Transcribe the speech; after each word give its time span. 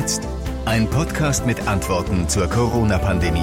jetzt? 0.00 0.26
Ein 0.64 0.88
Podcast 0.88 1.44
mit 1.44 1.68
Antworten 1.68 2.26
zur 2.26 2.48
Corona-Pandemie. 2.48 3.42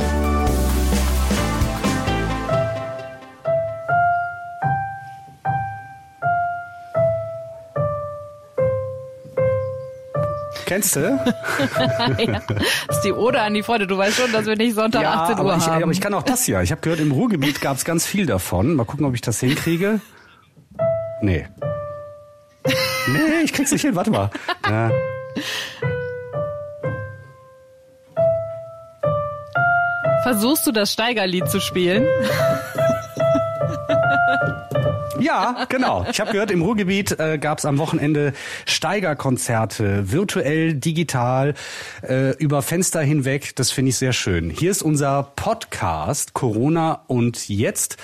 Kennst 10.66 10.96
du? 10.96 11.00
ja, 12.18 12.42
das 12.48 12.98
ist 12.98 13.02
die 13.04 13.14
Ode 13.14 13.40
an 13.40 13.54
die 13.54 13.62
Freude. 13.62 13.86
Du 13.86 13.96
weißt 13.98 14.18
schon, 14.18 14.32
dass 14.32 14.48
wir 14.48 14.56
nicht 14.56 14.74
Sonntag 14.74 15.04
ja, 15.04 15.14
18 15.14 15.36
Uhr 15.36 15.42
aber 15.42 15.58
ich, 15.58 15.68
haben. 15.68 15.84
aber 15.84 15.92
ich 15.92 16.02
kann 16.02 16.14
auch 16.16 16.24
das 16.24 16.44
hier. 16.44 16.62
Ich 16.62 16.72
habe 16.72 16.82
gehört, 16.82 17.00
im 17.00 17.12
Ruhrgebiet 17.12 17.62
gab 17.62 17.78
es 17.78 17.86
ganz 17.86 18.08
viel 18.08 18.26
davon. 18.26 18.74
Mal 18.74 18.86
gucken, 18.86 19.06
ob 19.06 19.14
ich 19.14 19.22
das 19.22 19.40
hinkriege. 19.40 20.02
Nee. 21.22 21.48
Nee, 22.66 23.44
ich 23.44 23.54
krieg's 23.54 23.72
nicht 23.72 23.84
hin. 23.84 23.96
Warte 23.96 24.10
mal. 24.10 24.32
Ja. 24.68 24.92
Versuchst 30.28 30.68
du 30.68 30.74
das 30.74 30.92
Steigerlied 30.92 31.50
zu 31.50 31.62
spielen? 31.62 32.06
Ja, 35.20 35.66
genau. 35.68 36.06
Ich 36.10 36.22
habe 36.22 36.32
gehört, 36.32 36.52
im 36.52 36.62
Ruhrgebiet 36.62 37.20
äh, 37.20 37.40
gab 37.40 37.58
es 37.58 37.66
am 37.66 37.80
Wochenende 37.80 38.34
Steigerkonzerte, 38.66 40.12
virtuell, 40.12 40.76
digital, 40.76 41.56
äh, 42.04 42.38
über 42.38 42.62
Fenster 42.62 43.02
hinweg. 43.02 43.56
Das 43.56 43.72
finde 43.72 43.90
ich 43.90 43.98
sehr 43.98 44.14
schön. 44.14 44.52
Hier 44.52 44.70
ist 44.70 44.84
unser 44.84 45.24
Podcast 45.36 46.34
Corona 46.34 47.02
und 47.08 47.50
jetzt 47.50 47.98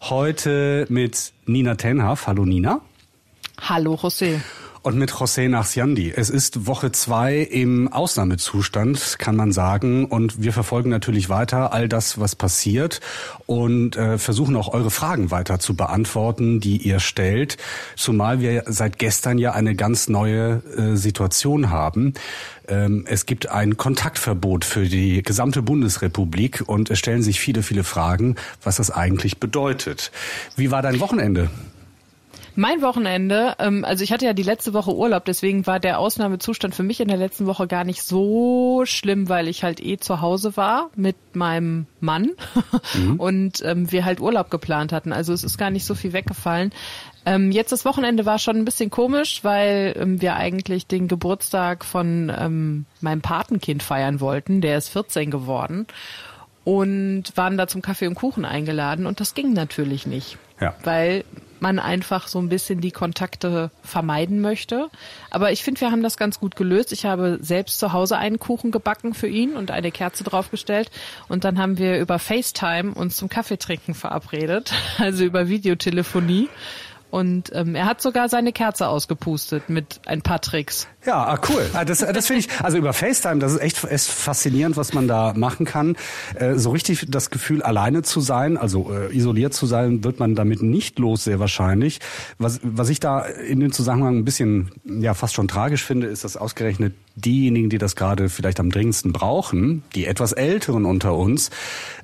heute 0.00 0.86
mit 0.88 1.32
Nina 1.44 1.74
Tenhaf. 1.74 2.26
Hallo 2.26 2.46
Nina. 2.46 2.80
Hallo 3.60 3.94
José. 3.94 4.40
Und 4.84 4.98
mit 4.98 5.12
José 5.12 5.48
Nachsiandi. 5.48 6.12
Es 6.14 6.28
ist 6.28 6.66
Woche 6.66 6.92
zwei 6.92 7.38
im 7.38 7.90
Ausnahmezustand, 7.90 9.18
kann 9.18 9.34
man 9.34 9.50
sagen. 9.50 10.04
Und 10.04 10.42
wir 10.42 10.52
verfolgen 10.52 10.90
natürlich 10.90 11.30
weiter 11.30 11.72
all 11.72 11.88
das, 11.88 12.20
was 12.20 12.36
passiert 12.36 13.00
und 13.46 13.96
äh, 13.96 14.18
versuchen 14.18 14.54
auch 14.56 14.74
eure 14.74 14.90
Fragen 14.90 15.30
weiter 15.30 15.58
zu 15.58 15.74
beantworten, 15.74 16.60
die 16.60 16.76
ihr 16.76 17.00
stellt. 17.00 17.56
Zumal 17.96 18.40
wir 18.40 18.64
seit 18.66 18.98
gestern 18.98 19.38
ja 19.38 19.52
eine 19.52 19.74
ganz 19.74 20.10
neue 20.10 20.62
äh, 20.76 20.96
Situation 20.96 21.70
haben. 21.70 22.12
Ähm, 22.68 23.06
es 23.08 23.24
gibt 23.24 23.48
ein 23.48 23.78
Kontaktverbot 23.78 24.66
für 24.66 24.84
die 24.84 25.22
gesamte 25.22 25.62
Bundesrepublik 25.62 26.62
und 26.66 26.90
es 26.90 26.98
stellen 26.98 27.22
sich 27.22 27.40
viele, 27.40 27.62
viele 27.62 27.84
Fragen, 27.84 28.36
was 28.62 28.76
das 28.76 28.90
eigentlich 28.90 29.38
bedeutet. 29.38 30.12
Wie 30.56 30.70
war 30.70 30.82
dein 30.82 31.00
Wochenende? 31.00 31.48
Mein 32.56 32.82
Wochenende, 32.82 33.54
ähm, 33.58 33.84
also 33.84 34.04
ich 34.04 34.12
hatte 34.12 34.26
ja 34.26 34.32
die 34.32 34.42
letzte 34.42 34.72
Woche 34.74 34.94
Urlaub, 34.94 35.24
deswegen 35.24 35.66
war 35.66 35.80
der 35.80 35.98
Ausnahmezustand 35.98 36.74
für 36.74 36.84
mich 36.84 37.00
in 37.00 37.08
der 37.08 37.16
letzten 37.16 37.46
Woche 37.46 37.66
gar 37.66 37.84
nicht 37.84 38.02
so 38.02 38.82
schlimm, 38.84 39.28
weil 39.28 39.48
ich 39.48 39.64
halt 39.64 39.84
eh 39.84 39.96
zu 39.96 40.20
Hause 40.20 40.56
war 40.56 40.90
mit 40.94 41.16
meinem 41.32 41.86
Mann 42.00 42.30
mhm. 42.94 43.18
und 43.18 43.62
ähm, 43.64 43.90
wir 43.90 44.04
halt 44.04 44.20
Urlaub 44.20 44.50
geplant 44.50 44.92
hatten. 44.92 45.12
Also 45.12 45.32
es 45.32 45.42
ist 45.42 45.58
gar 45.58 45.70
nicht 45.70 45.84
so 45.84 45.94
viel 45.94 46.12
weggefallen. 46.12 46.72
Ähm, 47.26 47.50
jetzt 47.50 47.72
das 47.72 47.84
Wochenende 47.84 48.24
war 48.26 48.38
schon 48.38 48.56
ein 48.56 48.64
bisschen 48.64 48.90
komisch, 48.90 49.42
weil 49.42 49.96
ähm, 49.98 50.20
wir 50.20 50.36
eigentlich 50.36 50.86
den 50.86 51.08
Geburtstag 51.08 51.84
von 51.84 52.30
ähm, 52.38 52.84
meinem 53.00 53.20
Patenkind 53.22 53.82
feiern 53.82 54.20
wollten. 54.20 54.60
Der 54.60 54.78
ist 54.78 54.90
14 54.90 55.30
geworden 55.30 55.86
und 56.64 57.24
waren 57.36 57.58
da 57.58 57.66
zum 57.66 57.82
Kaffee 57.82 58.06
und 58.06 58.14
Kuchen 58.14 58.44
eingeladen 58.44 59.06
und 59.06 59.20
das 59.20 59.34
ging 59.34 59.52
natürlich 59.52 60.06
nicht. 60.06 60.38
Ja. 60.60 60.74
Weil 60.82 61.24
man 61.64 61.78
einfach 61.78 62.28
so 62.28 62.38
ein 62.38 62.50
bisschen 62.50 62.82
die 62.82 62.90
Kontakte 62.90 63.70
vermeiden 63.82 64.42
möchte. 64.42 64.90
Aber 65.30 65.50
ich 65.50 65.64
finde, 65.64 65.80
wir 65.80 65.90
haben 65.90 66.02
das 66.02 66.18
ganz 66.18 66.38
gut 66.38 66.56
gelöst. 66.56 66.92
Ich 66.92 67.06
habe 67.06 67.38
selbst 67.40 67.78
zu 67.78 67.94
Hause 67.94 68.18
einen 68.18 68.38
Kuchen 68.38 68.70
gebacken 68.70 69.14
für 69.14 69.28
ihn 69.28 69.56
und 69.56 69.70
eine 69.70 69.90
Kerze 69.90 70.24
draufgestellt. 70.24 70.90
Und 71.26 71.44
dann 71.44 71.58
haben 71.58 71.78
wir 71.78 71.98
über 71.98 72.18
FaceTime 72.18 72.92
uns 72.92 73.16
zum 73.16 73.30
Kaffeetrinken 73.30 73.94
verabredet, 73.94 74.74
also 74.98 75.24
über 75.24 75.48
Videotelefonie. 75.48 76.50
Und 77.14 77.52
ähm, 77.54 77.76
er 77.76 77.86
hat 77.86 78.02
sogar 78.02 78.28
seine 78.28 78.52
Kerze 78.52 78.88
ausgepustet 78.88 79.68
mit 79.68 80.00
ein 80.04 80.22
paar 80.22 80.40
Tricks. 80.40 80.88
Ja, 81.06 81.22
ah, 81.22 81.38
cool. 81.48 81.64
Ah, 81.72 81.84
das, 81.84 82.00
das 82.00 82.26
finde 82.26 82.40
ich, 82.40 82.48
also 82.60 82.76
über 82.76 82.92
FaceTime, 82.92 83.38
das 83.38 83.52
ist 83.52 83.60
echt 83.60 83.84
ist 83.84 84.10
faszinierend, 84.10 84.76
was 84.76 84.94
man 84.94 85.06
da 85.06 85.32
machen 85.36 85.64
kann. 85.64 85.94
Äh, 86.34 86.54
so 86.56 86.70
richtig 86.70 87.06
das 87.08 87.30
Gefühl, 87.30 87.62
alleine 87.62 88.02
zu 88.02 88.20
sein, 88.20 88.56
also 88.56 88.92
äh, 88.92 89.16
isoliert 89.16 89.54
zu 89.54 89.66
sein, 89.66 90.02
wird 90.02 90.18
man 90.18 90.34
damit 90.34 90.60
nicht 90.60 90.98
los, 90.98 91.22
sehr 91.22 91.38
wahrscheinlich. 91.38 92.00
Was, 92.38 92.58
was 92.64 92.88
ich 92.88 92.98
da 92.98 93.20
in 93.20 93.60
dem 93.60 93.70
Zusammenhang 93.70 94.18
ein 94.18 94.24
bisschen, 94.24 94.72
ja, 94.84 95.14
fast 95.14 95.34
schon 95.34 95.46
tragisch 95.46 95.84
finde, 95.84 96.08
ist, 96.08 96.24
dass 96.24 96.36
ausgerechnet 96.36 96.94
diejenigen, 97.16 97.70
die 97.70 97.78
das 97.78 97.96
gerade 97.96 98.28
vielleicht 98.28 98.60
am 98.60 98.70
dringendsten 98.70 99.12
brauchen, 99.12 99.82
die 99.94 100.06
etwas 100.06 100.32
Älteren 100.32 100.84
unter 100.84 101.16
uns, 101.16 101.50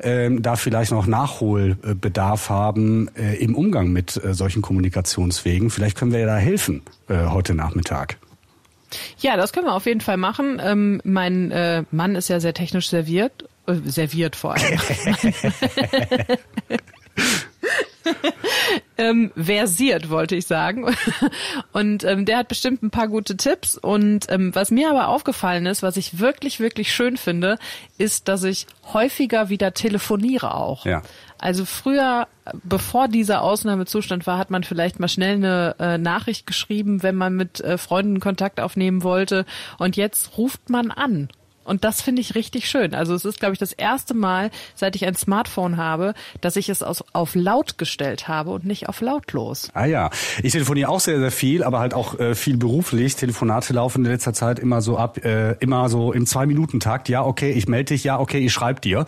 ähm, 0.00 0.42
da 0.42 0.56
vielleicht 0.56 0.92
noch 0.92 1.06
Nachholbedarf 1.06 2.48
haben 2.48 3.08
äh, 3.16 3.34
im 3.36 3.54
Umgang 3.54 3.88
mit 3.90 4.22
äh, 4.22 4.34
solchen 4.34 4.62
Kommunikationswegen. 4.62 5.70
Vielleicht 5.70 5.96
können 5.96 6.12
wir 6.12 6.20
ja 6.20 6.26
da 6.26 6.36
helfen 6.36 6.82
äh, 7.08 7.26
heute 7.26 7.54
Nachmittag. 7.54 8.18
Ja, 9.18 9.36
das 9.36 9.52
können 9.52 9.66
wir 9.66 9.74
auf 9.74 9.86
jeden 9.86 10.00
Fall 10.00 10.16
machen. 10.16 10.60
Ähm, 10.62 11.00
mein 11.04 11.50
äh, 11.50 11.84
Mann 11.90 12.14
ist 12.14 12.28
ja 12.28 12.40
sehr 12.40 12.54
technisch 12.54 12.88
serviert, 12.88 13.44
äh, 13.66 13.74
serviert 13.84 14.36
vor 14.36 14.54
allem. 14.54 14.78
ähm, 18.98 19.30
versiert, 19.36 20.10
wollte 20.10 20.36
ich 20.36 20.46
sagen. 20.46 20.86
Und 21.72 22.04
ähm, 22.04 22.24
der 22.24 22.38
hat 22.38 22.48
bestimmt 22.48 22.82
ein 22.82 22.90
paar 22.90 23.08
gute 23.08 23.36
Tipps. 23.36 23.76
Und 23.76 24.30
ähm, 24.30 24.54
was 24.54 24.70
mir 24.70 24.90
aber 24.90 25.08
aufgefallen 25.08 25.66
ist, 25.66 25.82
was 25.82 25.96
ich 25.96 26.18
wirklich, 26.18 26.60
wirklich 26.60 26.92
schön 26.92 27.16
finde, 27.16 27.58
ist, 27.98 28.28
dass 28.28 28.44
ich 28.44 28.66
häufiger 28.92 29.48
wieder 29.48 29.74
telefoniere 29.74 30.54
auch. 30.54 30.84
Ja. 30.86 31.02
Also 31.38 31.64
früher, 31.64 32.28
bevor 32.64 33.08
dieser 33.08 33.42
Ausnahmezustand 33.42 34.26
war, 34.26 34.36
hat 34.36 34.50
man 34.50 34.62
vielleicht 34.62 35.00
mal 35.00 35.08
schnell 35.08 35.36
eine 35.36 35.74
äh, 35.78 35.98
Nachricht 35.98 36.46
geschrieben, 36.46 37.02
wenn 37.02 37.14
man 37.14 37.34
mit 37.34 37.60
äh, 37.60 37.78
Freunden 37.78 38.20
Kontakt 38.20 38.60
aufnehmen 38.60 39.02
wollte. 39.02 39.46
Und 39.78 39.96
jetzt 39.96 40.36
ruft 40.36 40.68
man 40.68 40.90
an 40.90 41.28
und 41.70 41.84
das 41.84 42.02
finde 42.02 42.20
ich 42.20 42.34
richtig 42.34 42.68
schön. 42.68 42.94
Also 42.94 43.14
es 43.14 43.24
ist, 43.24 43.38
glaube 43.38 43.52
ich, 43.52 43.60
das 43.60 43.72
erste 43.72 44.12
Mal, 44.12 44.50
seit 44.74 44.96
ich 44.96 45.06
ein 45.06 45.14
Smartphone 45.14 45.76
habe, 45.76 46.14
dass 46.40 46.56
ich 46.56 46.68
es 46.68 46.82
aus, 46.82 47.04
auf 47.12 47.36
laut 47.36 47.78
gestellt 47.78 48.26
habe 48.26 48.50
und 48.50 48.64
nicht 48.66 48.88
auf 48.88 49.00
lautlos. 49.00 49.70
Ah 49.72 49.84
ja, 49.84 50.10
ich 50.42 50.50
telefoniere 50.50 50.88
auch 50.88 50.98
sehr, 50.98 51.20
sehr 51.20 51.30
viel, 51.30 51.62
aber 51.62 51.78
halt 51.78 51.94
auch 51.94 52.18
äh, 52.18 52.34
viel 52.34 52.56
beruflich. 52.56 53.14
Telefonate 53.14 53.72
laufen 53.72 54.04
in 54.04 54.10
letzter 54.10 54.32
Zeit 54.32 54.58
immer 54.58 54.82
so 54.82 54.98
ab, 54.98 55.24
äh, 55.24 55.52
immer 55.60 55.88
so 55.88 56.12
im 56.12 56.26
Zwei-Minuten-Takt. 56.26 57.08
Ja, 57.08 57.24
okay, 57.24 57.52
ich 57.52 57.68
melde 57.68 57.94
dich. 57.94 58.02
Ja, 58.02 58.18
okay, 58.18 58.44
ich 58.44 58.52
schreibe 58.52 58.80
dir. 58.80 59.06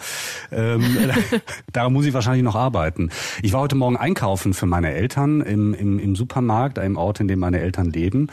Ähm, 0.53 1.11
daran 1.73 1.93
muss 1.93 2.07
ich 2.07 2.15
wahrscheinlich 2.15 2.45
noch 2.45 2.55
arbeiten. 2.55 3.11
Ich 3.43 3.53
war 3.53 3.63
heute 3.63 3.75
Morgen 3.75 3.97
einkaufen 3.97 4.55
für 4.55 4.67
meine 4.67 4.93
Eltern 4.93 5.41
im, 5.41 5.75
im, 5.75 5.99
im 5.99 6.15
Supermarkt, 6.15 6.79
einem 6.79 6.97
Ort, 6.97 7.19
in 7.19 7.27
dem 7.27 7.41
meine 7.41 7.59
Eltern 7.59 7.91
leben. 7.91 8.29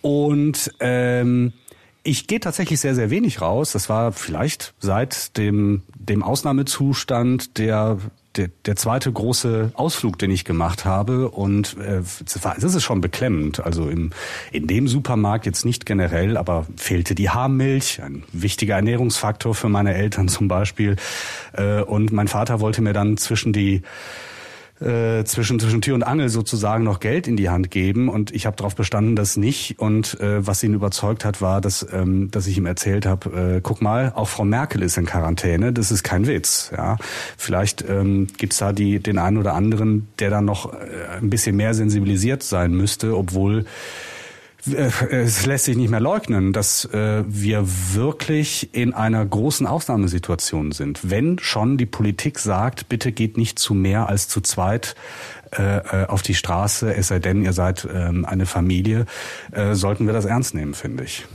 Und 0.00 0.72
ähm, 0.80 1.52
ich 2.08 2.26
gehe 2.26 2.40
tatsächlich 2.40 2.80
sehr, 2.80 2.94
sehr 2.94 3.10
wenig 3.10 3.42
raus. 3.42 3.72
Das 3.72 3.88
war 3.88 4.12
vielleicht 4.12 4.72
seit 4.78 5.36
dem, 5.36 5.82
dem 5.94 6.22
Ausnahmezustand 6.22 7.58
der, 7.58 7.98
der, 8.36 8.48
der 8.64 8.76
zweite 8.76 9.12
große 9.12 9.72
Ausflug, 9.74 10.18
den 10.18 10.30
ich 10.30 10.46
gemacht 10.46 10.86
habe. 10.86 11.30
Und 11.30 11.76
äh, 11.76 12.00
das 12.60 12.74
ist 12.74 12.82
schon 12.82 13.02
beklemmend. 13.02 13.60
Also 13.60 13.90
im, 13.90 14.10
in 14.52 14.66
dem 14.66 14.88
Supermarkt 14.88 15.44
jetzt 15.44 15.66
nicht 15.66 15.84
generell, 15.84 16.38
aber 16.38 16.66
fehlte 16.76 17.14
die 17.14 17.28
Haarmilch, 17.28 18.00
ein 18.02 18.22
wichtiger 18.32 18.76
Ernährungsfaktor 18.76 19.54
für 19.54 19.68
meine 19.68 19.92
Eltern 19.92 20.28
zum 20.28 20.48
Beispiel. 20.48 20.96
Äh, 21.52 21.82
und 21.82 22.10
mein 22.10 22.28
Vater 22.28 22.60
wollte 22.60 22.80
mir 22.80 22.94
dann 22.94 23.18
zwischen 23.18 23.52
die 23.52 23.82
äh, 24.80 25.24
zwischen, 25.24 25.58
zwischen 25.58 25.80
Tür 25.80 25.94
und 25.94 26.02
Angel 26.02 26.28
sozusagen 26.28 26.84
noch 26.84 27.00
Geld 27.00 27.26
in 27.26 27.36
die 27.36 27.48
Hand 27.48 27.70
geben. 27.70 28.08
Und 28.08 28.34
ich 28.34 28.46
habe 28.46 28.56
darauf 28.56 28.76
bestanden, 28.76 29.16
dass 29.16 29.36
nicht. 29.36 29.78
Und 29.78 30.20
äh, 30.20 30.46
was 30.46 30.62
ihn 30.62 30.74
überzeugt 30.74 31.24
hat, 31.24 31.40
war, 31.40 31.60
dass, 31.60 31.86
ähm, 31.92 32.30
dass 32.30 32.46
ich 32.46 32.58
ihm 32.58 32.66
erzählt 32.66 33.06
habe, 33.06 33.56
äh, 33.56 33.60
guck 33.62 33.82
mal, 33.82 34.12
auch 34.14 34.28
Frau 34.28 34.44
Merkel 34.44 34.82
ist 34.82 34.96
in 34.98 35.06
Quarantäne, 35.06 35.72
das 35.72 35.90
ist 35.90 36.02
kein 36.02 36.26
Witz. 36.26 36.70
Ja, 36.76 36.96
Vielleicht 37.36 37.84
ähm, 37.88 38.26
gibt 38.36 38.60
da 38.60 38.72
die, 38.72 38.98
den 38.98 39.18
einen 39.18 39.36
oder 39.36 39.54
anderen, 39.54 40.08
der 40.18 40.30
dann 40.30 40.44
noch 40.44 40.72
äh, 40.72 40.76
ein 41.20 41.30
bisschen 41.30 41.56
mehr 41.56 41.74
sensibilisiert 41.74 42.42
sein 42.42 42.72
müsste, 42.72 43.16
obwohl 43.16 43.64
es 44.74 45.46
lässt 45.46 45.66
sich 45.66 45.76
nicht 45.76 45.90
mehr 45.90 46.00
leugnen, 46.00 46.52
dass 46.52 46.84
äh, 46.86 47.24
wir 47.26 47.64
wirklich 47.94 48.70
in 48.72 48.94
einer 48.94 49.24
großen 49.24 49.66
Ausnahmesituation 49.66 50.72
sind. 50.72 51.10
Wenn 51.10 51.38
schon 51.38 51.76
die 51.76 51.86
Politik 51.86 52.38
sagt, 52.38 52.88
bitte 52.88 53.12
geht 53.12 53.36
nicht 53.36 53.58
zu 53.58 53.74
mehr 53.74 54.08
als 54.08 54.28
zu 54.28 54.40
zweit 54.40 54.94
äh, 55.50 56.04
auf 56.06 56.22
die 56.22 56.34
Straße, 56.34 56.94
es 56.94 57.08
sei 57.08 57.18
denn, 57.18 57.42
ihr 57.42 57.52
seid 57.52 57.88
ähm, 57.92 58.24
eine 58.24 58.46
Familie, 58.46 59.06
sollten 59.72 60.06
wir 60.06 60.12
das 60.12 60.24
ernst 60.24 60.54
nehmen, 60.54 60.74
finde 60.74 61.04
ich. 61.04 61.26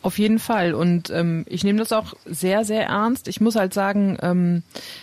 Auf 0.00 0.18
jeden 0.18 0.38
Fall. 0.38 0.74
Und 0.74 1.10
ähm, 1.10 1.44
ich 1.48 1.64
nehme 1.64 1.80
das 1.80 1.92
auch 1.92 2.14
sehr, 2.24 2.64
sehr 2.64 2.86
ernst. 2.86 3.26
Ich 3.26 3.40
muss 3.40 3.56
halt 3.56 3.74
sagen, 3.74 4.16
ähm, 4.22 4.62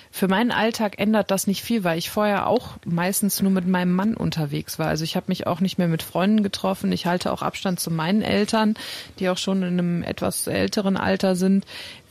für 0.09 0.29
meinen 0.29 0.51
Alltag 0.51 0.97
ändert 0.99 1.31
das 1.31 1.47
nicht 1.47 1.61
viel, 1.61 1.83
weil 1.83 1.97
ich 1.97 2.09
vorher 2.09 2.47
auch 2.47 2.77
meistens 2.85 3.41
nur 3.41 3.51
mit 3.51 3.67
meinem 3.67 3.93
Mann 3.93 4.15
unterwegs 4.15 4.79
war. 4.79 4.87
Also 4.87 5.03
ich 5.03 5.17
habe 5.17 5.25
mich 5.27 5.47
auch 5.47 5.59
nicht 5.59 5.77
mehr 5.77 5.89
mit 5.89 6.01
Freunden 6.01 6.43
getroffen. 6.43 6.93
Ich 6.93 7.05
halte 7.05 7.33
auch 7.33 7.41
Abstand 7.41 7.81
zu 7.81 7.91
meinen 7.91 8.21
Eltern, 8.21 8.75
die 9.19 9.27
auch 9.27 9.37
schon 9.37 9.63
in 9.63 9.77
einem 9.79 10.01
etwas 10.01 10.47
älteren 10.47 10.95
Alter 10.95 11.35
sind. 11.35 11.65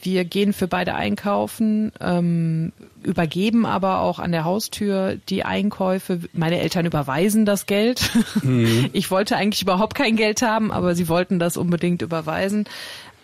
Wir 0.04 0.24
gehen 0.24 0.52
für 0.52 0.68
beide 0.68 0.94
einkaufen, 0.94 1.92
ähm, 2.00 2.72
übergeben 3.02 3.64
aber 3.64 4.00
auch 4.00 4.18
an 4.18 4.32
der 4.32 4.44
Haustür 4.44 5.16
die 5.28 5.44
Einkäufe. 5.44 6.20
Meine 6.34 6.60
Eltern 6.60 6.84
überweisen 6.84 7.46
das 7.46 7.66
Geld. 7.66 8.10
Mhm. 8.42 8.90
Ich 8.92 9.10
wollte 9.10 9.36
eigentlich 9.36 9.62
überhaupt 9.62 9.94
kein 9.94 10.16
Geld 10.16 10.42
haben, 10.42 10.70
aber 10.70 10.94
sie 10.94 11.08
wollten 11.08 11.38
das 11.38 11.56
unbedingt 11.56 12.02
überweisen. 12.02 12.66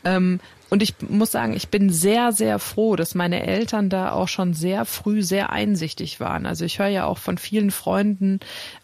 Ähm, 0.05 0.41
und 0.71 0.85
ich 0.85 0.95
muss 1.09 1.33
sagen, 1.33 1.53
ich 1.53 1.69
bin 1.69 1.91
sehr, 1.91 2.31
sehr 2.31 2.61
froh, 2.61 2.95
dass 2.95 3.17
meine 3.17 3.45
Eltern 3.45 3.91
da 3.91 4.13
auch 4.13 4.29
schon 4.29 4.55
sehr 4.55 4.85
früh 4.85 5.23
sehr 5.23 5.51
einsichtig 5.51 6.21
waren. 6.21 6.47
Also 6.47 6.65
ich 6.65 6.79
höre 6.79 6.87
ja 6.87 7.07
auch 7.07 7.19
von 7.19 7.39
vielen 7.39 7.73
Freunden, 7.73 8.39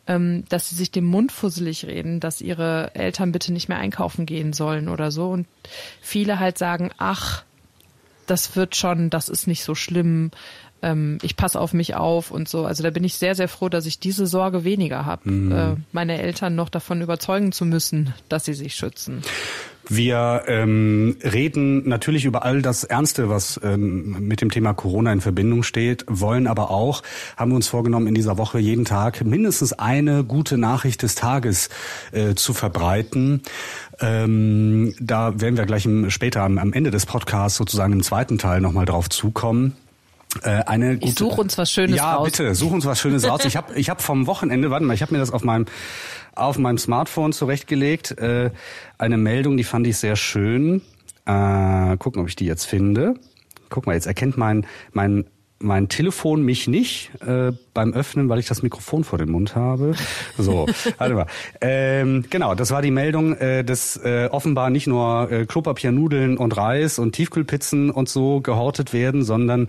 ähm, 0.09 0.45
dass 0.49 0.69
sie 0.69 0.75
sich 0.75 0.91
den 0.91 1.05
Mund 1.05 1.31
fusselig 1.31 1.87
reden, 1.87 2.19
dass 2.19 2.41
ihre 2.41 2.95
Eltern 2.95 3.31
bitte 3.31 3.53
nicht 3.53 3.69
mehr 3.69 3.79
einkaufen 3.79 4.27
gehen 4.27 4.53
sollen 4.53 4.89
oder 4.89 5.13
so. 5.13 5.31
Und 5.31 5.47
viele 6.03 6.41
halt 6.41 6.59
sagen, 6.59 6.91
ach, 6.99 7.45
das 8.27 8.57
wird 8.57 8.77
schon, 8.77 9.11
das 9.11 9.29
ist 9.29 9.47
nicht 9.47 9.65
so 9.65 9.75
schlimm, 9.75 10.31
ähm, 10.83 11.19
ich 11.23 11.37
passe 11.37 11.61
auf 11.61 11.73
mich 11.73 11.95
auf 11.95 12.31
und 12.31 12.49
so. 12.49 12.67
Also 12.67 12.83
da 12.83 12.91
bin 12.91 13.05
ich 13.05 13.15
sehr, 13.15 13.35
sehr 13.35 13.49
froh, 13.49 13.69
dass 13.69 13.87
ich 13.87 13.99
diese 13.99 14.27
Sorge 14.27 14.65
weniger 14.65 15.07
habe, 15.07 15.31
mhm. 15.31 15.53
äh, 15.53 15.77
meine 15.93 16.21
Eltern 16.21 16.55
noch 16.55 16.69
davon 16.69 17.01
überzeugen 17.01 17.53
zu 17.53 17.65
müssen, 17.65 18.15
dass 18.29 18.45
sie 18.45 18.55
sich 18.55 18.75
schützen. 18.75 19.23
Wir 19.89 20.43
ähm, 20.49 21.17
reden 21.23 21.89
natürlich 21.89 22.25
über 22.25 22.45
all 22.45 22.61
das 22.61 22.83
Ernste, 22.83 23.29
was 23.29 23.61
ähm, 23.63 24.17
mit 24.27 24.41
dem 24.41 24.51
Thema 24.51 24.75
Corona 24.75 25.13
in 25.13 25.21
Verbindung 25.21 25.63
steht, 25.63 26.05
wollen 26.09 26.49
aber 26.49 26.71
auch, 26.71 27.03
haben 27.37 27.53
wir 27.53 27.57
uns 27.57 27.69
vorgenommen, 27.69 28.09
in 28.09 28.15
dieser 28.15 28.37
Woche 28.37 28.59
jeden 28.59 28.85
Tag 28.85 29.25
mindestens 29.25 29.73
eine 29.73 30.25
gute 30.25 30.59
Nachricht 30.59 31.03
des 31.03 31.15
Tages 31.15 31.69
äh, 32.11 32.35
zu 32.35 32.53
verbreiten. 32.53 33.43
Ähm, 34.01 34.95
da 35.01 35.41
werden 35.41 35.57
wir 35.57 35.67
gleich 35.67 35.85
im, 35.85 36.11
später 36.11 36.43
am, 36.43 36.59
am 36.59 36.73
Ende 36.73 36.91
des 36.91 37.07
Podcasts 37.07 37.57
sozusagen 37.57 37.93
im 37.93 38.03
zweiten 38.03 38.39
Teil 38.39 38.61
nochmal 38.61 38.87
drauf 38.87 39.09
zukommen. 39.09 39.77
Äh, 40.43 40.63
eine 40.67 40.95
gute, 40.95 41.07
ich 41.07 41.19
suche 41.19 41.41
uns 41.41 41.59
was 41.59 41.71
Schönes 41.71 41.97
ja, 41.97 42.15
raus. 42.15 42.31
Ja, 42.39 42.45
bitte, 42.45 42.55
such 42.55 42.73
uns 42.73 42.85
was 42.85 43.01
Schönes 43.01 43.29
raus. 43.29 43.45
Ich 43.45 43.57
habe 43.57 43.75
ich 43.75 43.91
hab 43.91 44.03
vom 44.03 44.27
Wochenende, 44.27 44.71
warte 44.71 44.85
mal, 44.85 44.95
ich 44.95 45.03
habe 45.03 45.13
mir 45.13 45.19
das 45.19 45.31
auf 45.31 45.45
meinem 45.45 45.67
auf 46.35 46.59
meinem 46.59 46.79
Smartphone 46.79 47.33
zurechtgelegt. 47.33 48.19
Äh, 48.19 48.51
eine 48.99 49.17
Meldung, 49.17 49.57
die 49.57 49.65
fand 49.65 49.87
ich 49.87 49.97
sehr 49.97 50.17
schön. 50.17 50.83
Äh, 51.25 51.97
gucken, 51.97 52.23
ob 52.23 52.29
ich 52.29 52.37
die 52.37 52.47
jetzt 52.47 52.65
finde. 52.65 53.15
Guck 53.71 53.87
mal, 53.87 53.95
jetzt 53.95 54.07
erkennt 54.07 54.37
mein 54.37 54.67
mein 54.93 55.25
mein 55.59 55.89
Telefon 55.89 56.43
mich 56.43 56.69
nicht 56.69 57.11
äh, 57.27 57.53
beim 57.73 57.95
Öffnen, 57.95 58.29
weil 58.29 58.39
ich 58.39 58.47
das 58.47 58.63
Mikrofon 58.63 59.05
vor 59.05 59.19
dem 59.19 59.31
Mund 59.31 59.57
habe. 59.57 59.95
So, 60.37 60.67
warte 60.99 61.15
mal. 61.15 61.27
Ähm, 61.61 62.25
genau, 62.29 62.55
das 62.55 62.71
war 62.71 62.83
die 62.83 62.91
Meldung, 62.91 63.35
äh, 63.37 63.65
dass 63.65 63.97
äh, 63.97 64.29
offenbar 64.31 64.69
nicht 64.71 64.87
nur 64.87 65.31
äh, 65.31 65.47
Klopapier, 65.47 65.93
Nudeln 65.93 66.37
und 66.37 66.57
Reis 66.57 66.99
und 66.99 67.13
Tiefkühlpizzen 67.13 67.91
und 67.91 68.09
so 68.09 68.41
gehortet 68.41 68.93
werden, 68.93 69.25
sondern 69.25 69.69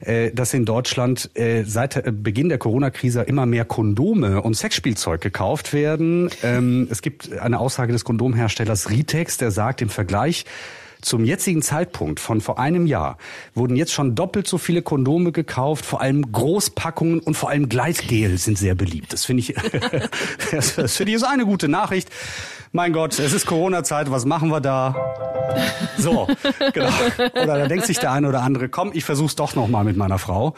äh, 0.00 0.32
dass 0.32 0.52
in 0.52 0.66
Deutschland 0.66 1.30
äh, 1.34 1.64
seit 1.64 1.96
äh, 1.96 2.12
Beginn 2.12 2.50
der 2.50 2.58
Corona-Krise 2.58 3.22
immer 3.22 3.46
mehr 3.46 3.64
Kondome 3.64 4.42
und 4.42 4.54
Sexspielzeug 4.54 5.20
gekauft 5.20 5.72
werden. 5.72 6.28
Ähm, 6.42 6.88
es 6.90 7.00
gibt 7.00 7.32
eine 7.38 7.58
Aussage 7.58 7.92
des 7.92 8.04
Kondomherstellers 8.04 8.90
Ritex, 8.90 9.38
der 9.38 9.50
sagt 9.50 9.80
im 9.80 9.88
Vergleich 9.88 10.44
zum 11.02 11.24
jetzigen 11.24 11.62
Zeitpunkt 11.62 12.20
von 12.20 12.40
vor 12.40 12.58
einem 12.58 12.86
Jahr 12.86 13.18
wurden 13.54 13.76
jetzt 13.76 13.92
schon 13.92 14.14
doppelt 14.14 14.46
so 14.46 14.56
viele 14.56 14.82
Kondome 14.82 15.32
gekauft, 15.32 15.84
vor 15.84 16.00
allem 16.00 16.32
Großpackungen 16.32 17.20
und 17.20 17.34
vor 17.34 17.50
allem 17.50 17.68
Gleitgel 17.68 18.38
sind 18.38 18.56
sehr 18.56 18.74
beliebt. 18.74 19.12
Das 19.12 19.24
finde 19.24 19.40
ich, 19.42 19.54
das, 20.52 20.76
das 20.76 20.96
finde 20.96 21.12
ich 21.12 21.18
so 21.18 21.26
eine 21.26 21.44
gute 21.44 21.68
Nachricht. 21.68 22.08
Mein 22.74 22.94
Gott, 22.94 23.18
es 23.18 23.34
ist 23.34 23.44
Corona-Zeit, 23.44 24.10
was 24.10 24.24
machen 24.24 24.48
wir 24.48 24.60
da? 24.60 24.94
So, 25.98 26.26
genau. 26.72 26.88
Oder 27.34 27.58
da 27.58 27.66
denkt 27.66 27.84
sich 27.84 27.98
der 27.98 28.12
eine 28.12 28.28
oder 28.28 28.40
andere, 28.42 28.70
komm, 28.70 28.92
ich 28.94 29.04
versuch's 29.04 29.36
doch 29.36 29.54
noch 29.54 29.68
mal 29.68 29.84
mit 29.84 29.98
meiner 29.98 30.18
Frau. 30.18 30.54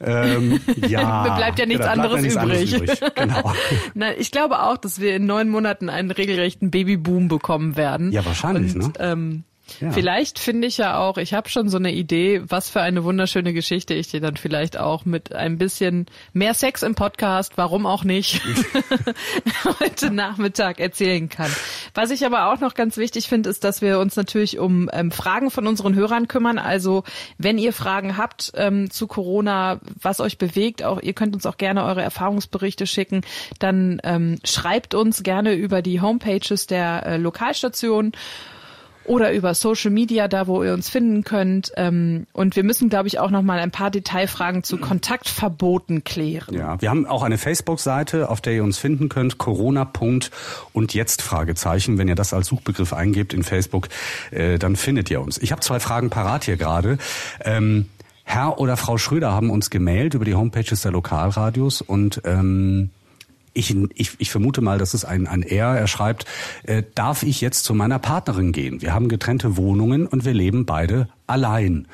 Ähm, 0.00 0.60
ja, 0.86 1.22
Mir 1.28 1.34
bleibt 1.34 1.58
ja 1.58 1.66
nichts, 1.66 1.86
genau, 1.86 2.04
anderes, 2.04 2.22
nichts 2.22 2.36
übrig. 2.36 2.74
anderes, 2.74 2.98
übrig. 3.00 3.14
Genau. 3.16 3.52
Na, 3.94 4.16
ich 4.16 4.30
glaube 4.30 4.62
auch, 4.62 4.76
dass 4.76 5.00
wir 5.00 5.16
in 5.16 5.26
neun 5.26 5.48
Monaten 5.48 5.88
einen 5.88 6.10
regelrechten 6.12 6.70
Babyboom 6.70 7.26
bekommen 7.28 7.76
werden. 7.76 8.12
Ja, 8.12 8.24
wahrscheinlich, 8.24 8.74
Und, 8.74 8.82
ne? 8.82 8.92
Ähm, 9.00 9.44
ja. 9.80 9.90
Vielleicht 9.90 10.38
finde 10.38 10.68
ich 10.68 10.78
ja 10.78 10.98
auch, 10.98 11.18
ich 11.18 11.34
habe 11.34 11.48
schon 11.48 11.68
so 11.68 11.76
eine 11.76 11.92
Idee, 11.92 12.42
was 12.46 12.70
für 12.70 12.80
eine 12.80 13.04
wunderschöne 13.04 13.52
Geschichte 13.52 13.94
ich 13.94 14.08
dir 14.08 14.20
dann 14.20 14.36
vielleicht 14.36 14.78
auch 14.78 15.04
mit 15.04 15.34
ein 15.34 15.58
bisschen 15.58 16.06
mehr 16.32 16.54
Sex 16.54 16.82
im 16.82 16.94
Podcast, 16.94 17.52
warum 17.56 17.84
auch 17.84 18.04
nicht, 18.04 18.40
heute 19.80 20.10
Nachmittag 20.10 20.80
erzählen 20.80 21.28
kann. 21.28 21.50
Was 21.94 22.10
ich 22.10 22.24
aber 22.24 22.52
auch 22.52 22.60
noch 22.60 22.74
ganz 22.74 22.96
wichtig 22.96 23.28
finde, 23.28 23.50
ist, 23.50 23.64
dass 23.64 23.82
wir 23.82 23.98
uns 23.98 24.16
natürlich 24.16 24.58
um 24.58 24.88
ähm, 24.92 25.10
Fragen 25.10 25.50
von 25.50 25.66
unseren 25.66 25.94
Hörern 25.94 26.28
kümmern. 26.28 26.58
Also 26.58 27.04
wenn 27.36 27.58
ihr 27.58 27.72
Fragen 27.72 28.16
habt 28.16 28.52
ähm, 28.54 28.90
zu 28.90 29.06
Corona, 29.06 29.80
was 30.00 30.20
euch 30.20 30.38
bewegt, 30.38 30.84
auch 30.84 31.02
ihr 31.02 31.12
könnt 31.12 31.34
uns 31.34 31.44
auch 31.44 31.58
gerne 31.58 31.84
eure 31.84 32.02
Erfahrungsberichte 32.02 32.86
schicken, 32.86 33.22
dann 33.58 34.00
ähm, 34.04 34.38
schreibt 34.44 34.94
uns 34.94 35.22
gerne 35.22 35.54
über 35.54 35.82
die 35.82 36.00
Homepages 36.00 36.66
der 36.66 37.04
äh, 37.04 37.16
Lokalstation 37.18 38.12
oder 39.08 39.32
über 39.32 39.54
Social 39.54 39.90
Media, 39.90 40.28
da 40.28 40.46
wo 40.46 40.62
ihr 40.62 40.72
uns 40.72 40.88
finden 40.88 41.24
könnt. 41.24 41.72
Ähm, 41.76 42.26
und 42.32 42.56
wir 42.56 42.64
müssen, 42.64 42.88
glaube 42.88 43.08
ich, 43.08 43.18
auch 43.18 43.30
noch 43.30 43.42
mal 43.42 43.58
ein 43.58 43.70
paar 43.70 43.90
Detailfragen 43.90 44.62
zu 44.62 44.78
Kontaktverboten 44.78 46.04
klären. 46.04 46.54
Ja, 46.54 46.80
wir 46.80 46.90
haben 46.90 47.06
auch 47.06 47.22
eine 47.22 47.38
Facebook-Seite, 47.38 48.28
auf 48.28 48.40
der 48.40 48.54
ihr 48.54 48.64
uns 48.64 48.78
finden 48.78 49.08
könnt, 49.08 49.38
Corona. 49.38 49.90
und 50.72 50.94
jetzt 50.94 51.22
Fragezeichen. 51.22 51.98
Wenn 51.98 52.08
ihr 52.08 52.14
das 52.14 52.32
als 52.34 52.48
Suchbegriff 52.48 52.92
eingebt 52.92 53.34
in 53.34 53.42
Facebook, 53.42 53.88
äh, 54.30 54.58
dann 54.58 54.76
findet 54.76 55.10
ihr 55.10 55.20
uns. 55.20 55.38
Ich 55.38 55.52
habe 55.52 55.60
zwei 55.60 55.80
Fragen 55.80 56.10
parat 56.10 56.44
hier 56.44 56.56
gerade. 56.56 56.98
Ähm, 57.44 57.86
Herr 58.24 58.58
oder 58.58 58.76
Frau 58.76 58.98
Schröder 58.98 59.32
haben 59.32 59.50
uns 59.50 59.70
gemailt 59.70 60.14
über 60.14 60.24
die 60.24 60.34
Homepages 60.34 60.82
der 60.82 60.90
Lokalradios 60.90 61.80
und 61.80 62.20
ähm, 62.24 62.90
ich, 63.56 63.74
ich, 63.94 64.12
ich 64.18 64.30
vermute 64.30 64.60
mal, 64.60 64.78
das 64.78 64.94
ist 64.94 65.04
ein, 65.04 65.26
ein 65.26 65.42
Er. 65.42 65.68
Er 65.68 65.86
schreibt, 65.86 66.26
äh, 66.64 66.82
darf 66.94 67.22
ich 67.22 67.40
jetzt 67.40 67.64
zu 67.64 67.74
meiner 67.74 67.98
Partnerin 67.98 68.52
gehen? 68.52 68.82
Wir 68.82 68.92
haben 68.92 69.08
getrennte 69.08 69.56
Wohnungen 69.56 70.06
und 70.06 70.24
wir 70.24 70.34
leben 70.34 70.66
beide 70.66 71.08
allein. 71.26 71.88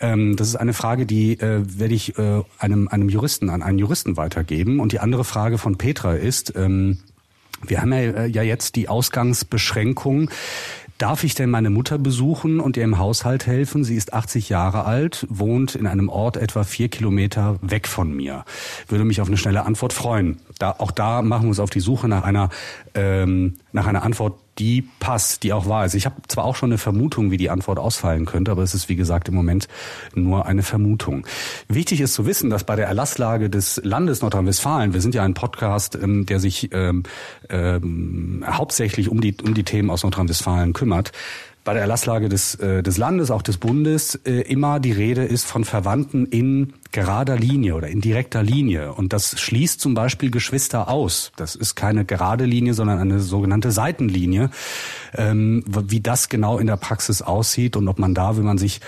Ähm, 0.00 0.36
das 0.36 0.48
ist 0.48 0.56
eine 0.56 0.74
Frage, 0.74 1.06
die 1.06 1.38
äh, 1.40 1.62
werde 1.64 1.94
ich 1.94 2.18
äh, 2.18 2.42
einem, 2.58 2.88
einem 2.88 3.08
Juristen, 3.08 3.50
an 3.50 3.62
einen 3.62 3.78
Juristen 3.78 4.16
weitergeben. 4.16 4.80
Und 4.80 4.92
die 4.92 5.00
andere 5.00 5.24
Frage 5.24 5.58
von 5.58 5.76
Petra 5.76 6.14
ist, 6.14 6.54
ähm, 6.56 6.98
wir 7.62 7.80
haben 7.80 7.92
ja, 7.92 7.98
äh, 7.98 8.26
ja 8.26 8.42
jetzt 8.42 8.76
die 8.76 8.88
Ausgangsbeschränkung. 8.88 10.30
Darf 10.98 11.22
ich 11.22 11.36
denn 11.36 11.48
meine 11.48 11.70
Mutter 11.70 11.96
besuchen 11.96 12.58
und 12.58 12.76
ihr 12.76 12.82
im 12.82 12.98
Haushalt 12.98 13.46
helfen? 13.46 13.84
Sie 13.84 13.94
ist 13.94 14.12
80 14.12 14.48
Jahre 14.48 14.84
alt, 14.84 15.28
wohnt 15.30 15.76
in 15.76 15.86
einem 15.86 16.08
Ort 16.08 16.36
etwa 16.36 16.64
vier 16.64 16.88
Kilometer 16.88 17.56
weg 17.62 17.86
von 17.86 18.12
mir. 18.12 18.44
Würde 18.88 19.04
mich 19.04 19.20
auf 19.20 19.28
eine 19.28 19.36
schnelle 19.36 19.64
Antwort 19.64 19.92
freuen. 19.92 20.38
Da, 20.58 20.74
auch 20.76 20.90
da 20.90 21.22
machen 21.22 21.44
wir 21.44 21.50
uns 21.50 21.60
auf 21.60 21.70
die 21.70 21.78
Suche 21.78 22.08
nach 22.08 22.24
einer, 22.24 22.50
ähm, 22.98 23.54
nach 23.70 23.86
einer 23.86 24.02
Antwort, 24.02 24.40
die 24.58 24.82
passt, 24.98 25.44
die 25.44 25.52
auch 25.52 25.68
wahr 25.68 25.86
ist. 25.86 25.94
Ich 25.94 26.04
habe 26.04 26.16
zwar 26.26 26.44
auch 26.44 26.56
schon 26.56 26.70
eine 26.70 26.78
Vermutung, 26.78 27.30
wie 27.30 27.36
die 27.36 27.48
Antwort 27.48 27.78
ausfallen 27.78 28.26
könnte, 28.26 28.50
aber 28.50 28.62
es 28.64 28.74
ist 28.74 28.88
wie 28.88 28.96
gesagt 28.96 29.28
im 29.28 29.34
Moment 29.34 29.68
nur 30.14 30.46
eine 30.46 30.64
Vermutung. 30.64 31.24
Wichtig 31.68 32.00
ist 32.00 32.14
zu 32.14 32.26
wissen, 32.26 32.50
dass 32.50 32.64
bei 32.64 32.74
der 32.74 32.88
Erlasslage 32.88 33.50
des 33.50 33.80
Landes 33.84 34.20
Nordrhein-Westfalen, 34.20 34.94
wir 34.94 35.00
sind 35.00 35.14
ja 35.14 35.22
ein 35.22 35.34
Podcast, 35.34 35.94
ähm, 35.94 36.26
der 36.26 36.40
sich 36.40 36.70
ähm, 36.72 37.04
ähm, 37.48 38.44
hauptsächlich 38.44 39.08
um 39.08 39.20
die, 39.20 39.36
um 39.44 39.54
die 39.54 39.64
Themen 39.64 39.90
aus 39.90 40.02
Nordrhein-Westfalen 40.02 40.72
kümmert, 40.72 41.12
bei 41.64 41.72
der 41.74 41.82
Erlasslage 41.82 42.28
des, 42.28 42.54
äh, 42.56 42.82
des 42.82 42.96
Landes, 42.96 43.30
auch 43.30 43.42
des 43.42 43.58
Bundes, 43.58 44.14
äh, 44.24 44.40
immer 44.42 44.80
die 44.80 44.92
Rede 44.92 45.24
ist 45.24 45.44
von 45.44 45.64
Verwandten 45.64 46.26
in 46.26 46.72
gerader 46.92 47.36
Linie 47.36 47.74
oder 47.74 47.88
in 47.88 48.00
direkter 48.00 48.42
Linie. 48.42 48.94
Und 48.94 49.12
das 49.12 49.38
schließt 49.38 49.80
zum 49.80 49.94
Beispiel 49.94 50.30
Geschwister 50.30 50.88
aus. 50.88 51.32
Das 51.36 51.54
ist 51.54 51.74
keine 51.74 52.04
gerade 52.04 52.44
Linie, 52.44 52.74
sondern 52.74 52.98
eine 52.98 53.20
sogenannte 53.20 53.70
Seitenlinie. 53.70 54.50
Ähm, 55.14 55.62
wie 55.66 56.00
das 56.00 56.28
genau 56.28 56.58
in 56.58 56.66
der 56.66 56.76
Praxis 56.76 57.22
aussieht 57.22 57.76
und 57.76 57.88
ob 57.88 57.98
man 57.98 58.14
da, 58.14 58.36
wenn 58.36 58.44
man 58.44 58.58
sich 58.58 58.80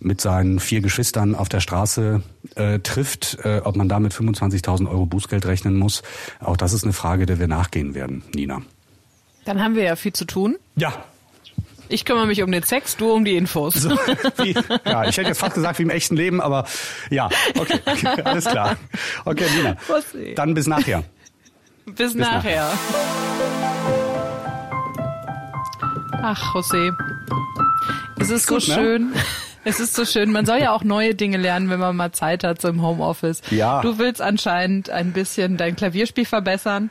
mit 0.00 0.20
seinen 0.20 0.60
vier 0.60 0.80
Geschwistern 0.80 1.34
auf 1.34 1.48
der 1.48 1.60
Straße 1.60 2.22
äh, 2.54 2.78
trifft, 2.80 3.38
äh, 3.44 3.60
ob 3.64 3.76
man 3.76 3.88
da 3.88 4.00
mit 4.00 4.12
25.000 4.12 4.88
Euro 4.88 5.06
Bußgeld 5.06 5.46
rechnen 5.46 5.76
muss. 5.76 6.02
Auch 6.40 6.56
das 6.56 6.72
ist 6.72 6.84
eine 6.84 6.92
Frage, 6.92 7.26
der 7.26 7.38
wir 7.38 7.48
nachgehen 7.48 7.94
werden, 7.94 8.22
Nina. 8.34 8.62
Dann 9.44 9.62
haben 9.62 9.74
wir 9.74 9.82
ja 9.82 9.96
viel 9.96 10.12
zu 10.12 10.24
tun. 10.24 10.56
Ja, 10.76 11.04
ich 11.90 12.04
kümmere 12.04 12.26
mich 12.26 12.42
um 12.42 12.50
den 12.50 12.62
Sex, 12.62 12.96
du 12.96 13.12
um 13.12 13.24
die 13.24 13.36
Infos. 13.36 13.74
So, 13.74 13.90
wie, 14.38 14.54
ja, 14.84 15.04
ich 15.08 15.16
hätte 15.16 15.28
jetzt 15.28 15.40
fast 15.40 15.54
gesagt 15.54 15.78
wie 15.78 15.82
im 15.82 15.90
echten 15.90 16.16
Leben, 16.16 16.40
aber 16.40 16.64
ja, 17.10 17.28
okay, 17.58 17.80
okay 17.84 18.22
alles 18.22 18.44
klar. 18.44 18.76
Okay, 19.24 19.46
Nina, 19.56 19.76
dann 20.36 20.54
bis 20.54 20.66
nachher. 20.66 21.04
Bis, 21.86 21.96
bis 21.96 22.14
nachher. 22.14 22.68
nachher. 22.68 22.78
Ach, 26.22 26.54
José, 26.54 26.92
es 28.18 28.28
ist, 28.28 28.30
ist 28.30 28.46
so 28.46 28.54
gut, 28.54 28.68
ne? 28.68 28.74
schön. 28.74 29.12
Es 29.62 29.78
ist 29.78 29.94
so 29.94 30.06
schön. 30.06 30.32
Man 30.32 30.46
soll 30.46 30.58
ja 30.58 30.72
auch 30.72 30.84
neue 30.84 31.14
Dinge 31.14 31.36
lernen, 31.36 31.68
wenn 31.68 31.80
man 31.80 31.94
mal 31.94 32.12
Zeit 32.12 32.44
hat 32.44 32.62
so 32.62 32.68
im 32.68 32.80
Homeoffice. 32.80 33.42
Ja. 33.50 33.82
Du 33.82 33.98
willst 33.98 34.22
anscheinend 34.22 34.88
ein 34.88 35.12
bisschen 35.12 35.58
dein 35.58 35.76
Klavierspiel 35.76 36.24
verbessern. 36.24 36.90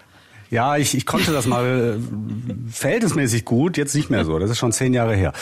Ja, 0.49 0.77
ich, 0.77 0.95
ich 0.95 1.05
konnte 1.05 1.31
das 1.31 1.45
mal 1.45 1.99
äh, 1.99 2.71
verhältnismäßig 2.71 3.45
gut, 3.45 3.77
jetzt 3.77 3.93
nicht 3.93 4.09
mehr 4.09 4.25
so. 4.25 4.39
Das 4.39 4.49
ist 4.49 4.57
schon 4.57 4.71
zehn 4.71 4.93
Jahre 4.93 5.15
her. 5.15 5.33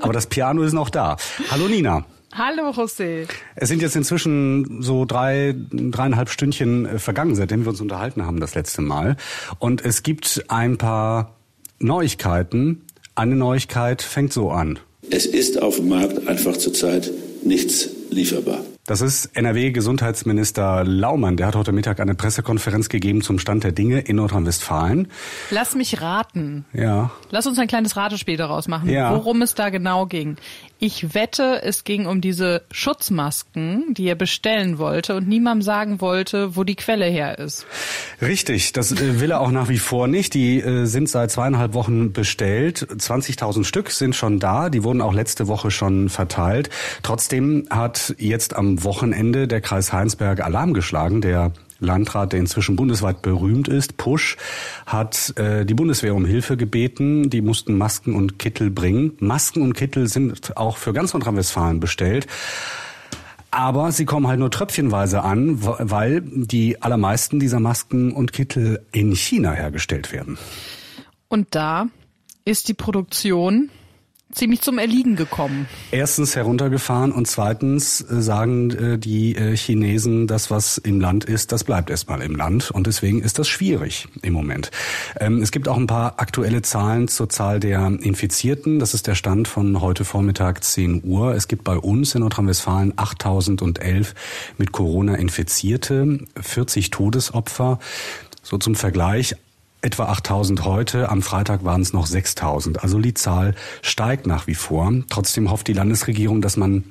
Aber 0.00 0.12
das 0.12 0.26
Piano 0.26 0.62
ist 0.62 0.72
noch 0.72 0.90
da. 0.90 1.16
Hallo 1.50 1.66
Nina. 1.66 2.04
Hallo 2.32 2.70
José. 2.70 3.28
Es 3.54 3.68
sind 3.68 3.80
jetzt 3.82 3.94
inzwischen 3.94 4.82
so 4.82 5.04
drei, 5.04 5.54
dreieinhalb 5.70 6.28
Stündchen 6.28 6.86
äh, 6.86 6.98
vergangen, 6.98 7.34
seitdem 7.34 7.64
wir 7.64 7.70
uns 7.70 7.80
unterhalten 7.80 8.26
haben 8.26 8.40
das 8.40 8.54
letzte 8.54 8.82
Mal. 8.82 9.16
Und 9.58 9.84
es 9.84 10.02
gibt 10.02 10.44
ein 10.48 10.78
paar 10.78 11.34
Neuigkeiten. 11.78 12.84
Eine 13.14 13.36
Neuigkeit 13.36 14.02
fängt 14.02 14.32
so 14.32 14.50
an. 14.50 14.78
Es 15.10 15.26
ist 15.26 15.60
auf 15.62 15.76
dem 15.76 15.88
Markt 15.88 16.26
einfach 16.26 16.56
zurzeit 16.56 17.10
nichts 17.44 17.88
lieferbar. 18.10 18.60
Das 18.86 19.00
ist 19.00 19.34
NRW-Gesundheitsminister 19.34 20.84
Laumann. 20.84 21.38
Der 21.38 21.46
hat 21.46 21.56
heute 21.56 21.72
Mittag 21.72 22.00
eine 22.00 22.14
Pressekonferenz 22.14 22.90
gegeben 22.90 23.22
zum 23.22 23.38
Stand 23.38 23.64
der 23.64 23.72
Dinge 23.72 24.00
in 24.00 24.16
Nordrhein-Westfalen. 24.16 25.08
Lass 25.50 25.74
mich 25.74 26.02
raten. 26.02 26.66
Ja. 26.74 27.10
Lass 27.30 27.46
uns 27.46 27.58
ein 27.58 27.66
kleines 27.66 27.96
Ratespiel 27.96 28.36
daraus 28.36 28.68
machen, 28.68 28.90
Ja. 28.90 29.10
worum 29.14 29.40
es 29.40 29.54
da 29.54 29.70
genau 29.70 30.04
ging. 30.04 30.36
Ich 30.80 31.14
wette, 31.14 31.62
es 31.62 31.84
ging 31.84 32.06
um 32.06 32.20
diese 32.20 32.62
Schutzmasken, 32.70 33.94
die 33.94 34.06
er 34.06 34.16
bestellen 34.16 34.78
wollte 34.78 35.14
und 35.14 35.28
niemandem 35.28 35.62
sagen 35.62 36.00
wollte, 36.00 36.56
wo 36.56 36.64
die 36.64 36.74
Quelle 36.74 37.06
her 37.06 37.38
ist. 37.38 37.64
Richtig, 38.20 38.72
das 38.72 38.92
äh, 38.92 39.20
will 39.20 39.30
er 39.30 39.40
auch 39.40 39.50
nach 39.50 39.68
wie 39.68 39.78
vor 39.78 40.08
nicht. 40.08 40.34
Die 40.34 40.60
äh, 40.60 40.86
sind 40.86 41.08
seit 41.08 41.30
zweieinhalb 41.30 41.74
Wochen 41.74 42.12
bestellt. 42.12 42.86
20.000 42.90 43.64
Stück 43.64 43.90
sind 43.90 44.16
schon 44.16 44.40
da. 44.40 44.68
Die 44.68 44.82
wurden 44.82 45.00
auch 45.00 45.14
letzte 45.14 45.46
Woche 45.46 45.70
schon 45.70 46.08
verteilt. 46.08 46.70
Trotzdem 47.02 47.66
hat 47.70 48.14
jetzt 48.18 48.54
am 48.54 48.82
Wochenende 48.82 49.46
der 49.46 49.60
Kreis 49.60 49.92
Heinsberg 49.92 50.40
Alarm 50.40 50.74
geschlagen. 50.74 51.20
Der 51.20 51.52
Landrat, 51.84 52.32
der 52.32 52.40
inzwischen 52.40 52.76
bundesweit 52.76 53.22
berühmt 53.22 53.68
ist, 53.68 53.96
Pusch, 53.96 54.36
hat 54.86 55.36
äh, 55.38 55.64
die 55.64 55.74
Bundeswehr 55.74 56.14
um 56.14 56.24
Hilfe 56.24 56.56
gebeten. 56.56 57.30
Die 57.30 57.42
mussten 57.42 57.76
Masken 57.76 58.14
und 58.14 58.38
Kittel 58.38 58.70
bringen. 58.70 59.12
Masken 59.20 59.62
und 59.62 59.74
Kittel 59.74 60.08
sind 60.08 60.56
auch 60.56 60.76
für 60.76 60.92
ganz 60.92 61.12
Nordrhein-Westfalen 61.12 61.80
bestellt. 61.80 62.26
Aber 63.50 63.92
sie 63.92 64.04
kommen 64.04 64.26
halt 64.26 64.40
nur 64.40 64.50
tröpfchenweise 64.50 65.22
an, 65.22 65.58
weil 65.60 66.22
die 66.24 66.82
allermeisten 66.82 67.38
dieser 67.38 67.60
Masken 67.60 68.10
und 68.10 68.32
Kittel 68.32 68.84
in 68.90 69.14
China 69.14 69.52
hergestellt 69.52 70.12
werden. 70.12 70.38
Und 71.28 71.54
da 71.54 71.86
ist 72.44 72.68
die 72.68 72.74
Produktion 72.74 73.70
ziemlich 74.34 74.60
zum 74.60 74.78
Erliegen 74.78 75.16
gekommen. 75.16 75.66
Erstens 75.90 76.36
heruntergefahren 76.36 77.12
und 77.12 77.26
zweitens 77.26 78.00
äh, 78.00 78.20
sagen 78.20 78.70
äh, 78.70 78.98
die 78.98 79.36
äh, 79.36 79.56
Chinesen, 79.56 80.26
das 80.26 80.50
was 80.50 80.78
im 80.78 81.00
Land 81.00 81.24
ist, 81.24 81.52
das 81.52 81.64
bleibt 81.64 81.90
erstmal 81.90 82.22
im 82.22 82.36
Land 82.36 82.70
und 82.70 82.86
deswegen 82.86 83.22
ist 83.22 83.38
das 83.38 83.48
schwierig 83.48 84.08
im 84.22 84.32
Moment. 84.32 84.70
Ähm, 85.20 85.42
es 85.42 85.50
gibt 85.50 85.68
auch 85.68 85.76
ein 85.76 85.86
paar 85.86 86.14
aktuelle 86.18 86.62
Zahlen 86.62 87.08
zur 87.08 87.28
Zahl 87.28 87.60
der 87.60 87.86
Infizierten. 88.00 88.78
Das 88.78 88.94
ist 88.94 89.06
der 89.06 89.14
Stand 89.14 89.48
von 89.48 89.80
heute 89.80 90.04
Vormittag 90.04 90.62
10 90.64 91.02
Uhr. 91.04 91.34
Es 91.34 91.48
gibt 91.48 91.64
bei 91.64 91.76
uns 91.76 92.14
in 92.14 92.20
Nordrhein-Westfalen 92.20 92.92
8011 92.96 94.14
mit 94.58 94.72
Corona 94.72 95.14
Infizierte, 95.14 96.18
40 96.40 96.90
Todesopfer. 96.90 97.78
So 98.42 98.58
zum 98.58 98.74
Vergleich, 98.74 99.36
etwa 99.84 100.06
8000 100.06 100.64
heute, 100.64 101.10
am 101.10 101.22
Freitag 101.22 101.64
waren 101.64 101.82
es 101.82 101.92
noch 101.92 102.06
6000. 102.06 102.82
Also 102.82 102.98
die 102.98 103.14
Zahl 103.14 103.54
steigt 103.82 104.26
nach 104.26 104.46
wie 104.46 104.54
vor. 104.54 104.92
Trotzdem 105.10 105.50
hofft 105.50 105.68
die 105.68 105.74
Landesregierung, 105.74 106.40
dass 106.40 106.56
man 106.56 106.84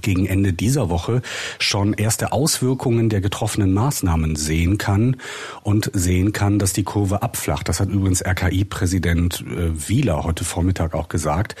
gegen 0.00 0.26
Ende 0.26 0.52
dieser 0.52 0.88
Woche 0.88 1.22
schon 1.58 1.92
erste 1.92 2.32
Auswirkungen 2.32 3.08
der 3.08 3.20
getroffenen 3.20 3.72
Maßnahmen 3.72 4.36
sehen 4.36 4.78
kann 4.78 5.16
und 5.62 5.90
sehen 5.92 6.32
kann, 6.32 6.58
dass 6.58 6.72
die 6.72 6.84
Kurve 6.84 7.22
abflacht. 7.22 7.68
Das 7.68 7.80
hat 7.80 7.88
übrigens 7.88 8.24
RKI-Präsident 8.24 9.44
äh, 9.46 9.88
Wieler 9.88 10.24
heute 10.24 10.44
Vormittag 10.44 10.94
auch 10.94 11.08
gesagt, 11.08 11.56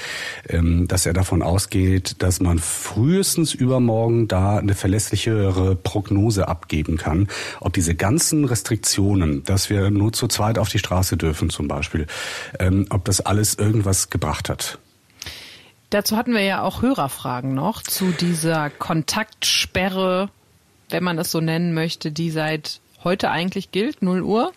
ähm, 0.48 0.88
dass 0.88 1.06
er 1.06 1.12
davon 1.12 1.42
ausgeht, 1.42 2.16
dass 2.22 2.40
man 2.40 2.58
frühestens 2.58 3.54
übermorgen 3.54 4.28
da 4.28 4.58
eine 4.58 4.74
verlässlichere 4.74 5.76
Prognose 5.76 6.48
abgeben 6.48 6.96
kann, 6.96 7.28
ob 7.60 7.72
diese 7.72 7.94
ganzen 7.94 8.44
Restriktionen, 8.44 9.44
dass 9.44 9.70
wir 9.70 9.90
nur 9.90 10.12
zu 10.12 10.28
zweit 10.28 10.58
auf 10.58 10.68
die 10.68 10.78
Straße 10.78 11.16
dürfen 11.16 11.50
zum 11.50 11.68
Beispiel, 11.68 12.06
ähm, 12.58 12.86
ob 12.90 13.04
das 13.04 13.20
alles 13.20 13.54
irgendwas 13.54 14.10
gebracht 14.10 14.48
hat. 14.48 14.78
Dazu 15.92 16.16
hatten 16.16 16.32
wir 16.32 16.40
ja 16.40 16.62
auch 16.62 16.80
Hörerfragen 16.80 17.52
noch 17.52 17.82
zu 17.82 18.12
dieser 18.12 18.70
Kontaktsperre, 18.70 20.30
wenn 20.88 21.04
man 21.04 21.18
es 21.18 21.30
so 21.30 21.42
nennen 21.42 21.74
möchte, 21.74 22.10
die 22.10 22.30
seit 22.30 22.80
heute 23.04 23.30
eigentlich 23.30 23.72
gilt, 23.72 24.00
0 24.00 24.22
Uhr. 24.22 24.52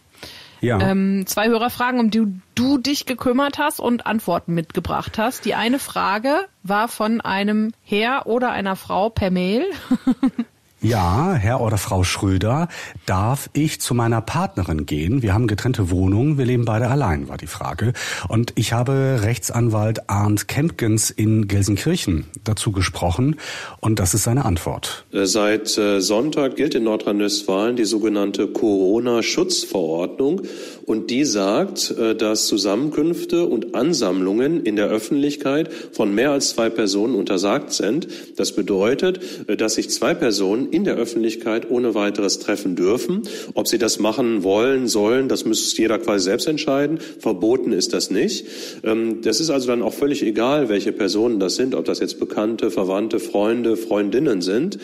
Ja. 0.61 0.79
Ähm, 0.79 1.25
zwei 1.27 1.49
Hörerfragen, 1.49 1.99
um 1.99 2.09
die 2.09 2.23
du 2.55 2.77
dich 2.77 3.05
gekümmert 3.05 3.57
hast 3.57 3.81
und 3.81 4.05
Antworten 4.05 4.53
mitgebracht 4.53 5.17
hast. 5.17 5.43
Die 5.43 5.55
eine 5.55 5.77
Frage 5.77 6.47
war 6.63 6.87
von 6.87 7.19
einem 7.19 7.73
Herr 7.83 8.27
oder 8.27 8.51
einer 8.51 8.77
Frau 8.77 9.09
per 9.09 9.29
Mail. 9.29 9.65
Ja, 10.87 11.33
Herr 11.33 11.61
oder 11.61 11.79
Frau 11.79 12.03
Schröder, 12.03 12.67
darf 13.07 13.49
ich 13.53 13.81
zu 13.81 13.95
meiner 13.95 14.21
Partnerin 14.21 14.85
gehen? 14.85 15.23
Wir 15.23 15.33
haben 15.33 15.47
getrennte 15.47 15.89
Wohnungen, 15.89 16.37
wir 16.37 16.45
leben 16.45 16.63
beide 16.63 16.89
allein, 16.89 17.27
war 17.27 17.37
die 17.37 17.47
Frage. 17.47 17.93
Und 18.27 18.53
ich 18.53 18.71
habe 18.71 19.21
Rechtsanwalt 19.23 20.11
Arndt 20.11 20.47
Kempkens 20.47 21.09
in 21.09 21.47
Gelsenkirchen 21.47 22.25
dazu 22.43 22.71
gesprochen 22.71 23.37
und 23.79 23.97
das 23.97 24.13
ist 24.13 24.25
seine 24.25 24.45
Antwort. 24.45 25.07
Seit 25.11 25.75
äh, 25.79 26.01
Sonntag 26.01 26.55
gilt 26.55 26.75
in 26.75 26.83
Nordrhein-Westfalen 26.83 27.75
die 27.75 27.85
sogenannte 27.85 28.47
Corona-Schutzverordnung 28.47 30.43
und 30.85 31.09
die 31.09 31.25
sagt, 31.25 31.89
äh, 31.97 32.15
dass 32.15 32.45
Zusammenkünfte 32.45 33.47
und 33.47 33.73
Ansammlungen 33.73 34.63
in 34.63 34.75
der 34.75 34.89
Öffentlichkeit 34.89 35.73
von 35.93 36.13
mehr 36.13 36.29
als 36.29 36.49
zwei 36.51 36.69
Personen 36.69 37.15
untersagt 37.15 37.73
sind. 37.73 38.07
Das 38.37 38.55
bedeutet, 38.55 39.19
äh, 39.49 39.57
dass 39.57 39.73
sich 39.73 39.89
zwei 39.89 40.13
Personen 40.13 40.74
in 40.75 40.83
der 40.83 40.95
Öffentlichkeit 40.95 41.69
ohne 41.69 41.95
weiteres 41.95 42.39
treffen 42.39 42.75
dürfen. 42.75 43.23
Ob 43.53 43.67
sie 43.67 43.77
das 43.77 43.99
machen 43.99 44.43
wollen, 44.43 44.87
sollen, 44.87 45.29
das 45.29 45.45
muss 45.45 45.75
jeder 45.77 45.99
quasi 45.99 46.25
selbst 46.25 46.47
entscheiden. 46.47 46.99
Verboten 47.19 47.71
ist 47.71 47.93
das 47.93 48.11
nicht. 48.11 48.45
Ähm, 48.83 49.21
Das 49.21 49.39
ist 49.39 49.49
also 49.49 49.67
dann 49.67 49.81
auch 49.81 49.93
völlig 49.93 50.23
egal, 50.23 50.69
welche 50.69 50.91
Personen 50.91 51.39
das 51.39 51.55
sind, 51.55 51.75
ob 51.75 51.85
das 51.85 51.99
jetzt 51.99 52.19
Bekannte, 52.19 52.71
Verwandte, 52.71 53.19
Freunde, 53.19 53.77
Freundinnen 53.77 54.41
sind. 54.41 54.77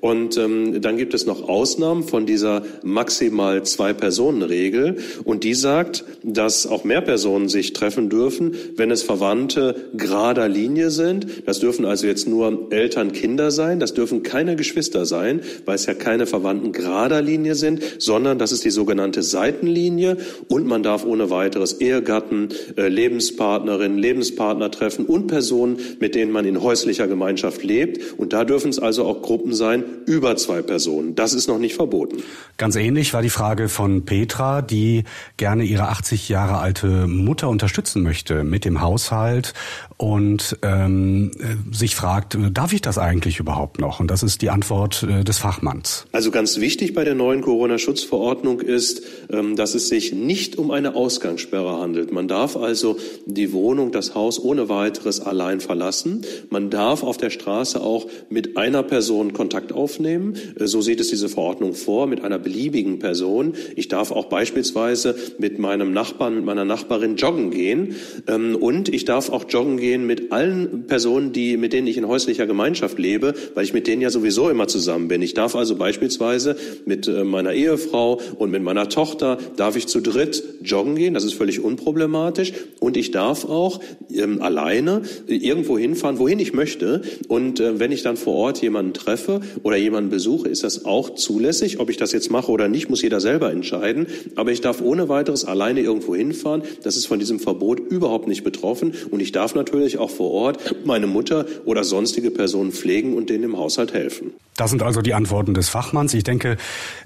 Und 0.00 0.36
ähm, 0.36 0.80
dann 0.82 0.96
gibt 0.96 1.14
es 1.14 1.26
noch 1.26 1.48
Ausnahmen 1.48 2.02
von 2.04 2.26
dieser 2.26 2.62
maximal 2.82 3.62
zwei 3.64 3.92
Personen 3.92 4.42
Regel 4.42 4.96
und 5.24 5.44
die 5.44 5.54
sagt, 5.54 6.04
dass 6.22 6.66
auch 6.66 6.84
mehr 6.84 7.00
Personen 7.00 7.48
sich 7.48 7.72
treffen 7.72 8.08
dürfen, 8.08 8.54
wenn 8.76 8.90
es 8.90 9.02
Verwandte 9.02 9.74
gerader 9.94 10.48
Linie 10.48 10.90
sind. 10.90 11.26
Das 11.46 11.60
dürfen 11.60 11.84
also 11.84 12.06
jetzt 12.06 12.26
nur 12.28 12.68
Eltern, 12.70 13.12
Kinder 13.12 13.50
sein. 13.50 13.80
Das 13.80 13.94
dürfen 13.94 14.22
keine 14.22 14.56
Geschwister 14.56 15.06
sein, 15.06 15.25
weil 15.64 15.74
es 15.74 15.86
ja 15.86 15.94
keine 15.94 16.26
Verwandten 16.26 16.72
gerader 16.72 17.22
Linie 17.22 17.54
sind, 17.54 17.82
sondern 17.98 18.38
das 18.38 18.52
ist 18.52 18.64
die 18.64 18.70
sogenannte 18.70 19.22
Seitenlinie 19.22 20.16
und 20.48 20.66
man 20.66 20.82
darf 20.82 21.04
ohne 21.04 21.30
weiteres 21.30 21.74
Ehegatten, 21.80 22.48
äh, 22.76 22.88
Lebenspartnerin, 22.88 23.98
Lebenspartner 23.98 24.70
treffen 24.70 25.06
und 25.06 25.26
Personen, 25.26 25.78
mit 26.00 26.14
denen 26.14 26.32
man 26.32 26.44
in 26.44 26.62
häuslicher 26.62 27.08
Gemeinschaft 27.08 27.62
lebt. 27.62 28.18
Und 28.18 28.32
da 28.32 28.44
dürfen 28.44 28.70
es 28.70 28.78
also 28.78 29.04
auch 29.04 29.22
Gruppen 29.22 29.54
sein 29.54 29.84
über 30.06 30.36
zwei 30.36 30.62
Personen. 30.62 31.14
Das 31.14 31.32
ist 31.32 31.48
noch 31.48 31.58
nicht 31.58 31.74
verboten. 31.74 32.22
Ganz 32.56 32.76
ähnlich 32.76 33.12
war 33.12 33.22
die 33.22 33.30
Frage 33.30 33.68
von 33.68 34.04
Petra, 34.04 34.62
die 34.62 35.04
gerne 35.36 35.64
ihre 35.64 35.88
80 35.88 36.28
Jahre 36.28 36.58
alte 36.58 37.06
Mutter 37.06 37.48
unterstützen 37.48 38.02
möchte 38.02 38.44
mit 38.44 38.64
dem 38.64 38.80
Haushalt 38.80 39.54
und 39.96 40.58
ähm, 40.62 41.30
äh, 41.38 41.74
sich 41.74 41.96
fragt, 41.96 42.36
darf 42.52 42.72
ich 42.72 42.82
das 42.82 42.98
eigentlich 42.98 43.38
überhaupt 43.38 43.80
noch? 43.80 44.00
Und 44.00 44.10
das 44.10 44.22
ist 44.22 44.42
die 44.42 44.50
Antwort 44.50 45.02
äh, 45.02 45.15
des 45.24 45.38
Fachmanns. 45.38 46.06
Also 46.12 46.30
ganz 46.30 46.60
wichtig 46.60 46.94
bei 46.94 47.04
der 47.04 47.14
neuen 47.14 47.40
Corona-Schutzverordnung 47.40 48.60
ist, 48.60 49.02
ähm, 49.30 49.56
dass 49.56 49.74
es 49.74 49.88
sich 49.88 50.12
nicht 50.12 50.56
um 50.58 50.70
eine 50.70 50.94
Ausgangssperre 50.94 51.78
handelt. 51.80 52.12
Man 52.12 52.28
darf 52.28 52.56
also 52.56 52.96
die 53.26 53.52
Wohnung, 53.52 53.92
das 53.92 54.14
Haus 54.14 54.42
ohne 54.42 54.68
weiteres 54.68 55.20
allein 55.20 55.60
verlassen. 55.60 56.22
Man 56.50 56.70
darf 56.70 57.02
auf 57.02 57.16
der 57.16 57.30
Straße 57.30 57.80
auch 57.80 58.06
mit 58.28 58.56
einer 58.56 58.82
Person 58.82 59.32
Kontakt 59.32 59.72
aufnehmen. 59.72 60.36
Äh, 60.58 60.66
So 60.66 60.80
sieht 60.80 61.00
es 61.00 61.08
diese 61.08 61.28
Verordnung 61.28 61.74
vor, 61.74 62.06
mit 62.06 62.22
einer 62.22 62.38
beliebigen 62.38 62.98
Person. 62.98 63.54
Ich 63.74 63.88
darf 63.88 64.10
auch 64.10 64.26
beispielsweise 64.26 65.16
mit 65.38 65.58
meinem 65.58 65.92
Nachbarn, 65.92 66.36
mit 66.36 66.44
meiner 66.44 66.64
Nachbarin 66.64 67.16
joggen 67.16 67.50
gehen. 67.50 67.96
Ähm, 68.26 68.56
Und 68.56 68.88
ich 68.88 69.04
darf 69.04 69.30
auch 69.30 69.44
joggen 69.48 69.76
gehen 69.76 70.06
mit 70.06 70.32
allen 70.32 70.86
Personen, 70.86 71.32
die, 71.32 71.56
mit 71.56 71.72
denen 71.72 71.86
ich 71.86 71.96
in 71.96 72.06
häuslicher 72.08 72.46
Gemeinschaft 72.46 72.98
lebe, 72.98 73.34
weil 73.54 73.64
ich 73.64 73.72
mit 73.72 73.86
denen 73.86 74.02
ja 74.02 74.10
sowieso 74.10 74.48
immer 74.48 74.68
zusammen 74.68 75.05
bin. 75.08 75.16
wenn. 75.16 75.22
Ich 75.22 75.34
darf 75.34 75.56
also 75.56 75.76
beispielsweise 75.76 76.56
mit 76.84 77.08
äh, 77.08 77.24
meiner 77.24 77.52
Ehefrau 77.52 78.20
und 78.38 78.50
mit 78.50 78.62
meiner 78.62 78.88
Tochter 78.88 79.38
darf 79.56 79.76
ich 79.76 79.86
zu 79.86 80.00
dritt 80.00 80.42
joggen 80.62 80.94
gehen. 80.94 81.14
Das 81.14 81.24
ist 81.24 81.34
völlig 81.34 81.60
unproblematisch. 81.60 82.52
Und 82.80 82.96
ich 82.96 83.10
darf 83.10 83.44
auch 83.44 83.80
ähm, 84.12 84.42
alleine 84.42 85.02
irgendwo 85.26 85.78
hinfahren, 85.78 86.18
wohin 86.18 86.38
ich 86.38 86.52
möchte. 86.52 87.02
Und 87.28 87.60
äh, 87.60 87.78
wenn 87.80 87.92
ich 87.92 88.02
dann 88.02 88.16
vor 88.16 88.34
Ort 88.34 88.60
jemanden 88.60 88.92
treffe 88.92 89.40
oder 89.62 89.76
jemanden 89.76 90.10
besuche, 90.10 90.48
ist 90.48 90.64
das 90.64 90.84
auch 90.84 91.14
zulässig. 91.14 91.80
Ob 91.80 91.88
ich 91.88 91.96
das 91.96 92.12
jetzt 92.12 92.30
mache 92.30 92.52
oder 92.52 92.68
nicht, 92.68 92.90
muss 92.90 93.02
jeder 93.02 93.20
selber 93.20 93.50
entscheiden. 93.50 94.06
Aber 94.34 94.52
ich 94.52 94.60
darf 94.60 94.82
ohne 94.82 95.08
weiteres 95.08 95.44
alleine 95.44 95.80
irgendwo 95.80 96.14
hinfahren. 96.14 96.62
Das 96.82 96.96
ist 96.96 97.06
von 97.06 97.18
diesem 97.18 97.40
Verbot 97.40 97.80
überhaupt 97.80 98.28
nicht 98.28 98.44
betroffen. 98.44 98.92
Und 99.10 99.20
ich 99.20 99.32
darf 99.32 99.54
natürlich 99.54 99.98
auch 99.98 100.10
vor 100.10 100.30
Ort 100.30 100.58
meine 100.84 101.06
Mutter 101.06 101.46
oder 101.64 101.84
sonstige 101.84 102.30
Personen 102.30 102.72
pflegen 102.72 103.16
und 103.16 103.30
denen 103.30 103.44
im 103.44 103.56
Haushalt 103.56 103.94
helfen. 103.94 104.32
Das 104.56 104.70
sind 104.70 104.82
also 104.82 104.95
die 105.02 105.14
Antworten 105.14 105.54
des 105.54 105.68
Fachmanns. 105.68 106.14
Ich 106.14 106.24
denke, 106.24 106.56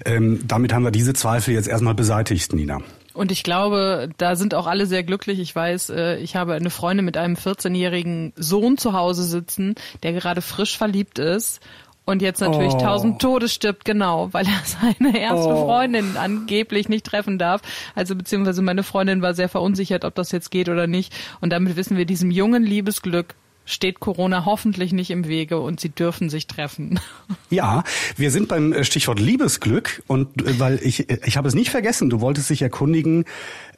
ähm, 0.05 0.41
damit 0.47 0.73
haben 0.73 0.83
wir 0.83 0.91
diese 0.91 1.13
Zweifel 1.13 1.53
jetzt 1.53 1.67
erstmal 1.67 1.95
beseitigt, 1.95 2.53
Nina. 2.53 2.79
Und 3.13 3.31
ich 3.31 3.43
glaube, 3.43 4.09
da 4.17 4.35
sind 4.35 4.55
auch 4.55 4.67
alle 4.67 4.85
sehr 4.85 5.03
glücklich. 5.03 5.39
Ich 5.39 5.55
weiß, 5.55 5.89
äh, 5.89 6.17
ich 6.17 6.35
habe 6.35 6.53
eine 6.53 6.69
Freundin 6.69 7.05
mit 7.05 7.17
einem 7.17 7.35
14-jährigen 7.35 8.33
Sohn 8.35 8.77
zu 8.77 8.93
Hause 8.93 9.23
sitzen, 9.23 9.75
der 10.03 10.13
gerade 10.13 10.41
frisch 10.41 10.77
verliebt 10.77 11.19
ist 11.19 11.59
und 12.05 12.21
jetzt 12.21 12.41
natürlich 12.41 12.73
oh. 12.73 12.79
tausend 12.79 13.21
Tode 13.21 13.47
stirbt, 13.47 13.85
genau, 13.85 14.29
weil 14.31 14.45
er 14.45 14.61
seine 14.65 15.17
erste 15.17 15.53
oh. 15.53 15.65
Freundin 15.65 16.17
angeblich 16.17 16.89
nicht 16.89 17.05
treffen 17.05 17.37
darf. 17.37 17.61
Also 17.95 18.15
beziehungsweise 18.15 18.61
meine 18.61 18.83
Freundin 18.83 19.21
war 19.21 19.33
sehr 19.33 19.49
verunsichert, 19.49 20.03
ob 20.05 20.15
das 20.15 20.31
jetzt 20.31 20.51
geht 20.51 20.69
oder 20.69 20.87
nicht. 20.87 21.13
Und 21.41 21.51
damit 21.51 21.75
wissen 21.75 21.97
wir, 21.97 22.05
diesem 22.05 22.31
jungen 22.31 22.63
Liebesglück 22.63 23.35
steht 23.71 23.99
Corona 23.99 24.45
hoffentlich 24.45 24.93
nicht 24.93 25.09
im 25.11 25.27
Wege 25.27 25.59
und 25.59 25.79
sie 25.79 25.89
dürfen 25.89 26.29
sich 26.29 26.47
treffen. 26.47 26.99
Ja, 27.49 27.83
wir 28.15 28.31
sind 28.31 28.47
beim 28.47 28.71
äh, 28.71 28.85
Stichwort 28.85 29.19
Liebesglück 29.19 30.03
und 30.07 30.41
äh, 30.41 30.59
weil 30.59 30.79
ich 30.81 31.09
äh, 31.09 31.19
ich 31.25 31.35
habe 31.35 31.49
es 31.49 31.53
nicht 31.53 31.69
vergessen, 31.69 32.09
du 32.09 32.21
wolltest 32.21 32.49
dich 32.49 32.61
erkundigen 32.61 33.25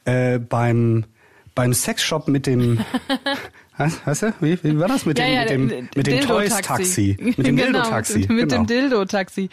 äh, 0.04 0.38
beim 0.38 1.04
beim 1.56 1.72
Sexshop 1.72 2.28
mit 2.28 2.46
dem 2.46 2.84
Weißt 3.76 4.22
du, 4.22 4.32
wie, 4.40 4.62
wie 4.62 4.78
war 4.78 4.86
das 4.86 5.04
mit 5.04 5.18
ja, 5.18 5.24
dem, 5.24 5.34
ja, 5.34 5.40
mit 5.40 5.70
dem, 5.70 5.88
mit 5.96 6.06
dem 6.06 6.20
Toys-Taxi? 6.20 7.16
Mit 7.18 7.38
dem 7.38 7.56
genau, 7.56 7.82
Dildo-Taxi. 7.82 8.18
Mit, 8.20 8.30
mit 8.30 8.48
genau. 8.48 8.62
dem 8.62 8.66
Dildo-Taxi. 8.68 9.50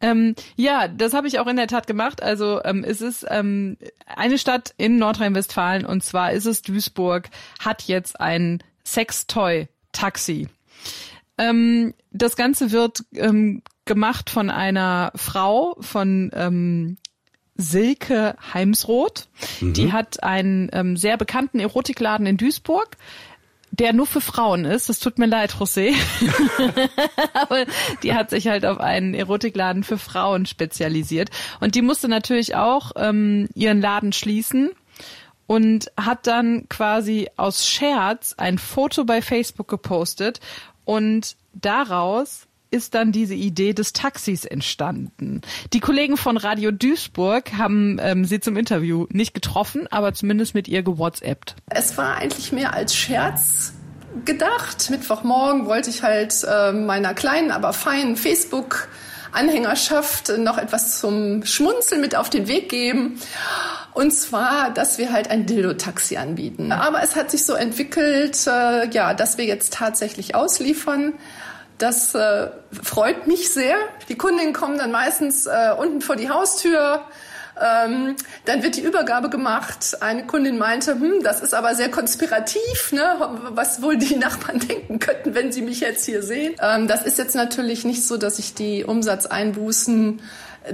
Ähm, 0.00 0.36
ja, 0.54 0.86
das 0.86 1.14
habe 1.14 1.26
ich 1.26 1.40
auch 1.40 1.48
in 1.48 1.56
der 1.56 1.66
Tat 1.66 1.88
gemacht. 1.88 2.22
Also 2.22 2.62
ähm, 2.64 2.84
es 2.84 3.00
ist 3.00 3.26
ähm, 3.28 3.76
eine 4.06 4.38
Stadt 4.38 4.72
in 4.76 4.98
Nordrhein-Westfalen 4.98 5.84
und 5.84 6.04
zwar 6.04 6.30
ist 6.30 6.46
es 6.46 6.62
Duisburg, 6.62 7.28
hat 7.58 7.82
jetzt 7.82 8.20
ein 8.20 8.62
Sextoy-Taxi. 9.96 10.48
Ähm, 11.38 11.94
das 12.12 12.36
Ganze 12.36 12.72
wird 12.72 13.04
ähm, 13.14 13.62
gemacht 13.84 14.30
von 14.30 14.50
einer 14.50 15.12
Frau, 15.14 15.76
von 15.80 16.30
ähm, 16.34 16.96
Silke 17.56 18.36
Heimsroth. 18.54 19.28
Mhm. 19.60 19.72
Die 19.74 19.92
hat 19.92 20.22
einen 20.22 20.70
ähm, 20.72 20.96
sehr 20.96 21.16
bekannten 21.16 21.60
Erotikladen 21.60 22.26
in 22.26 22.36
Duisburg 22.36 22.96
der 23.72 23.92
nur 23.92 24.06
für 24.06 24.22
Frauen 24.22 24.64
ist. 24.64 24.88
Das 24.88 25.00
tut 25.00 25.18
mir 25.18 25.26
leid, 25.26 25.52
José. 25.52 25.92
Aber 27.34 27.66
die 28.02 28.14
hat 28.14 28.30
sich 28.30 28.46
halt 28.46 28.64
auf 28.64 28.78
einen 28.78 29.12
Erotikladen 29.12 29.84
für 29.84 29.98
Frauen 29.98 30.46
spezialisiert. 30.46 31.28
Und 31.60 31.74
die 31.74 31.82
musste 31.82 32.08
natürlich 32.08 32.54
auch 32.54 32.92
ähm, 32.96 33.48
ihren 33.54 33.82
Laden 33.82 34.14
schließen 34.14 34.70
und 35.46 35.90
hat 35.96 36.26
dann 36.26 36.68
quasi 36.68 37.28
aus 37.36 37.66
Scherz 37.66 38.34
ein 38.36 38.58
Foto 38.58 39.04
bei 39.04 39.22
Facebook 39.22 39.68
gepostet 39.68 40.40
und 40.84 41.36
daraus 41.52 42.46
ist 42.70 42.94
dann 42.94 43.12
diese 43.12 43.34
Idee 43.34 43.72
des 43.72 43.92
Taxis 43.92 44.44
entstanden. 44.44 45.40
Die 45.72 45.80
Kollegen 45.80 46.16
von 46.16 46.36
Radio 46.36 46.72
Duisburg 46.72 47.52
haben 47.56 47.98
ähm, 48.00 48.24
sie 48.24 48.40
zum 48.40 48.56
Interview 48.56 49.06
nicht 49.10 49.34
getroffen, 49.34 49.86
aber 49.90 50.12
zumindest 50.14 50.54
mit 50.54 50.68
ihr 50.68 50.82
gewhatsappt. 50.82 51.56
Es 51.70 51.96
war 51.96 52.16
eigentlich 52.16 52.52
mehr 52.52 52.74
als 52.74 52.94
Scherz 52.94 53.72
gedacht. 54.24 54.90
Mittwochmorgen 54.90 55.66
wollte 55.66 55.90
ich 55.90 56.02
halt 56.02 56.34
äh, 56.44 56.72
meiner 56.72 57.14
kleinen, 57.14 57.50
aber 57.50 57.72
feinen 57.72 58.16
Facebook 58.16 58.88
Anhängerschaft 59.32 60.32
noch 60.38 60.56
etwas 60.56 61.00
zum 61.00 61.44
Schmunzeln 61.44 62.00
mit 62.00 62.16
auf 62.16 62.30
den 62.30 62.48
Weg 62.48 62.68
geben. 62.68 63.20
Und 63.96 64.10
zwar, 64.10 64.74
dass 64.74 64.98
wir 64.98 65.10
halt 65.10 65.30
ein 65.30 65.46
Dildo-Taxi 65.46 66.18
anbieten. 66.18 66.70
Aber 66.70 67.02
es 67.02 67.16
hat 67.16 67.30
sich 67.30 67.46
so 67.46 67.54
entwickelt, 67.54 68.46
äh, 68.46 68.90
ja, 68.90 69.14
dass 69.14 69.38
wir 69.38 69.46
jetzt 69.46 69.72
tatsächlich 69.72 70.34
ausliefern. 70.34 71.14
Das 71.78 72.14
äh, 72.14 72.48
freut 72.70 73.26
mich 73.26 73.50
sehr. 73.50 73.76
Die 74.10 74.14
Kundinnen 74.18 74.52
kommen 74.52 74.76
dann 74.76 74.92
meistens 74.92 75.46
äh, 75.46 75.72
unten 75.78 76.02
vor 76.02 76.16
die 76.16 76.28
Haustür. 76.28 77.06
Ähm, 77.58 78.16
dann 78.44 78.62
wird 78.62 78.76
die 78.76 78.82
Übergabe 78.82 79.30
gemacht. 79.30 79.96
Eine 80.02 80.26
Kundin 80.26 80.58
meinte, 80.58 80.92
hm, 80.92 81.22
das 81.22 81.40
ist 81.40 81.54
aber 81.54 81.74
sehr 81.74 81.90
konspirativ, 81.90 82.92
ne? 82.92 83.16
was 83.52 83.80
wohl 83.80 83.96
die 83.96 84.16
Nachbarn 84.18 84.58
denken 84.58 84.98
könnten, 84.98 85.34
wenn 85.34 85.52
sie 85.52 85.62
mich 85.62 85.80
jetzt 85.80 86.04
hier 86.04 86.22
sehen. 86.22 86.54
Ähm, 86.60 86.86
das 86.86 87.02
ist 87.02 87.16
jetzt 87.16 87.34
natürlich 87.34 87.86
nicht 87.86 88.06
so, 88.06 88.18
dass 88.18 88.38
ich 88.38 88.52
die 88.52 88.84
Umsatzeinbußen 88.84 90.20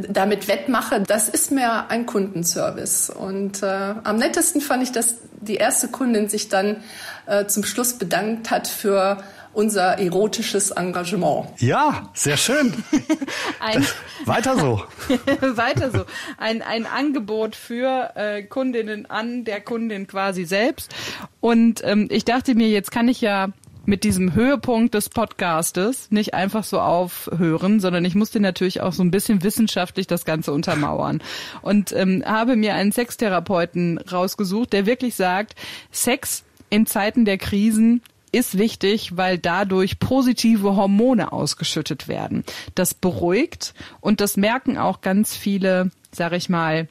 damit 0.08 0.48
wettmache. 0.48 1.00
Das 1.00 1.28
ist 1.28 1.50
mehr 1.50 1.90
ein 1.90 2.06
Kundenservice. 2.06 3.10
Und 3.10 3.62
äh, 3.62 3.94
am 4.04 4.16
nettesten 4.16 4.60
fand 4.60 4.82
ich, 4.82 4.92
dass 4.92 5.16
die 5.40 5.56
erste 5.56 5.88
Kundin 5.88 6.28
sich 6.28 6.48
dann 6.48 6.82
äh, 7.26 7.46
zum 7.46 7.64
Schluss 7.64 7.94
bedankt 7.94 8.50
hat 8.50 8.68
für 8.68 9.22
unser 9.54 9.98
erotisches 9.98 10.70
Engagement. 10.70 11.48
Ja, 11.58 12.10
sehr 12.14 12.36
schön. 12.36 12.72
ein, 13.60 13.86
Weiter 14.24 14.56
so. 14.56 14.82
Weiter 15.40 15.90
so. 15.90 16.04
Ein, 16.38 16.62
ein 16.62 16.86
Angebot 16.86 17.54
für 17.54 18.12
äh, 18.14 18.42
Kundinnen 18.44 19.10
an 19.10 19.44
der 19.44 19.60
Kundin 19.60 20.06
quasi 20.06 20.44
selbst. 20.44 20.94
Und 21.40 21.82
ähm, 21.84 22.08
ich 22.10 22.24
dachte 22.24 22.54
mir, 22.54 22.68
jetzt 22.68 22.90
kann 22.90 23.08
ich 23.08 23.20
ja 23.20 23.48
mit 23.84 24.04
diesem 24.04 24.34
Höhepunkt 24.34 24.94
des 24.94 25.08
Podcastes 25.08 26.10
nicht 26.10 26.34
einfach 26.34 26.64
so 26.64 26.80
aufhören, 26.80 27.80
sondern 27.80 28.04
ich 28.04 28.14
musste 28.14 28.40
natürlich 28.40 28.80
auch 28.80 28.92
so 28.92 29.02
ein 29.02 29.10
bisschen 29.10 29.42
wissenschaftlich 29.42 30.06
das 30.06 30.24
Ganze 30.24 30.52
untermauern. 30.52 31.22
Und 31.62 31.92
ähm, 31.92 32.22
habe 32.24 32.56
mir 32.56 32.74
einen 32.74 32.92
Sextherapeuten 32.92 33.98
rausgesucht, 33.98 34.72
der 34.72 34.86
wirklich 34.86 35.14
sagt, 35.14 35.54
Sex 35.90 36.44
in 36.70 36.86
Zeiten 36.86 37.24
der 37.24 37.38
Krisen 37.38 38.02
ist 38.32 38.56
wichtig, 38.56 39.16
weil 39.16 39.38
dadurch 39.38 39.98
positive 39.98 40.74
Hormone 40.74 41.32
ausgeschüttet 41.32 42.08
werden. 42.08 42.44
Das 42.74 42.94
beruhigt 42.94 43.74
und 44.00 44.20
das 44.20 44.38
merken 44.38 44.78
auch 44.78 45.02
ganz 45.02 45.36
viele, 45.36 45.90
sag 46.12 46.32
ich 46.32 46.48
mal, 46.48 46.88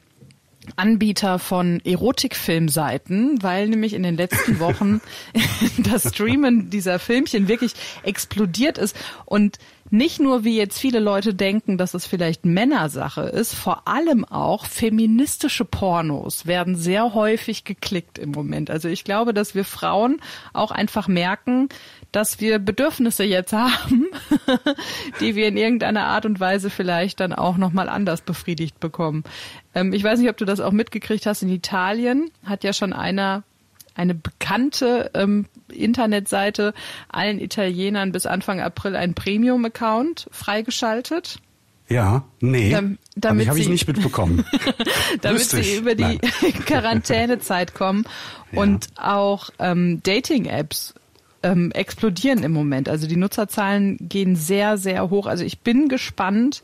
Anbieter 0.76 1.38
von 1.38 1.80
Erotikfilmseiten, 1.84 3.42
weil 3.42 3.68
nämlich 3.68 3.94
in 3.94 4.02
den 4.02 4.16
letzten 4.16 4.60
Wochen 4.60 5.00
das 5.78 6.10
Streamen 6.10 6.70
dieser 6.70 6.98
Filmchen 6.98 7.48
wirklich 7.48 7.74
explodiert 8.02 8.78
ist 8.78 8.96
und 9.24 9.58
nicht 9.90 10.20
nur 10.20 10.42
wie 10.44 10.56
jetzt 10.56 10.78
viele 10.78 11.00
Leute 11.00 11.34
denken, 11.34 11.76
dass 11.76 11.92
es 11.92 12.06
vielleicht 12.06 12.46
Männersache 12.46 13.22
ist, 13.22 13.54
vor 13.54 13.86
allem 13.86 14.24
auch 14.24 14.64
feministische 14.64 15.66
Pornos 15.66 16.46
werden 16.46 16.76
sehr 16.76 17.12
häufig 17.12 17.64
geklickt 17.64 18.18
im 18.18 18.30
Moment. 18.30 18.70
Also 18.70 18.88
ich 18.88 19.04
glaube, 19.04 19.34
dass 19.34 19.54
wir 19.54 19.66
Frauen 19.66 20.20
auch 20.54 20.70
einfach 20.70 21.08
merken, 21.08 21.68
dass 22.12 22.40
wir 22.40 22.58
Bedürfnisse 22.58 23.24
jetzt 23.24 23.52
haben, 23.52 24.06
die 25.20 25.34
wir 25.34 25.48
in 25.48 25.56
irgendeiner 25.56 26.04
Art 26.04 26.26
und 26.26 26.38
Weise 26.38 26.70
vielleicht 26.70 27.20
dann 27.20 27.32
auch 27.32 27.56
nochmal 27.56 27.88
anders 27.88 28.20
befriedigt 28.20 28.78
bekommen. 28.80 29.24
Ähm, 29.74 29.92
ich 29.92 30.04
weiß 30.04 30.20
nicht, 30.20 30.30
ob 30.30 30.36
du 30.36 30.44
das 30.44 30.60
auch 30.60 30.72
mitgekriegt 30.72 31.26
hast. 31.26 31.42
In 31.42 31.48
Italien 31.48 32.30
hat 32.44 32.64
ja 32.64 32.72
schon 32.72 32.92
einer 32.92 33.42
eine 33.94 34.14
bekannte 34.14 35.10
ähm, 35.14 35.46
Internetseite 35.70 36.72
allen 37.08 37.38
Italienern 37.38 38.12
bis 38.12 38.24
Anfang 38.24 38.60
April 38.60 38.96
einen 38.96 39.12
Premium-Account 39.12 40.28
freigeschaltet. 40.30 41.40
Ja, 41.88 42.24
nee, 42.40 42.70
Dam 42.70 42.96
damit 43.16 43.48
habe 43.48 43.58
ich 43.58 43.68
nicht 43.68 43.86
mitbekommen. 43.86 44.46
damit 45.20 45.42
sie 45.42 45.76
über 45.76 45.94
die 45.94 46.18
Quarantänezeit 46.64 47.74
kommen 47.74 48.06
und 48.52 48.86
ja. 48.96 49.14
auch 49.14 49.50
ähm, 49.58 50.02
Dating-Apps 50.02 50.94
ähm, 51.42 51.72
explodieren 51.72 52.42
im 52.42 52.52
Moment. 52.52 52.88
Also 52.88 53.06
die 53.06 53.16
Nutzerzahlen 53.16 53.96
gehen 54.00 54.36
sehr, 54.36 54.78
sehr 54.78 55.10
hoch. 55.10 55.26
Also 55.26 55.44
ich 55.44 55.60
bin 55.60 55.88
gespannt, 55.88 56.62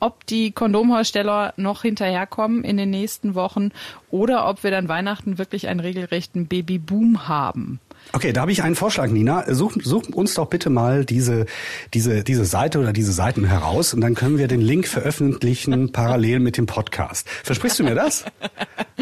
ob 0.00 0.26
die 0.26 0.50
Kondomhersteller 0.50 1.54
noch 1.56 1.82
hinterherkommen 1.82 2.64
in 2.64 2.76
den 2.76 2.90
nächsten 2.90 3.34
Wochen 3.34 3.70
oder 4.10 4.48
ob 4.48 4.64
wir 4.64 4.72
dann 4.72 4.88
Weihnachten 4.88 5.38
wirklich 5.38 5.68
einen 5.68 5.80
regelrechten 5.80 6.46
Babyboom 6.46 7.28
haben. 7.28 7.78
Okay, 8.14 8.32
da 8.32 8.42
habe 8.42 8.52
ich 8.52 8.62
einen 8.62 8.74
Vorschlag, 8.74 9.08
Nina. 9.08 9.44
Such, 9.54 9.72
such 9.82 10.08
uns 10.12 10.34
doch 10.34 10.46
bitte 10.46 10.68
mal 10.68 11.04
diese, 11.04 11.46
diese, 11.94 12.22
diese 12.24 12.44
Seite 12.44 12.78
oder 12.78 12.92
diese 12.92 13.12
Seiten 13.12 13.44
heraus 13.44 13.94
und 13.94 14.02
dann 14.02 14.14
können 14.14 14.36
wir 14.36 14.48
den 14.48 14.60
Link 14.60 14.86
veröffentlichen 14.86 15.92
parallel 15.92 16.40
mit 16.40 16.58
dem 16.58 16.66
Podcast. 16.66 17.28
Versprichst 17.28 17.78
du 17.78 17.84
mir 17.84 17.94
das? 17.94 18.24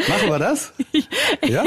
Machen 0.07 0.29
wir 0.29 0.39
das? 0.39 0.73
Ja? 1.43 1.63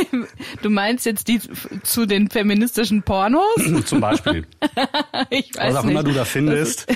Du 0.62 0.70
meinst 0.70 1.04
jetzt 1.04 1.28
die 1.28 1.40
zu 1.82 2.06
den 2.06 2.30
feministischen 2.30 3.02
Pornos? 3.02 3.42
Zum 3.86 4.00
Beispiel. 4.00 4.46
ich 5.30 5.50
weiß 5.56 5.74
Was 5.74 5.76
auch 5.76 5.84
nicht. 5.84 5.92
immer 5.92 6.02
du 6.04 6.12
da 6.12 6.24
findest. 6.24 6.86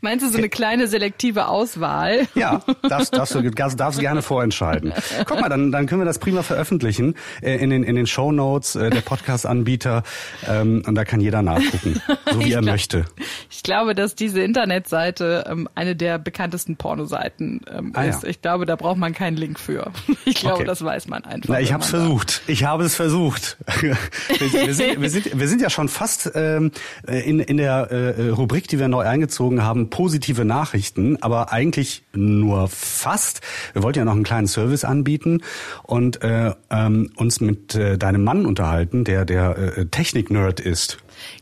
Meinst 0.00 0.26
du 0.26 0.30
so 0.30 0.38
eine 0.38 0.48
kleine 0.48 0.88
selektive 0.88 1.48
Auswahl? 1.48 2.28
Ja, 2.34 2.62
darfst, 2.82 3.14
darfst, 3.14 3.34
du, 3.34 3.50
darfst, 3.50 3.80
darfst 3.80 4.00
gerne 4.00 4.22
vorentscheiden. 4.22 4.92
Guck 5.26 5.40
mal, 5.40 5.48
dann, 5.48 5.72
dann 5.72 5.86
können 5.86 6.00
wir 6.02 6.06
das 6.06 6.18
prima 6.18 6.42
veröffentlichen 6.42 7.14
äh, 7.40 7.56
in 7.56 7.70
den, 7.70 7.82
in 7.82 7.96
den 7.96 8.06
Show 8.06 8.30
Notes 8.30 8.76
äh, 8.98 9.02
der 9.02 9.08
Podcast-Anbieter 9.08 10.02
ähm, 10.48 10.82
und 10.86 10.94
da 10.94 11.04
kann 11.04 11.20
jeder 11.20 11.42
nachgucken, 11.42 12.00
so 12.30 12.40
wie 12.44 12.52
er 12.52 12.60
glaub- 12.60 12.72
möchte. 12.72 13.04
Ich 13.50 13.62
glaube, 13.62 13.94
dass 13.94 14.14
diese 14.14 14.40
Internetseite 14.40 15.44
ähm, 15.50 15.68
eine 15.74 15.94
der 15.96 16.18
bekanntesten 16.18 16.76
Pornoseiten 16.76 17.60
ähm, 17.72 17.92
Ah, 17.94 18.04
ja. 18.04 18.10
ist. 18.10 18.24
Ich 18.24 18.42
glaube, 18.42 18.66
da 18.66 18.76
braucht 18.76 18.98
man 18.98 19.12
keinen 19.14 19.36
Link 19.36 19.58
für. 19.58 19.92
Ich 20.24 20.34
glaube, 20.36 20.56
Okay. 20.58 20.64
das 20.66 20.84
weiß 20.84 21.08
man 21.08 21.24
einfach. 21.24 21.48
Na, 21.48 21.60
ich 21.60 21.72
habe 21.72 21.82
es 21.82 21.90
versucht. 21.90 22.42
Ich 22.48 22.64
habe 22.64 22.84
es 22.84 22.94
versucht. 22.94 23.56
wir, 23.80 23.96
wir, 24.38 24.74
sind, 24.74 25.00
wir, 25.00 25.10
sind, 25.10 25.38
wir 25.38 25.48
sind 25.48 25.60
ja 25.62 25.70
schon 25.70 25.88
fast 25.88 26.30
ähm, 26.34 26.70
in, 27.06 27.40
in 27.40 27.56
der 27.56 27.90
äh, 27.90 28.28
Rubrik, 28.30 28.68
die 28.68 28.78
wir 28.78 28.88
neu 28.88 29.06
eingezogen 29.06 29.62
haben, 29.62 29.88
positive 29.90 30.44
Nachrichten, 30.44 31.16
aber 31.22 31.52
eigentlich 31.52 32.02
nur 32.12 32.68
fast. 32.68 33.40
Wir 33.72 33.82
wollten 33.82 34.00
ja 34.00 34.04
noch 34.04 34.12
einen 34.14 34.24
kleinen 34.24 34.48
Service 34.48 34.84
anbieten 34.84 35.42
und 35.84 36.22
äh, 36.22 36.52
ähm, 36.70 37.10
uns 37.16 37.40
mit 37.40 37.74
äh, 37.74 37.96
deinem 37.96 38.24
Mann 38.24 38.44
unterhalten, 38.46 38.87
der 38.92 39.24
der 39.24 39.56
äh, 39.56 39.86
Technik-Nerd 39.86 40.60
ist. 40.60 40.98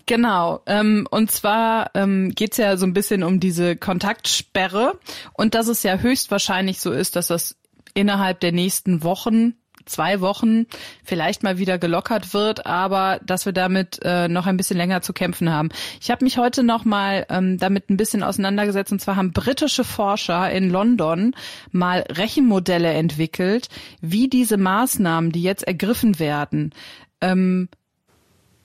Genau. 0.06 0.62
Ähm, 0.66 1.06
und 1.10 1.30
zwar 1.30 1.90
ähm, 1.94 2.32
geht's 2.34 2.56
ja 2.56 2.76
so 2.76 2.86
ein 2.86 2.92
bisschen 2.92 3.22
um 3.22 3.40
diese 3.40 3.76
Kontaktsperre 3.76 4.98
und 5.34 5.54
dass 5.54 5.68
es 5.68 5.82
ja 5.82 5.98
höchstwahrscheinlich 5.98 6.80
so 6.80 6.92
ist, 6.92 7.16
dass 7.16 7.28
das 7.28 7.56
innerhalb 7.94 8.40
der 8.40 8.52
nächsten 8.52 9.02
Wochen 9.02 9.54
zwei 9.86 10.20
Wochen 10.20 10.66
vielleicht 11.04 11.42
mal 11.42 11.58
wieder 11.58 11.78
gelockert 11.78 12.34
wird, 12.34 12.66
aber 12.66 13.20
dass 13.24 13.46
wir 13.46 13.52
damit 13.52 14.00
äh, 14.02 14.28
noch 14.28 14.46
ein 14.46 14.56
bisschen 14.56 14.76
länger 14.76 15.00
zu 15.00 15.12
kämpfen 15.12 15.50
haben. 15.50 15.70
Ich 16.00 16.10
habe 16.10 16.24
mich 16.24 16.38
heute 16.38 16.62
noch 16.62 16.84
mal 16.84 17.24
ähm, 17.30 17.56
damit 17.56 17.88
ein 17.88 17.96
bisschen 17.96 18.22
auseinandergesetzt 18.22 18.92
und 18.92 19.00
zwar 19.00 19.16
haben 19.16 19.32
britische 19.32 19.84
Forscher 19.84 20.50
in 20.50 20.70
London 20.70 21.34
mal 21.70 22.04
Rechenmodelle 22.10 22.92
entwickelt, 22.92 23.68
wie 24.00 24.28
diese 24.28 24.56
Maßnahmen, 24.56 25.32
die 25.32 25.42
jetzt 25.42 25.62
ergriffen 25.66 26.18
werden, 26.18 26.74
ähm, 27.20 27.68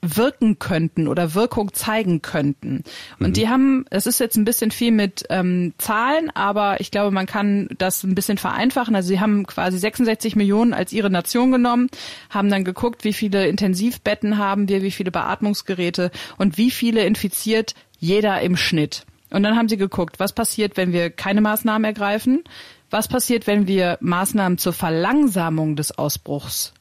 wirken 0.02 0.58
könnten 0.58 1.08
oder 1.08 1.36
Wirkung 1.36 1.74
zeigen 1.74 2.22
könnten. 2.22 2.84
Und 3.20 3.38
die 3.38 3.50
haben, 3.50 3.86
es 3.92 4.08
ist 4.08 4.20
jetzt 4.20 4.36
ein 4.36 4.46
bisschen 4.46 4.72
viel 4.72 4.92
mit 4.92 5.26
ähm, 5.30 5.74
Zahlen, 5.78 6.32
aber 6.32 6.82
ich 6.82 6.90
glaube, 6.90 7.12
man 7.12 7.28
kann 7.28 7.70
das 7.78 8.04
ein 8.04 8.16
bisschen 8.16 8.38
vereinfachen. 8.38 8.96
Also 8.96 9.10
sie 9.10 9.20
haben 9.20 9.46
quasi 9.46 9.78
66 9.78 10.36
Millionen 10.36 10.74
als 10.74 10.92
ihre 10.92 11.12
Nation 11.12 11.52
genommen, 11.52 11.88
haben 12.30 12.50
dann 12.50 12.64
geguckt, 12.64 13.04
wie 13.04 13.14
viele 13.14 13.48
Intensivbetten 13.48 14.40
haben 14.40 14.68
wir, 14.68 14.82
wie 14.82 14.92
viele 14.92 15.12
Beatmungsgeräte 15.12 16.10
und 16.38 16.58
wie 16.58 16.72
viele 16.72 17.06
infiziert 17.06 17.76
jeder 18.00 18.42
im 18.42 18.58
Schnitt. 18.58 19.06
Und 19.30 19.44
dann 19.44 19.56
haben 19.56 19.70
sie 19.70 19.78
geguckt, 19.78 20.20
was 20.20 20.34
passiert, 20.34 20.78
wenn 20.78 20.92
wir 20.92 21.12
keine 21.12 21.42
Maßnahmen 21.42 21.86
ergreifen, 21.86 22.44
was 22.90 23.08
passiert, 23.08 23.48
wenn 23.48 23.68
wir 23.68 23.98
Maßnahmen 24.02 24.58
zur 24.58 24.74
Verlangsamung 24.74 25.76
des 25.76 25.98
Ausbruchs 25.98 26.74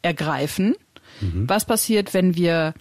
ergreifen. 0.00 0.74
Was 1.20 1.64
passiert, 1.64 2.14
wenn 2.14 2.36
wir 2.36 2.74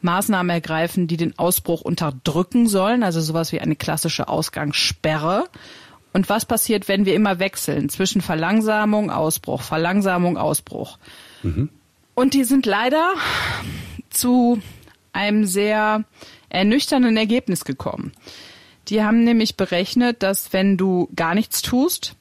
Maßnahmen 0.00 0.50
ergreifen, 0.50 1.06
die 1.06 1.16
den 1.16 1.38
Ausbruch 1.38 1.80
unterdrücken 1.80 2.66
sollen, 2.66 3.02
also 3.02 3.20
sowas 3.20 3.52
wie 3.52 3.60
eine 3.60 3.76
klassische 3.76 4.28
Ausgangssperre? 4.28 5.48
Und 6.12 6.28
was 6.28 6.44
passiert, 6.44 6.86
wenn 6.88 7.06
wir 7.06 7.14
immer 7.14 7.38
wechseln 7.40 7.88
zwischen 7.88 8.20
Verlangsamung, 8.20 9.10
Ausbruch, 9.10 9.62
Verlangsamung, 9.62 10.36
Ausbruch? 10.36 10.98
Und 12.14 12.34
die 12.34 12.44
sind 12.44 12.66
leider 12.66 13.12
zu 14.10 14.60
einem 15.12 15.44
sehr 15.44 16.04
ernüchternden 16.48 17.16
Ergebnis 17.16 17.64
gekommen. 17.64 18.12
Die 18.88 19.02
haben 19.02 19.24
nämlich 19.24 19.56
berechnet, 19.56 20.22
dass 20.22 20.52
wenn 20.52 20.76
du 20.76 21.08
gar 21.16 21.34
nichts 21.34 21.62
tust, 21.62 22.14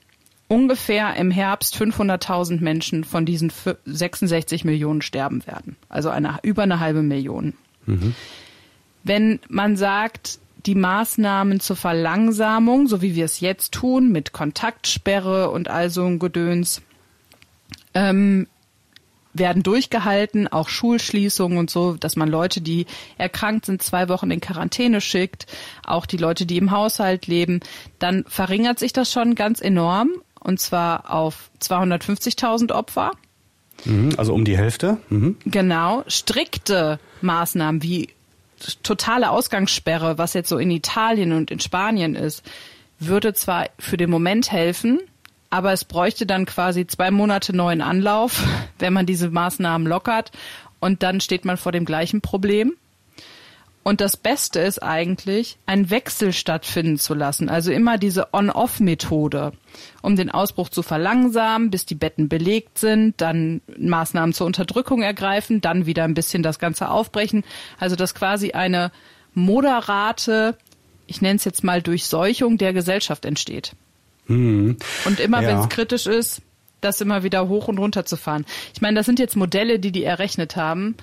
ungefähr 0.48 1.16
im 1.16 1.32
Herbst 1.32 1.76
500.000 1.76 2.62
Menschen 2.62 3.04
von 3.04 3.26
diesen 3.26 3.50
fü- 3.52 3.78
66 3.86 4.66
Millionen 4.66 5.02
sterben 5.02 5.46
werden. 5.48 5.76
Also 5.90 6.10
eine, 6.10 6.40
über 6.44 6.64
eine 6.64 6.80
halbe 6.80 7.02
Million. 7.02 7.54
Wenn 9.04 9.40
man 9.50 9.76
sagt, 9.76 10.40
die 10.66 10.76
Maßnahmen 10.76 11.60
zur 11.60 11.76
Verlangsamung, 11.76 12.88
so 12.88 13.02
wie 13.02 13.16
wir 13.16 13.26
es 13.26 13.40
jetzt 13.42 13.74
tun, 13.74 14.12
mit 14.12 14.32
Kontaktsperre 14.32 15.50
und 15.50 15.68
all 15.70 15.90
so 15.90 16.06
ein 16.06 16.20
Gedöns, 16.20 16.82
ähm, 17.94 18.48
werden 19.34 19.64
durchgehalten, 19.64 20.48
auch 20.48 20.70
Schulschließungen 20.70 21.58
und 21.58 21.70
so, 21.70 21.94
dass 21.94 22.16
man 22.16 22.30
Leute, 22.30 22.62
die 22.62 22.86
erkrankt 23.18 23.66
sind, 23.66 23.82
zwei 23.82 24.08
Wochen 24.08 24.30
in 24.30 24.40
Quarantäne 24.40 25.02
schickt, 25.02 25.48
auch 25.86 26.06
die 26.06 26.18
Leute, 26.18 26.46
die 26.46 26.58
im 26.58 26.70
Haushalt 26.72 27.26
leben, 27.28 27.60
dann 27.98 28.26
verringert 28.28 28.78
sich 28.78 28.94
das 28.94 29.12
schon 29.12 29.34
ganz 29.36 29.60
enorm 29.60 30.12
und 30.44 30.60
zwar 30.60 31.12
auf 31.12 31.50
250.000 31.62 32.72
Opfer. 32.72 33.12
Mhm, 33.86 34.14
also 34.18 34.34
um 34.34 34.46
die 34.46 34.58
Hälfte. 34.58 34.98
Mhm. 35.10 35.38
Genau, 35.46 36.04
strikte 36.08 37.00
Maßnahmen 37.22 37.82
wie 37.82 38.10
totale 38.82 39.30
Ausgangssperre, 39.30 40.18
was 40.18 40.34
jetzt 40.34 40.50
so 40.50 40.58
in 40.58 40.72
Italien 40.72 41.34
und 41.34 41.52
in 41.52 41.60
Spanien 41.60 42.16
ist, 42.16 42.44
würde 43.00 43.34
zwar 43.34 43.68
für 43.80 43.98
den 43.98 44.10
Moment 44.10 44.52
helfen, 44.52 45.00
aber 45.50 45.74
es 45.74 45.84
bräuchte 45.86 46.26
dann 46.26 46.46
quasi 46.46 46.88
zwei 46.88 47.12
Monate 47.12 47.56
neuen 47.56 47.82
Anlauf, 47.82 48.44
wenn 48.80 48.94
man 48.94 49.06
diese 49.06 49.30
Maßnahmen 49.30 49.88
lockert 49.88 50.32
und 50.80 51.04
dann 51.04 51.22
steht 51.22 51.46
man 51.46 51.58
vor 51.58 51.72
dem 51.72 51.86
gleichen 51.86 52.22
Problem. 52.22 52.74
Und 53.84 54.00
das 54.00 54.16
Beste 54.16 54.62
ist 54.62 54.82
eigentlich, 54.82 55.58
einen 55.66 55.90
Wechsel 55.90 56.32
stattfinden 56.32 56.98
zu 56.98 57.14
lassen. 57.14 57.50
Also 57.50 57.72
immer 57.72 57.98
diese 57.98 58.34
On-Off-Methode, 58.34 59.52
um 60.02 60.16
den 60.16 60.32
Ausbruch 60.32 60.70
zu 60.70 60.84
verlangsamen, 60.84 61.70
bis 61.70 61.86
die 61.86 61.96
Betten 61.96 62.30
belegt 62.30 62.80
sind, 62.80 63.20
dann 63.20 63.62
Maßnahmen 63.78 64.34
zur 64.34 64.48
Unterdrückung 64.48 65.02
ergreifen, 65.02 65.60
dann 65.60 65.86
wieder 65.86 66.06
ein 66.06 66.14
bisschen 66.14 66.44
das 66.44 66.60
Ganze 66.60 66.90
aufbrechen. 66.90 67.44
Also 67.78 67.98
dass 67.98 68.16
quasi 68.16 68.52
eine 68.52 68.92
moderate, 69.34 70.58
ich 71.08 71.22
nenne 71.22 71.36
es 71.36 71.44
jetzt 71.44 71.64
mal 71.64 71.82
Durchseuchung 71.82 72.58
der 72.58 72.72
Gesellschaft 72.72 73.26
entsteht. 73.26 73.74
Und 75.06 75.20
immer 75.20 75.42
Ja. 75.42 75.50
wenn 75.50 75.58
es 75.60 75.68
kritisch 75.70 76.06
ist, 76.08 76.42
das 76.80 77.02
immer 77.02 77.24
wieder 77.24 77.50
hoch 77.50 77.68
und 77.68 77.78
runter 77.80 78.06
zu 78.06 78.16
fahren. 78.16 78.46
Ich 78.74 78.82
meine, 78.82 78.96
das 78.96 79.06
sind 79.06 79.20
jetzt 79.20 79.36
Modelle, 79.36 79.80
die 79.80 79.92
die 79.92 80.04
errechnet 80.06 80.56
haben 80.56 80.96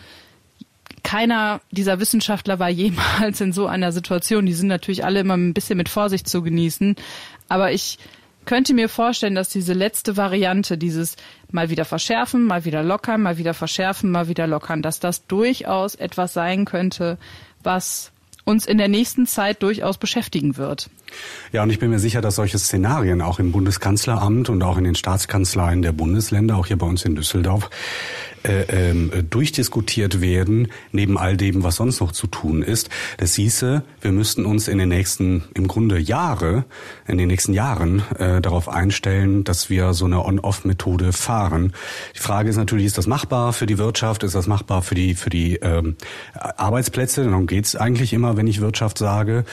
keiner 1.02 1.60
dieser 1.70 2.00
Wissenschaftler 2.00 2.58
war 2.58 2.68
jemals 2.68 3.40
in 3.40 3.52
so 3.52 3.66
einer 3.66 3.92
Situation. 3.92 4.46
Die 4.46 4.52
sind 4.52 4.68
natürlich 4.68 5.04
alle 5.04 5.20
immer 5.20 5.36
ein 5.36 5.54
bisschen 5.54 5.76
mit 5.76 5.88
Vorsicht 5.88 6.28
zu 6.28 6.42
genießen. 6.42 6.96
Aber 7.48 7.72
ich 7.72 7.98
könnte 8.44 8.74
mir 8.74 8.88
vorstellen, 8.88 9.34
dass 9.34 9.48
diese 9.48 9.74
letzte 9.74 10.16
Variante, 10.16 10.78
dieses 10.78 11.16
mal 11.50 11.70
wieder 11.70 11.84
verschärfen, 11.84 12.46
mal 12.46 12.64
wieder 12.64 12.82
lockern, 12.82 13.22
mal 13.22 13.38
wieder 13.38 13.54
verschärfen, 13.54 14.10
mal 14.10 14.28
wieder 14.28 14.46
lockern, 14.46 14.82
dass 14.82 15.00
das 15.00 15.26
durchaus 15.26 15.94
etwas 15.94 16.32
sein 16.32 16.64
könnte, 16.64 17.18
was 17.62 18.12
uns 18.44 18.66
in 18.66 18.78
der 18.78 18.88
nächsten 18.88 19.26
Zeit 19.26 19.62
durchaus 19.62 19.98
beschäftigen 19.98 20.56
wird. 20.56 20.90
Ja, 21.52 21.62
und 21.62 21.70
ich 21.70 21.78
bin 21.78 21.90
mir 21.90 21.98
sicher, 21.98 22.20
dass 22.20 22.36
solche 22.36 22.58
Szenarien 22.58 23.20
auch 23.20 23.38
im 23.38 23.52
Bundeskanzleramt 23.52 24.48
und 24.48 24.62
auch 24.62 24.76
in 24.76 24.84
den 24.84 24.94
Staatskanzleien 24.94 25.82
der 25.82 25.92
Bundesländer, 25.92 26.56
auch 26.56 26.66
hier 26.66 26.78
bei 26.78 26.86
uns 26.86 27.04
in 27.04 27.14
Düsseldorf, 27.14 27.70
äh, 28.42 28.90
ähm, 28.90 29.11
durchdiskutiert 29.29 30.20
werden, 30.20 30.68
neben 30.92 31.18
all 31.18 31.37
dem, 31.37 31.62
was 31.62 31.76
sonst 31.76 32.00
noch 32.00 32.12
zu 32.12 32.26
tun 32.26 32.62
ist. 32.62 32.88
Das 33.18 33.35
hieße, 33.35 33.83
wir 34.00 34.12
müssten 34.12 34.44
uns 34.46 34.68
in 34.68 34.79
den 34.79 34.88
nächsten, 34.88 35.44
im 35.55 35.68
Grunde 35.68 35.98
Jahre, 35.98 36.64
in 37.07 37.18
den 37.18 37.29
nächsten 37.29 37.53
Jahren 37.53 38.03
äh, 38.18 38.40
darauf 38.40 38.68
einstellen, 38.68 39.44
dass 39.44 39.70
wir 39.70 39.92
so 39.92 40.07
eine 40.07 40.24
On-Off-Methode 40.24 41.12
fahren. 41.12 41.72
Die 42.14 42.20
Frage 42.20 42.50
ist 42.50 42.57
natürlich, 42.57 42.87
ist 42.87 42.98
das 42.98 43.07
machbar 43.07 43.53
für 43.53 43.66
die 43.66 43.79
Wirtschaft? 43.79 44.22
Ist 44.22 44.35
das 44.35 44.46
machbar 44.46 44.83
für 44.83 44.94
die, 44.94 45.14
für 45.14 45.31
die 45.31 45.57
ähm, 45.57 45.96
Arbeitsplätze? 46.35 47.24
Darum 47.24 47.46
geht's 47.46 47.76
eigentlich 47.76 48.12
immer, 48.12 48.37
wenn 48.37 48.46
ich 48.46 48.61
Wirtschaft 48.61 48.98
sage. 48.98 49.44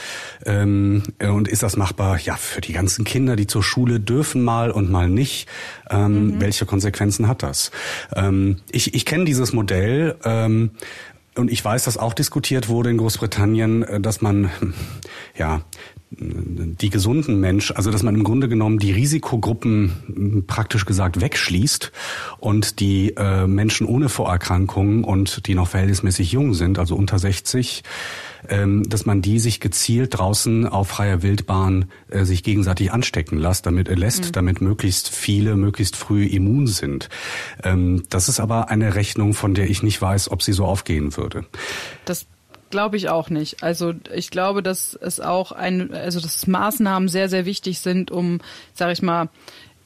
Ähm, 0.46 1.04
und 1.20 1.48
ist 1.48 1.64
das 1.64 1.78
machbar, 1.78 2.20
ja, 2.20 2.36
für 2.36 2.62
die 2.62 2.74
ganzen 2.74 3.06
Kinder, 3.06 3.36
die 3.36 3.48
zur 3.48 3.64
Schule 3.64 4.00
dürfen 4.00 4.44
mal 4.44 4.72
und 4.72 4.90
mal 4.90 5.10
nicht? 5.10 5.48
Ähm, 5.90 6.40
Welche 6.40 6.66
Konsequenzen 6.66 7.28
hat 7.28 7.44
das? 7.44 7.72
Ähm, 8.16 8.58
ich 8.72 8.94
ich 8.94 9.06
kenne 9.06 9.26
dieses 9.26 9.54
Modell. 9.54 10.16
Ähm, 10.24 10.72
und 11.36 11.52
ich 11.52 11.64
weiß, 11.64 11.84
dass 11.84 11.98
auch 11.98 12.14
diskutiert 12.14 12.68
wurde 12.68 12.90
in 12.90 12.98
Großbritannien, 12.98 13.84
äh, 13.84 14.02
dass 14.02 14.22
man 14.22 14.50
hm, 14.60 14.74
ja 15.38 15.62
die 16.10 16.90
gesunden 16.90 17.40
Mensch, 17.42 17.72
also 17.72 17.92
dass 17.92 18.02
man 18.02 18.16
im 18.16 18.24
Grunde 18.24 18.48
genommen 18.48 18.80
die 18.80 18.94
Risikogruppen 18.94 20.46
praktisch 20.48 20.86
gesagt 20.86 21.20
wegschließt 21.20 21.92
und 22.40 22.80
die 22.80 23.14
äh, 23.18 23.46
Menschen 23.46 23.86
ohne 23.86 24.08
Vorerkrankungen 24.08 25.04
und 25.04 25.48
die 25.48 25.54
noch 25.54 25.68
verhältnismäßig 25.68 26.32
jung 26.32 26.54
sind, 26.54 26.80
also 26.80 26.96
unter 26.96 27.20
60, 27.20 27.84
ähm, 27.84 27.84
dass 28.84 29.06
man 29.06 29.22
die 29.22 29.40
sich 29.40 29.60
gezielt 29.60 30.18
draußen 30.18 30.68
auf 30.68 30.88
freier 30.90 31.22
Wildbahn 31.24 31.86
äh, 32.10 32.24
sich 32.24 32.44
gegenseitig 32.44 32.92
anstecken 32.92 33.38
lässt, 33.38 33.66
damit, 33.66 33.90
äh, 33.90 33.96
lässt, 33.96 34.26
mhm. 34.26 34.32
damit 34.34 34.62
möglichst 34.62 35.10
viele 35.10 35.56
möglichst 35.56 35.96
früh 35.96 36.26
immun 36.26 36.68
sind. 36.68 37.10
Ähm, 37.64 38.04
das 38.10 38.30
ist 38.30 38.40
aber 38.40 38.70
eine 38.70 38.96
Rechnung, 38.96 39.34
von 39.34 39.54
der 39.54 39.70
ich 39.70 39.84
nicht 39.84 40.02
weiß, 40.02 40.32
ob 40.32 40.44
sie 40.44 40.54
so 40.54 40.66
aufgehen 40.66 41.18
würde. 41.18 41.46
Das 42.06 42.28
Glaube 42.70 42.98
ich 42.98 43.10
auch 43.10 43.30
nicht. 43.30 43.64
Also 43.64 43.94
ich 44.14 44.30
glaube, 44.30 44.62
dass 44.62 44.94
es 44.94 45.20
auch 45.20 45.54
ein, 45.54 45.94
also 45.94 46.20
dass 46.20 46.48
Maßnahmen 46.48 47.08
sehr, 47.08 47.30
sehr 47.30 47.46
wichtig 47.46 47.80
sind, 47.80 48.12
um, 48.12 48.42
sage 48.74 48.92
ich 48.92 49.02
mal, 49.02 49.30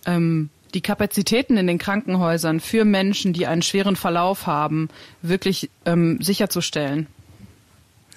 ähm, 0.06 0.50
die 0.74 0.82
Kapazitäten 0.82 1.58
in 1.58 1.68
den 1.68 1.78
Krankenhäusern 1.78 2.60
für 2.60 2.86
Menschen, 2.86 3.34
die 3.34 3.46
einen 3.46 3.62
schweren 3.62 3.96
Verlauf 3.96 4.48
haben, 4.48 4.90
wirklich 5.22 5.70
ähm, 5.86 6.20
sicherzustellen. 6.22 7.08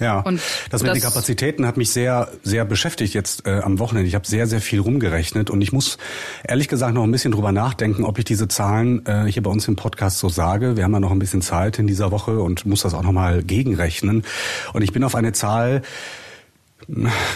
Ja, 0.00 0.20
und 0.20 0.40
das 0.70 0.83
mit 0.83 0.90
das 0.90 0.98
den 0.98 1.04
Kapazitäten 1.04 1.66
hat 1.66 1.76
mich 1.76 1.90
sehr, 1.90 2.28
sehr 2.42 2.64
beschäftigt 2.64 3.14
jetzt 3.14 3.46
äh, 3.46 3.61
am 3.61 3.78
Wochenende. 3.78 4.09
Ich 4.09 4.14
habe 4.14 4.26
sehr, 4.26 4.46
sehr 4.46 4.61
viel 4.61 4.80
rumgerechnet 4.80 5.50
und 5.50 5.61
ich 5.61 5.72
muss 5.72 5.98
ehrlich 6.42 6.68
gesagt 6.68 6.94
noch 6.94 7.04
ein 7.04 7.12
bisschen 7.12 7.33
drüber 7.33 7.52
nachdenken, 7.52 8.04
ob 8.04 8.18
ich 8.18 8.24
diese 8.24 8.48
Zahlen 8.48 9.07
äh, 9.07 9.26
hier 9.26 9.42
bei 9.42 9.50
uns 9.50 9.68
im 9.68 9.76
Podcast 9.76 10.18
so 10.18 10.28
sage. 10.28 10.76
Wir 10.76 10.85
haben 10.85 10.92
ja 10.92 11.00
noch 11.00 11.12
ein 11.12 11.18
bisschen 11.18 11.42
Zeit 11.42 11.78
in 11.78 11.87
dieser 11.87 12.11
Woche 12.11 12.40
und 12.40 12.66
muss 12.66 12.83
das 12.83 12.94
auch 12.94 13.02
nochmal 13.02 13.42
gegenrechnen. 13.42 14.24
Und 14.72 14.83
ich 14.83 14.92
bin 14.92 15.04
auf 15.04 15.14
eine 15.14 15.33
Zahl 15.33 15.83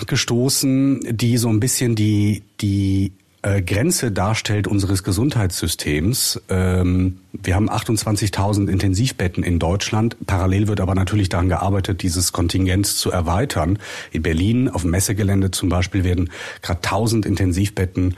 gestoßen, 0.07 1.16
die 1.16 1.38
so 1.38 1.49
ein 1.49 1.61
bisschen 1.61 1.94
die, 1.94 2.42
die 2.61 3.12
äh, 3.42 3.62
Grenze 3.62 4.11
darstellt 4.11 4.66
unseres 4.66 5.05
Gesundheitssystems. 5.05 6.40
Ähm, 6.48 7.18
wir 7.33 7.55
haben 7.55 7.70
28.000 7.70 8.68
Intensivbetten 8.68 9.44
in 9.44 9.59
Deutschland. 9.59 10.16
Parallel 10.27 10.66
wird 10.68 10.81
aber 10.81 10.94
natürlich 10.94 11.29
daran 11.29 11.48
gearbeitet, 11.48 12.03
dieses 12.03 12.33
Kontingent 12.33 12.87
zu 12.87 13.11
erweitern. 13.11 13.79
In 14.11 14.22
Berlin 14.22 14.68
auf 14.68 14.83
dem 14.83 14.90
Messegelände 14.90 15.51
zum 15.51 15.68
Beispiel 15.68 16.05
werden 16.05 16.31
gerade 16.62 16.81
1000 16.83 17.27
Intensivbetten 17.27 18.16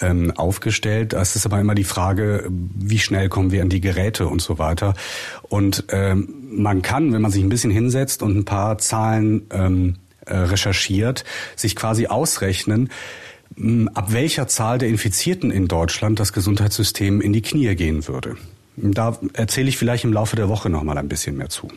ähm, 0.00 0.32
aufgestellt. 0.36 1.12
Es 1.12 1.34
ist 1.34 1.46
aber 1.46 1.60
immer 1.60 1.74
die 1.74 1.84
Frage, 1.84 2.46
wie 2.50 2.98
schnell 2.98 3.28
kommen 3.28 3.50
wir 3.52 3.62
an 3.62 3.68
die 3.68 3.80
Geräte 3.80 4.28
und 4.28 4.42
so 4.42 4.58
weiter. 4.58 4.94
Und 5.42 5.84
ähm, 5.90 6.28
man 6.50 6.82
kann, 6.82 7.12
wenn 7.12 7.22
man 7.22 7.30
sich 7.30 7.42
ein 7.42 7.48
bisschen 7.48 7.70
hinsetzt 7.70 8.22
und 8.22 8.36
ein 8.36 8.44
paar 8.44 8.78
Zahlen 8.78 9.46
ähm, 9.50 9.94
äh, 10.26 10.36
recherchiert, 10.36 11.24
sich 11.56 11.74
quasi 11.74 12.06
ausrechnen, 12.06 12.90
ab 13.94 14.12
welcher 14.12 14.46
Zahl 14.46 14.78
der 14.78 14.88
Infizierten 14.88 15.50
in 15.50 15.68
Deutschland 15.68 16.20
das 16.20 16.32
Gesundheitssystem 16.32 17.20
in 17.20 17.32
die 17.32 17.42
Knie 17.42 17.74
gehen 17.74 18.06
würde. 18.06 18.36
Da 18.76 19.18
erzähle 19.32 19.68
ich 19.68 19.76
vielleicht 19.76 20.04
im 20.04 20.12
Laufe 20.12 20.36
der 20.36 20.48
Woche 20.48 20.70
noch 20.70 20.82
mal 20.82 20.98
ein 20.98 21.08
bisschen 21.08 21.36
mehr 21.36 21.48
zu. 21.48 21.68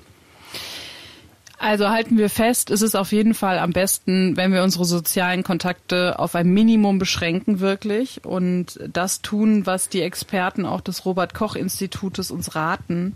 Also 1.58 1.89
halten 1.89 2.17
wir 2.17 2.32
fest, 2.32 2.72
es 2.72 2.82
ist 2.82 2.96
auf 2.96 3.12
jeden 3.12 3.36
Fall 3.36 3.60
am 3.60 3.70
besten, 3.70 4.36
wenn 4.36 4.52
wir 4.52 4.63
unsere 4.63 4.84
sozialen 4.84 5.44
Kontakte 5.44 6.17
auf 6.17 6.34
ein 6.34 6.48
Minimum 6.48 6.98
beschränken 6.98 7.60
wirklich 7.60 8.26
und 8.26 8.80
das 8.91 9.22
tun, 9.22 9.67
was 9.67 9.88
die 9.88 10.02
Experten 10.02 10.65
auch 10.65 10.82
des 10.82 11.06
Robert 11.06 11.36
Koch 11.36 11.56
Institutes 11.56 12.32
uns 12.32 12.56
raten, 12.56 13.13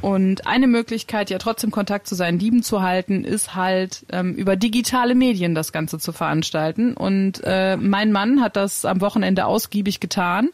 und 0.00 0.46
eine 0.46 0.66
Möglichkeit, 0.66 1.30
ja 1.30 1.38
trotzdem 1.38 1.70
Kontakt 1.70 2.06
zu 2.06 2.14
seinen 2.14 2.38
Lieben 2.38 2.62
zu 2.62 2.82
halten, 2.82 3.24
ist 3.24 3.54
halt 3.54 4.06
ähm, 4.12 4.34
über 4.34 4.54
digitale 4.54 5.14
Medien 5.14 5.54
das 5.54 5.72
Ganze 5.72 5.98
zu 5.98 6.12
veranstalten. 6.12 6.94
Und 6.94 7.40
äh, 7.44 7.76
mein 7.76 8.12
Mann 8.12 8.40
hat 8.40 8.56
das 8.56 8.84
am 8.84 9.00
Wochenende 9.00 9.46
ausgiebig 9.46 10.00
getan. 10.00 10.50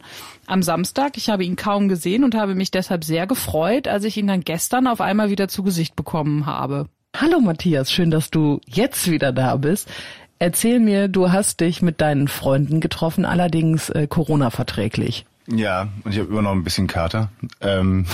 Am 0.46 0.62
Samstag. 0.62 1.16
Ich 1.16 1.28
habe 1.28 1.44
ihn 1.44 1.56
kaum 1.56 1.88
gesehen 1.88 2.24
und 2.24 2.34
habe 2.34 2.54
mich 2.54 2.70
deshalb 2.70 3.04
sehr 3.04 3.26
gefreut, 3.26 3.86
als 3.86 4.04
ich 4.04 4.16
ihn 4.16 4.26
dann 4.26 4.40
gestern 4.40 4.86
auf 4.86 5.00
einmal 5.00 5.30
wieder 5.30 5.48
zu 5.48 5.62
Gesicht 5.62 5.94
bekommen 5.96 6.46
habe. 6.46 6.86
Hallo 7.16 7.40
Matthias, 7.40 7.90
schön, 7.90 8.10
dass 8.10 8.30
du 8.30 8.60
jetzt 8.66 9.10
wieder 9.10 9.32
da 9.32 9.56
bist. 9.56 9.88
Erzähl 10.38 10.80
mir, 10.80 11.08
du 11.08 11.30
hast 11.30 11.60
dich 11.60 11.82
mit 11.82 12.00
deinen 12.00 12.28
Freunden 12.28 12.80
getroffen, 12.80 13.26
allerdings 13.26 13.90
äh, 13.90 14.06
Corona 14.06 14.50
verträglich. 14.50 15.26
Ja, 15.46 15.88
und 16.04 16.12
ich 16.12 16.18
habe 16.18 16.28
immer 16.28 16.42
noch 16.42 16.52
ein 16.52 16.64
bisschen 16.64 16.86
Kater. 16.86 17.30
Ähm 17.60 18.06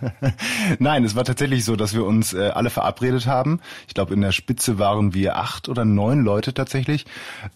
Nein, 0.78 1.04
es 1.04 1.14
war 1.14 1.24
tatsächlich 1.24 1.64
so, 1.64 1.76
dass 1.76 1.94
wir 1.94 2.04
uns 2.04 2.34
äh, 2.34 2.48
alle 2.48 2.70
verabredet 2.70 3.26
haben. 3.26 3.60
Ich 3.88 3.94
glaube, 3.94 4.14
in 4.14 4.20
der 4.20 4.32
Spitze 4.32 4.78
waren 4.78 5.14
wir 5.14 5.36
acht 5.36 5.68
oder 5.68 5.84
neun 5.84 6.22
Leute 6.22 6.52
tatsächlich. 6.52 7.06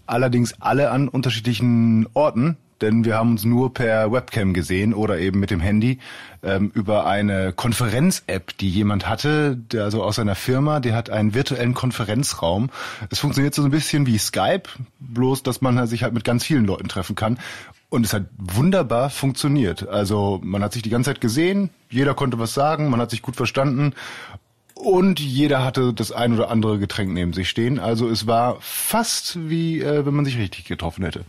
Allerdings 0.06 0.60
alle 0.60 0.90
an 0.90 1.08
unterschiedlichen 1.08 2.06
Orten, 2.14 2.56
denn 2.80 3.04
wir 3.04 3.16
haben 3.16 3.32
uns 3.32 3.44
nur 3.44 3.72
per 3.72 4.12
Webcam 4.12 4.52
gesehen 4.52 4.94
oder 4.94 5.18
eben 5.18 5.40
mit 5.40 5.50
dem 5.50 5.60
Handy 5.60 5.98
ähm, 6.42 6.70
über 6.74 7.06
eine 7.06 7.52
Konferenz-App, 7.52 8.56
die 8.58 8.68
jemand 8.68 9.08
hatte, 9.08 9.56
der 9.56 9.84
also 9.84 10.02
aus 10.02 10.16
seiner 10.16 10.34
Firma, 10.34 10.80
der 10.80 10.94
hat 10.94 11.10
einen 11.10 11.34
virtuellen 11.34 11.74
Konferenzraum. 11.74 12.70
Es 13.10 13.18
funktioniert 13.18 13.54
so 13.54 13.64
ein 13.64 13.70
bisschen 13.70 14.06
wie 14.06 14.18
Skype, 14.18 14.64
bloß 14.98 15.42
dass 15.42 15.60
man 15.60 15.86
sich 15.86 16.02
halt 16.02 16.14
mit 16.14 16.24
ganz 16.24 16.44
vielen 16.44 16.64
Leuten 16.64 16.88
treffen 16.88 17.16
kann. 17.16 17.38
Und 17.96 18.04
es 18.04 18.12
hat 18.12 18.26
wunderbar 18.37 19.09
funktioniert. 19.09 19.88
Also 19.88 20.38
man 20.44 20.62
hat 20.62 20.74
sich 20.74 20.82
die 20.82 20.90
ganze 20.90 21.09
Zeit 21.09 21.22
gesehen, 21.22 21.70
jeder 21.88 22.12
konnte 22.12 22.38
was 22.38 22.52
sagen, 22.52 22.90
man 22.90 23.00
hat 23.00 23.09
sich 23.11 23.22
gut 23.22 23.37
verstanden 23.37 23.94
und 24.76 25.20
jeder 25.20 25.64
hatte 25.64 25.94
das 25.94 26.12
ein 26.12 26.34
oder 26.34 26.50
andere 26.50 26.78
Getränk 26.78 27.10
neben 27.10 27.32
sich 27.32 27.48
stehen. 27.48 27.78
Also 27.78 28.10
es 28.10 28.26
war 28.26 28.58
fast 28.60 29.38
wie, 29.48 29.80
äh, 29.80 30.04
wenn 30.04 30.12
man 30.12 30.26
sich 30.26 30.36
richtig 30.36 30.66
getroffen 30.66 31.02
hätte. 31.02 31.22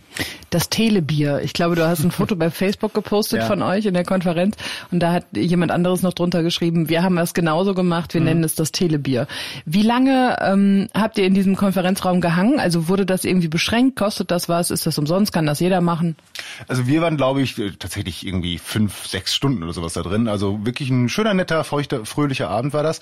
Das 0.49 0.67
Telebier. 0.67 1.39
Ich 1.41 1.53
glaube, 1.53 1.75
du 1.75 1.87
hast 1.87 2.03
ein 2.03 2.11
Foto 2.11 2.35
bei 2.35 2.51
Facebook 2.51 2.93
gepostet 2.93 3.39
ja. 3.39 3.45
von 3.45 3.61
euch 3.61 3.85
in 3.85 3.93
der 3.93 4.03
Konferenz 4.03 4.57
und 4.91 4.99
da 4.99 5.13
hat 5.13 5.25
jemand 5.33 5.71
anderes 5.71 6.01
noch 6.01 6.11
drunter 6.11 6.43
geschrieben, 6.43 6.89
wir 6.89 7.03
haben 7.03 7.17
es 7.17 7.33
genauso 7.33 7.73
gemacht, 7.73 8.13
wir 8.13 8.19
mhm. 8.19 8.27
nennen 8.27 8.43
es 8.43 8.55
das 8.55 8.73
Telebier. 8.73 9.27
Wie 9.65 9.81
lange 9.81 10.35
ähm, 10.41 10.89
habt 10.93 11.17
ihr 11.17 11.25
in 11.25 11.33
diesem 11.33 11.55
Konferenzraum 11.55 12.19
gehangen? 12.19 12.59
Also 12.59 12.89
wurde 12.89 13.05
das 13.05 13.23
irgendwie 13.23 13.47
beschränkt? 13.47 13.97
Kostet 13.97 14.29
das 14.29 14.49
was? 14.49 14.71
Ist 14.71 14.85
das 14.85 14.97
umsonst? 14.97 15.31
Kann 15.31 15.45
das 15.45 15.61
jeder 15.61 15.79
machen? 15.79 16.17
Also 16.67 16.85
wir 16.85 17.01
waren, 17.01 17.15
glaube 17.15 17.41
ich, 17.41 17.55
tatsächlich 17.79 18.27
irgendwie 18.27 18.57
fünf, 18.57 19.07
sechs 19.07 19.33
Stunden 19.33 19.63
oder 19.63 19.71
sowas 19.71 19.93
da 19.93 20.03
drin. 20.03 20.27
Also 20.27 20.65
wirklich 20.65 20.89
ein 20.89 21.07
schöner, 21.07 21.33
netter, 21.33 21.63
feuchter, 21.63 22.05
fröhlicher 22.05 22.49
Abend 22.49 22.73
war 22.73 22.83
das. 22.83 22.99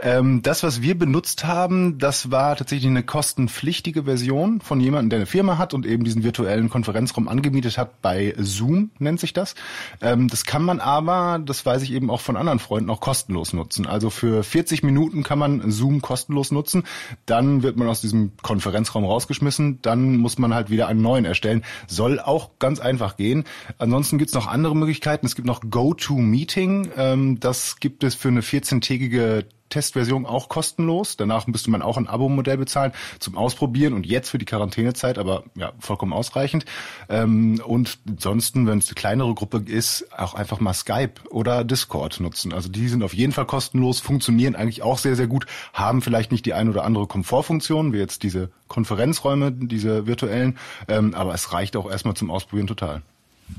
Ähm, 0.00 0.42
das, 0.42 0.62
was 0.62 0.82
wir 0.82 0.98
benutzt 0.98 1.44
haben, 1.44 1.98
das 1.98 2.30
war 2.30 2.56
tatsächlich 2.56 2.90
eine 2.90 3.02
kostenpflichtige 3.02 4.04
Version 4.04 4.60
von 4.60 4.80
jemandem, 4.80 5.10
der 5.10 5.18
eine 5.20 5.26
Firma 5.26 5.58
hat 5.58 5.74
und 5.74 5.86
eben 5.86 6.04
diesen 6.04 6.22
virtuellen 6.22 6.70
Konferenzraum 6.70 7.28
angemietet 7.28 7.78
hat. 7.78 8.02
Bei 8.02 8.34
Zoom 8.38 8.90
nennt 8.98 9.20
sich 9.20 9.32
das. 9.32 9.54
Ähm, 10.00 10.28
das 10.28 10.44
kann 10.44 10.62
man 10.62 10.80
aber, 10.80 11.40
das 11.44 11.64
weiß 11.64 11.82
ich 11.82 11.92
eben 11.92 12.10
auch 12.10 12.20
von 12.20 12.36
anderen 12.36 12.58
Freunden, 12.58 12.90
auch 12.90 13.00
kostenlos 13.00 13.52
nutzen. 13.52 13.86
Also 13.86 14.10
für 14.10 14.42
40 14.42 14.82
Minuten 14.82 15.22
kann 15.22 15.38
man 15.38 15.70
Zoom 15.70 16.02
kostenlos 16.02 16.50
nutzen. 16.50 16.84
Dann 17.26 17.62
wird 17.62 17.76
man 17.76 17.88
aus 17.88 18.00
diesem 18.00 18.32
Konferenzraum 18.42 19.04
rausgeschmissen. 19.04 19.80
Dann 19.82 20.16
muss 20.16 20.38
man 20.38 20.54
halt 20.54 20.70
wieder 20.70 20.88
einen 20.88 21.02
neuen 21.02 21.24
erstellen. 21.24 21.64
Soll 21.86 22.20
auch 22.20 22.50
ganz 22.58 22.80
einfach 22.80 23.16
gehen. 23.16 23.44
Ansonsten 23.78 24.18
gibt's 24.18 24.34
noch 24.34 24.46
andere 24.46 24.76
Möglichkeiten. 24.76 25.26
Es 25.26 25.34
gibt 25.34 25.46
noch 25.46 25.60
GoToMeeting. 25.68 26.90
Ähm, 26.96 27.40
das 27.40 27.78
gibt 27.80 28.04
es 28.04 28.14
für 28.14 28.28
eine 28.28 28.40
14-tägige 28.40 29.44
Testversion 29.68 30.26
auch 30.26 30.48
kostenlos. 30.48 31.16
Danach 31.16 31.46
müsste 31.46 31.70
man 31.70 31.82
auch 31.82 31.96
ein 31.96 32.08
Abo-Modell 32.08 32.56
bezahlen 32.56 32.92
zum 33.18 33.36
Ausprobieren 33.36 33.92
und 33.92 34.06
jetzt 34.06 34.30
für 34.30 34.38
die 34.38 34.44
Quarantänezeit, 34.44 35.18
aber 35.18 35.44
ja, 35.54 35.72
vollkommen 35.78 36.12
ausreichend. 36.12 36.64
Ähm, 37.08 37.60
und 37.64 37.98
ansonsten, 38.08 38.66
wenn 38.66 38.78
es 38.78 38.88
eine 38.88 38.94
kleinere 38.94 39.34
Gruppe 39.34 39.62
ist, 39.66 40.06
auch 40.16 40.34
einfach 40.34 40.60
mal 40.60 40.74
Skype 40.74 41.14
oder 41.30 41.64
Discord 41.64 42.20
nutzen. 42.20 42.52
Also 42.52 42.68
die 42.68 42.88
sind 42.88 43.02
auf 43.02 43.14
jeden 43.14 43.32
Fall 43.32 43.46
kostenlos, 43.46 44.00
funktionieren 44.00 44.56
eigentlich 44.56 44.82
auch 44.82 44.98
sehr, 44.98 45.16
sehr 45.16 45.26
gut, 45.26 45.46
haben 45.72 46.02
vielleicht 46.02 46.32
nicht 46.32 46.46
die 46.46 46.54
ein 46.54 46.68
oder 46.68 46.84
andere 46.84 47.06
Komfortfunktion, 47.06 47.92
wie 47.92 47.98
jetzt 47.98 48.22
diese 48.22 48.50
Konferenzräume, 48.68 49.52
diese 49.52 50.06
virtuellen, 50.06 50.58
ähm, 50.88 51.14
aber 51.14 51.34
es 51.34 51.52
reicht 51.52 51.76
auch 51.76 51.90
erstmal 51.90 52.14
zum 52.14 52.30
Ausprobieren 52.30 52.66
total. 52.66 53.02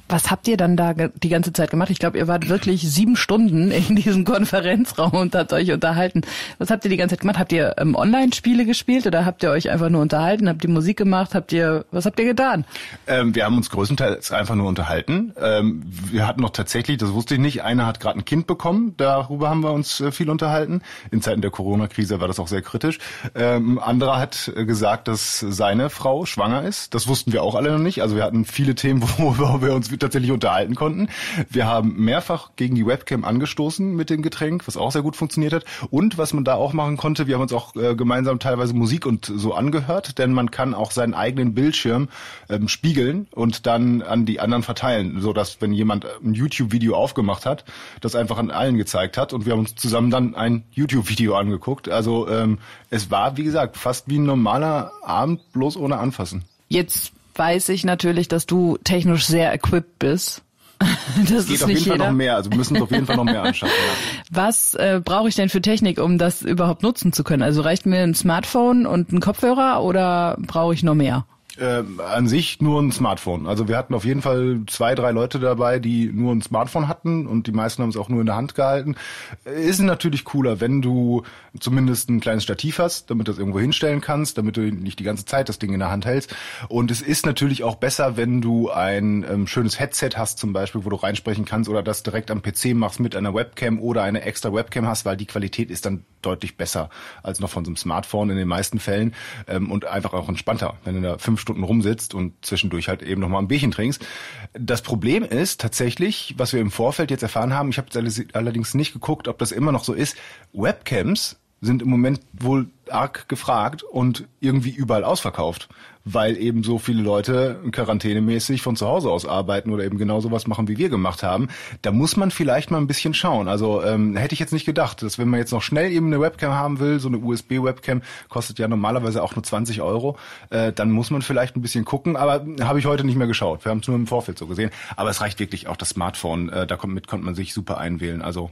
Was 0.10 0.32
habt 0.32 0.48
ihr 0.48 0.56
dann 0.56 0.78
da 0.78 0.94
die 0.94 1.30
ganze 1.30 1.52
Zeit 1.52 1.70
gemacht? 1.70 1.90
Ich 1.90 2.00
glaube, 2.00 2.18
ihr 2.18 2.28
wart 2.28 2.48
wirklich 2.48 2.82
sieben 2.82 3.18
Stunden 3.18 3.72
in 3.72 3.96
diesem 3.96 4.24
Konferenzraum 4.26 5.12
und 5.12 5.36
habt 5.36 5.52
euch 5.52 5.72
unterhalten. 5.72 6.22
Was 6.60 6.70
habt 6.70 6.86
ihr 6.86 6.90
die 6.90 6.98
ganze 6.98 7.16
Zeit 7.16 7.22
gemacht? 7.22 7.38
Habt 7.38 7.52
ihr 7.52 7.76
ähm, 7.78 7.94
Online-Spiele 7.94 8.66
gespielt 8.66 9.06
oder 9.06 9.26
habt 9.26 9.44
ihr 9.44 9.52
euch 9.52 9.70
einfach 9.70 9.90
nur 9.90 10.02
unterhalten? 10.02 10.48
Habt 10.48 10.64
ihr 10.64 10.70
Musik 10.70 10.98
gemacht? 10.98 11.36
Habt 11.36 11.52
ihr, 11.52 11.86
was 11.92 12.06
habt 12.06 12.20
ihr 12.20 12.26
getan? 12.26 12.64
Ähm, 13.06 13.36
wir 13.36 13.44
haben 13.44 13.58
uns 13.58 13.70
größtenteils 13.70 14.32
einfach 14.32 14.56
nur 14.56 14.68
unterhalten. 14.68 15.34
Ähm, 15.42 15.84
wir 16.10 16.26
hatten 16.26 16.42
noch 16.42 16.52
tatsächlich, 16.52 16.98
das 16.98 17.12
wusste 17.12 17.34
ich 17.34 17.42
nicht, 17.42 17.64
einer 17.64 17.86
hat 17.86 18.00
gerade 18.00 18.20
ein 18.20 18.26
Kind 18.26 18.48
bekommen. 18.48 18.94
Darüber 18.96 19.50
haben 19.50 19.62
wir 19.62 19.74
uns 19.74 20.00
äh, 20.00 20.12
viel 20.14 20.30
unterhalten. 20.30 20.82
In 21.12 21.22
Zeiten 21.22 21.42
der 21.42 21.52
Corona-Krise 21.52 22.22
war 22.22 22.28
das 22.30 22.40
auch 22.40 22.48
sehr 22.48 22.62
kritisch. 22.62 23.00
Ähm, 23.36 23.78
anderer 23.78 24.20
hat 24.20 24.54
gesagt, 24.56 25.10
dass 25.10 25.40
seine 25.40 25.90
Frau 25.90 26.26
schwanger 26.26 26.64
ist. 26.64 26.94
Das 26.94 27.08
wussten 27.08 27.34
wir 27.34 27.44
auch 27.44 27.56
alle 27.56 27.72
noch 27.72 27.80
nicht. 27.80 28.02
Also 28.02 28.16
wir 28.16 28.24
hatten 28.24 28.46
viele 28.46 28.76
Themen, 28.76 29.02
worüber 29.18 29.62
wir 29.62 29.77
uns 29.78 29.90
tatsächlich 29.98 30.32
unterhalten 30.32 30.76
konnten. 30.76 31.08
Wir 31.50 31.66
haben 31.66 31.96
mehrfach 31.96 32.52
gegen 32.56 32.76
die 32.76 32.86
Webcam 32.86 33.24
angestoßen 33.24 33.96
mit 33.96 34.10
dem 34.10 34.22
Getränk, 34.22 34.68
was 34.68 34.78
auch 34.78 34.92
sehr 34.92 35.02
gut 35.02 35.16
funktioniert 35.16 35.54
hat. 35.54 35.66
Und 35.90 36.18
was 36.18 36.34
man 36.34 36.44
da 36.44 36.56
auch 36.56 36.74
machen 36.74 36.98
konnte, 36.98 37.28
wir 37.28 37.36
haben 37.36 37.44
uns 37.44 37.54
auch 37.54 37.76
äh, 37.76 37.96
gemeinsam 37.96 38.40
teilweise 38.40 38.74
Musik 38.74 39.06
und 39.06 39.26
so 39.26 39.54
angehört, 39.54 40.18
denn 40.18 40.34
man 40.34 40.52
kann 40.52 40.74
auch 40.74 40.92
seinen 40.92 41.14
eigenen 41.14 41.54
Bildschirm 41.54 42.10
ähm, 42.50 42.68
spiegeln 42.68 43.28
und 43.32 43.66
dann 43.66 44.02
an 44.02 44.26
die 44.26 44.40
anderen 44.40 44.64
verteilen, 44.64 45.22
so 45.22 45.34
dass 45.34 45.62
wenn 45.62 45.74
jemand 45.74 46.06
ein 46.24 46.34
YouTube-Video 46.34 46.96
aufgemacht 46.96 47.46
hat, 47.46 47.66
das 48.02 48.16
einfach 48.16 48.38
an 48.38 48.52
allen 48.52 48.78
gezeigt 48.78 49.18
hat 49.18 49.34
und 49.34 49.46
wir 49.46 49.54
haben 49.54 49.60
uns 49.60 49.76
zusammen 49.76 50.12
dann 50.12 50.36
ein 50.36 50.64
YouTube-Video 50.72 51.36
angeguckt. 51.36 51.90
Also 51.90 52.28
ähm, 52.28 52.60
es 52.90 53.12
war, 53.12 53.38
wie 53.38 53.44
gesagt, 53.44 53.78
fast 53.78 54.10
wie 54.10 54.20
ein 54.20 54.24
normaler 54.24 54.92
Abend, 55.04 55.52
bloß 55.54 55.78
ohne 55.78 55.98
Anfassen. 55.98 56.44
Jetzt 56.70 57.14
weiß 57.38 57.70
ich 57.70 57.84
natürlich, 57.84 58.28
dass 58.28 58.46
du 58.46 58.78
technisch 58.84 59.26
sehr 59.26 59.54
equipped 59.54 60.00
bist. 60.00 60.44
das 61.30 61.48
geht 61.48 61.64
auf 61.64 61.70
jeden 61.70 61.82
jeder. 61.84 61.98
Fall 61.98 62.08
noch 62.10 62.16
mehr. 62.16 62.36
Also 62.36 62.52
wir 62.52 62.58
müssen 62.58 62.82
auf 62.82 62.92
jeden 62.92 63.06
Fall 63.06 63.16
noch 63.16 63.24
mehr 63.24 63.44
anschaffen. 63.44 63.74
Ja. 63.76 64.24
Was 64.30 64.74
äh, 64.76 65.02
brauche 65.04 65.28
ich 65.28 65.36
denn 65.36 65.50
für 65.50 65.62
Technik, 65.62 66.00
um 66.00 66.18
das 66.18 66.44
überhaupt 66.44 66.84
nutzen 66.84 67.14
zu 67.14 67.24
können? 67.24 67.42
Also 67.42 67.62
reicht 67.62 67.86
mir 67.86 68.02
ein 68.02 68.14
Smartphone 68.14 68.86
und 68.86 69.12
ein 69.12 69.20
Kopfhörer 69.20 69.84
oder 69.84 70.38
brauche 70.40 70.74
ich 70.74 70.84
noch 70.84 70.96
mehr? 70.96 71.26
Äh, 71.60 71.84
an 72.04 72.28
sich 72.28 72.62
nur 72.62 72.80
ein 72.80 72.92
Smartphone. 72.92 73.48
Also 73.48 73.68
wir 73.68 73.78
hatten 73.78 73.96
auf 73.96 74.06
jeden 74.06 74.22
Fall 74.22 74.62
zwei, 74.68 74.94
drei 74.94 75.10
Leute 75.10 75.40
dabei, 75.40 75.80
die 75.80 76.06
nur 76.06 76.32
ein 76.32 76.44
Smartphone 76.44 76.88
hatten 76.88 77.26
und 77.26 77.48
die 77.48 77.52
meisten 77.52 77.82
haben 77.82 77.90
es 77.90 77.98
auch 77.98 78.10
nur 78.10 78.20
in 78.20 78.28
der 78.28 78.36
Hand 78.36 78.54
gehalten. 78.54 78.96
Ist 79.44 79.80
natürlich 79.80 80.24
cooler, 80.24 80.62
wenn 80.62 80.84
du 80.84 81.24
zumindest 81.60 82.10
ein 82.10 82.20
kleines 82.20 82.44
Stativ 82.44 82.78
hast, 82.78 83.10
damit 83.10 83.28
du 83.28 83.32
das 83.32 83.40
irgendwo 83.40 83.60
hinstellen 83.60 84.02
kannst, 84.02 84.38
damit 84.38 84.56
du 84.56 84.62
nicht 84.62 85.00
die 85.00 85.04
ganze 85.04 85.26
Zeit 85.26 85.50
das 85.50 85.58
Ding 85.58 85.74
in 85.74 85.80
der 85.80 85.90
Hand 85.90 86.06
hältst. 86.06 86.36
Und 86.70 86.92
es 86.92 87.02
ist 87.02 87.26
natürlich 87.26 87.64
auch 87.64 87.76
besser, 87.76 88.18
wenn 88.18 88.40
du 88.40 88.70
ein 88.70 89.26
ähm, 89.28 89.48
schönes 89.48 89.80
Headset 89.80 90.12
hast 90.16 90.38
zum 90.38 90.54
Beispiel, 90.54 90.86
wo 90.86 90.90
du 90.92 90.96
reinsprechen 90.96 91.46
kannst 91.46 91.70
oder 91.70 91.82
das 91.82 92.04
direkt 92.04 92.30
am 92.30 92.44
PC 92.44 92.76
machst 92.76 93.00
mit 93.00 93.16
einer 93.16 93.34
Webcam 93.34 93.80
oder 93.80 94.04
eine 94.04 94.22
extra 94.22 94.54
Webcam 94.54 94.86
hast, 94.88 95.06
weil 95.06 95.18
die 95.18 95.26
Qualität 95.26 95.72
ist 95.72 95.88
dann 95.88 96.04
deutlich 96.22 96.58
besser 96.58 96.90
als 97.24 97.40
noch 97.40 97.50
von 97.50 97.66
so 97.66 97.70
einem 97.70 97.78
Smartphone 97.78 98.30
in 98.30 98.38
den 98.38 98.48
meisten 98.48 98.80
Fällen 98.80 99.16
ähm, 99.48 99.72
und 99.72 99.86
einfach 99.86 100.14
auch 100.14 100.30
entspannter, 100.30 100.76
wenn 100.84 100.96
du 100.96 101.02
da 101.02 101.18
fünf 101.18 101.47
Stunden 101.48 101.64
rumsitzt 101.64 102.14
und 102.14 102.34
zwischendurch 102.46 102.90
halt 102.90 103.02
eben 103.02 103.22
nochmal 103.22 103.42
ein 103.42 103.48
Bierchen 103.48 103.72
trinkst. 103.72 104.06
Das 104.54 104.82
Problem 104.82 105.24
ist 105.24 105.62
tatsächlich, 105.62 106.36
was 106.38 106.52
wir 106.52 106.60
im 106.60 106.72
Vorfeld 106.72 107.10
jetzt 107.10 107.24
erfahren 107.24 107.54
haben, 107.54 107.70
ich 107.70 107.78
habe 107.78 107.88
allerdings 108.34 108.74
nicht 108.74 108.92
geguckt, 108.92 109.30
ob 109.30 109.38
das 109.38 109.54
immer 109.54 109.72
noch 109.72 109.86
so 109.86 109.94
ist, 109.94 110.18
Webcams 110.52 111.38
sind 111.62 111.82
im 111.82 111.90
Moment 111.90 112.20
wohl 112.34 112.68
arg 112.90 113.28
gefragt 113.28 113.84
und 113.84 114.28
irgendwie 114.40 114.70
überall 114.70 115.04
ausverkauft, 115.04 115.68
weil 116.06 116.38
eben 116.38 116.64
so 116.64 116.78
viele 116.78 117.02
Leute 117.02 117.60
quarantänemäßig 117.72 118.62
von 118.62 118.76
zu 118.76 118.88
Hause 118.88 119.10
aus 119.10 119.26
arbeiten 119.26 119.72
oder 119.72 119.84
eben 119.84 119.98
genau 119.98 120.22
sowas 120.22 120.48
machen, 120.48 120.68
wie 120.68 120.78
wir 120.78 120.90
gemacht 120.90 121.24
haben. 121.24 121.50
Da 121.82 121.92
muss 121.92 122.16
man 122.16 122.32
vielleicht 122.32 122.72
mal 122.72 122.78
ein 122.78 122.88
bisschen 122.88 123.14
schauen. 123.14 123.48
Also 123.48 123.84
ähm, 123.84 124.16
hätte 124.16 124.34
ich 124.34 124.40
jetzt 124.40 124.54
nicht 124.54 124.66
gedacht, 124.66 125.02
dass 125.02 125.18
wenn 125.18 125.30
man 125.30 125.40
jetzt 125.40 125.52
noch 125.52 125.62
schnell 125.64 125.92
eben 125.92 126.08
eine 126.08 126.22
Webcam 126.22 126.54
haben 126.54 126.80
will, 126.80 127.00
so 127.00 127.08
eine 127.08 127.18
USB-Webcam 127.18 128.02
kostet 128.30 128.60
ja 128.60 128.68
normalerweise 128.68 129.24
auch 129.24 129.36
nur 129.36 129.44
20 129.44 129.82
Euro, 129.82 130.18
äh, 130.52 130.72
dann 130.72 130.92
muss 130.92 131.10
man 131.10 131.24
vielleicht 131.24 131.56
ein 131.56 131.62
bisschen 131.62 131.86
gucken. 131.86 132.16
Aber 132.16 132.46
habe 132.62 132.80
ich 132.80 132.86
heute 132.86 133.04
nicht 133.04 133.18
mehr 133.18 133.28
geschaut. 133.28 133.66
Wir 133.66 133.72
haben 133.72 133.80
es 133.80 133.88
nur 133.88 133.98
im 133.98 134.08
Vorfeld 134.08 134.38
so 134.38 134.48
gesehen. 134.48 134.70
Aber 134.96 135.10
es 135.10 135.22
reicht 135.22 135.40
wirklich 135.40 135.68
auch 135.68 135.76
das 135.78 135.90
Smartphone. 135.90 136.50
Äh, 136.50 136.68
da 136.68 136.78
kommt, 136.78 136.94
mit 136.94 137.08
konnte 137.08 137.26
man 137.26 137.36
sich 137.36 137.54
super 137.54 137.80
einwählen. 137.80 138.22
Also 138.22 138.52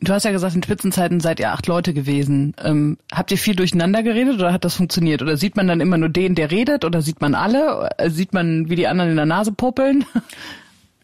Du 0.00 0.12
hast 0.12 0.24
ja 0.24 0.30
gesagt, 0.30 0.54
in 0.54 0.62
Spitzenzeiten 0.62 1.20
seid 1.20 1.40
ihr 1.40 1.52
acht 1.52 1.66
Leute 1.66 1.94
gewesen. 1.94 2.54
Ähm, 2.62 2.98
habt 3.12 3.30
ihr 3.30 3.38
viel 3.38 3.56
durcheinander 3.56 4.02
geredet 4.02 4.34
oder 4.34 4.52
hat 4.52 4.64
das 4.64 4.74
funktioniert? 4.74 5.22
Oder 5.22 5.36
sieht 5.36 5.56
man 5.56 5.68
dann 5.68 5.80
immer 5.80 5.96
nur 5.96 6.10
den, 6.10 6.34
der 6.34 6.50
redet? 6.50 6.84
Oder 6.84 7.00
sieht 7.00 7.20
man 7.20 7.34
alle? 7.34 7.90
Äh, 7.96 8.10
sieht 8.10 8.34
man, 8.34 8.68
wie 8.68 8.76
die 8.76 8.88
anderen 8.88 9.10
in 9.10 9.16
der 9.16 9.26
Nase 9.26 9.52
popeln? 9.52 10.04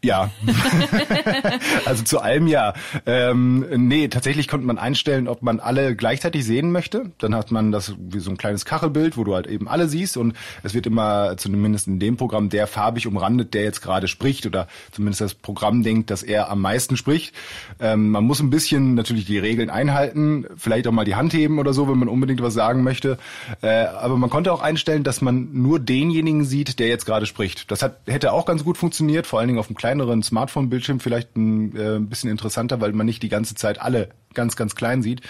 Ja. 0.05 0.31
also 1.85 2.03
zu 2.03 2.21
allem 2.21 2.49
ja. 2.49 2.75
Ähm, 3.07 3.67
nee, 3.77 4.09
tatsächlich 4.09 4.49
konnte 4.49 4.67
man 4.67 4.77
einstellen, 4.77 5.29
ob 5.29 5.43
man 5.43 5.61
alle 5.61 5.95
gleichzeitig 5.95 6.45
sehen 6.45 6.73
möchte. 6.73 7.13
Dann 7.19 7.37
hat 7.37 7.53
man 7.53 7.71
das 7.71 7.95
wie 7.99 8.19
so 8.19 8.31
ein 8.31 8.37
kleines 8.37 8.65
Kachelbild, 8.65 9.17
wo 9.17 9.23
du 9.23 9.35
halt 9.35 9.47
eben 9.47 9.69
alle 9.69 9.87
siehst 9.87 10.17
und 10.17 10.35
es 10.65 10.75
wird 10.75 10.87
immer 10.87 11.37
zumindest 11.37 11.87
in 11.87 12.01
dem 12.01 12.17
Programm 12.17 12.49
der 12.49 12.67
farbig 12.67 13.07
umrandet, 13.07 13.55
der 13.55 13.63
jetzt 13.63 13.81
gerade 13.81 14.09
spricht 14.09 14.45
oder 14.45 14.67
zumindest 14.91 15.21
das 15.21 15.35
Programm 15.35 15.85
denkt, 15.85 16.11
dass 16.11 16.25
er 16.25 16.51
am 16.51 16.61
meisten 16.61 16.97
spricht. 16.97 17.33
Ähm, 17.79 18.11
man 18.11 18.25
muss 18.25 18.41
ein 18.41 18.51
bisschen 18.51 18.95
natürlich 18.95 19.25
die 19.25 19.39
Regeln 19.39 19.71
einhalten, 19.71 20.47
vielleicht 20.57 20.89
auch 20.89 20.93
mal 20.93 21.05
die 21.05 21.15
Hand 21.15 21.33
heben 21.33 21.61
oder 21.61 21.73
so, 21.73 21.89
wenn 21.89 21.99
man 21.99 22.09
unbedingt 22.09 22.43
was 22.43 22.55
sagen 22.55 22.83
möchte. 22.83 23.19
Äh, 23.61 23.69
aber 23.69 24.17
man 24.17 24.31
konnte 24.31 24.53
auch 24.53 24.63
einstellen, 24.63 25.05
dass 25.05 25.21
man 25.21 25.51
nur 25.53 25.79
denjenigen 25.79 26.45
sieht, 26.45 26.81
der 26.81 26.89
jetzt 26.89 27.07
gerade 27.07 27.27
spricht. 27.27 27.71
Das 27.71 27.83
hat, 27.83 28.01
hätte 28.07 28.33
auch 28.33 28.47
ganz 28.47 28.65
gut 28.65 28.77
funktioniert, 28.77 29.29
vor 29.29 29.39
allen 29.39 29.47
Dingen 29.47 29.61
auf 29.61 29.69
dem 29.69 29.77
kleinen 29.77 29.92
kleineren 29.93 30.23
Smartphone-Bildschirm 30.23 31.01
vielleicht 31.01 31.37
ein 31.37 31.77
äh, 31.77 31.99
bisschen 32.01 32.31
interessanter, 32.31 32.81
weil 32.81 32.93
man 32.93 33.05
nicht 33.05 33.23
die 33.23 33.29
ganze 33.29 33.55
Zeit 33.55 33.81
alle 33.81 34.09
ganz, 34.33 34.57
ganz 34.57 34.75
klein 34.75 35.03
sieht. 35.03 35.21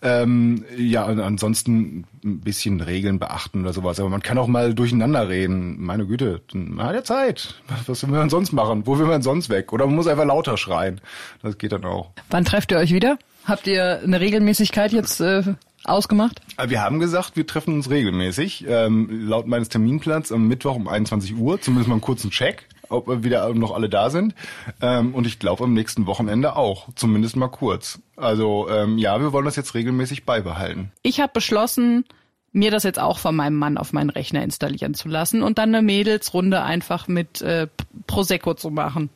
Ähm, 0.00 0.64
ja, 0.78 1.04
ansonsten 1.04 2.06
ein 2.24 2.40
bisschen 2.40 2.80
Regeln 2.80 3.18
beachten 3.18 3.60
oder 3.60 3.74
sowas. 3.74 4.00
Aber 4.00 4.08
man 4.08 4.22
kann 4.22 4.38
auch 4.38 4.46
mal 4.46 4.72
durcheinander 4.72 5.28
reden. 5.28 5.76
Meine 5.84 6.06
Güte, 6.06 6.40
man 6.54 6.86
hat 6.86 6.94
ja 6.94 7.04
Zeit. 7.04 7.56
Was 7.86 8.02
will 8.02 8.10
man 8.10 8.30
sonst 8.30 8.52
machen? 8.52 8.86
Wo 8.86 8.98
will 8.98 9.06
man 9.06 9.20
sonst 9.20 9.50
weg? 9.50 9.74
Oder 9.74 9.86
man 9.86 9.96
muss 9.96 10.06
einfach 10.06 10.24
lauter 10.24 10.56
schreien. 10.56 11.02
Das 11.42 11.58
geht 11.58 11.72
dann 11.72 11.84
auch. 11.84 12.12
Wann 12.30 12.46
trefft 12.46 12.72
ihr 12.72 12.78
euch 12.78 12.94
wieder? 12.94 13.18
Habt 13.44 13.66
ihr 13.66 14.00
eine 14.02 14.18
Regelmäßigkeit 14.18 14.92
jetzt 14.92 15.20
äh, 15.20 15.42
ausgemacht? 15.84 16.40
Äh, 16.56 16.70
wir 16.70 16.80
haben 16.80 17.00
gesagt, 17.00 17.36
wir 17.36 17.46
treffen 17.46 17.74
uns 17.74 17.90
regelmäßig. 17.90 18.64
Ähm, 18.66 19.28
laut 19.28 19.46
meines 19.46 19.68
Terminplans 19.68 20.32
am 20.32 20.48
Mittwoch 20.48 20.76
um 20.76 20.88
21 20.88 21.36
Uhr. 21.36 21.60
Zumindest 21.60 21.88
mal 21.88 21.96
einen 21.96 22.00
kurzen 22.00 22.30
Check 22.30 22.66
ob 22.88 23.24
wieder 23.24 23.52
noch 23.54 23.72
alle 23.72 23.88
da 23.88 24.10
sind. 24.10 24.34
Ähm, 24.80 25.14
und 25.14 25.26
ich 25.26 25.38
glaube 25.38 25.64
am 25.64 25.74
nächsten 25.74 26.06
Wochenende 26.06 26.56
auch, 26.56 26.88
zumindest 26.94 27.36
mal 27.36 27.48
kurz. 27.48 28.00
Also 28.16 28.68
ähm, 28.70 28.98
ja, 28.98 29.20
wir 29.20 29.32
wollen 29.32 29.44
das 29.44 29.56
jetzt 29.56 29.74
regelmäßig 29.74 30.24
beibehalten. 30.24 30.92
Ich 31.02 31.20
habe 31.20 31.32
beschlossen, 31.32 32.04
mir 32.52 32.70
das 32.70 32.84
jetzt 32.84 32.98
auch 32.98 33.18
von 33.18 33.36
meinem 33.36 33.56
Mann 33.56 33.78
auf 33.78 33.92
meinen 33.92 34.10
Rechner 34.10 34.42
installieren 34.42 34.94
zu 34.94 35.08
lassen 35.08 35.42
und 35.42 35.58
dann 35.58 35.74
eine 35.74 35.82
Mädelsrunde 35.82 36.62
einfach 36.62 37.06
mit 37.06 37.42
äh, 37.42 37.68
Prosecco 38.06 38.54
zu 38.54 38.70
machen. 38.70 39.10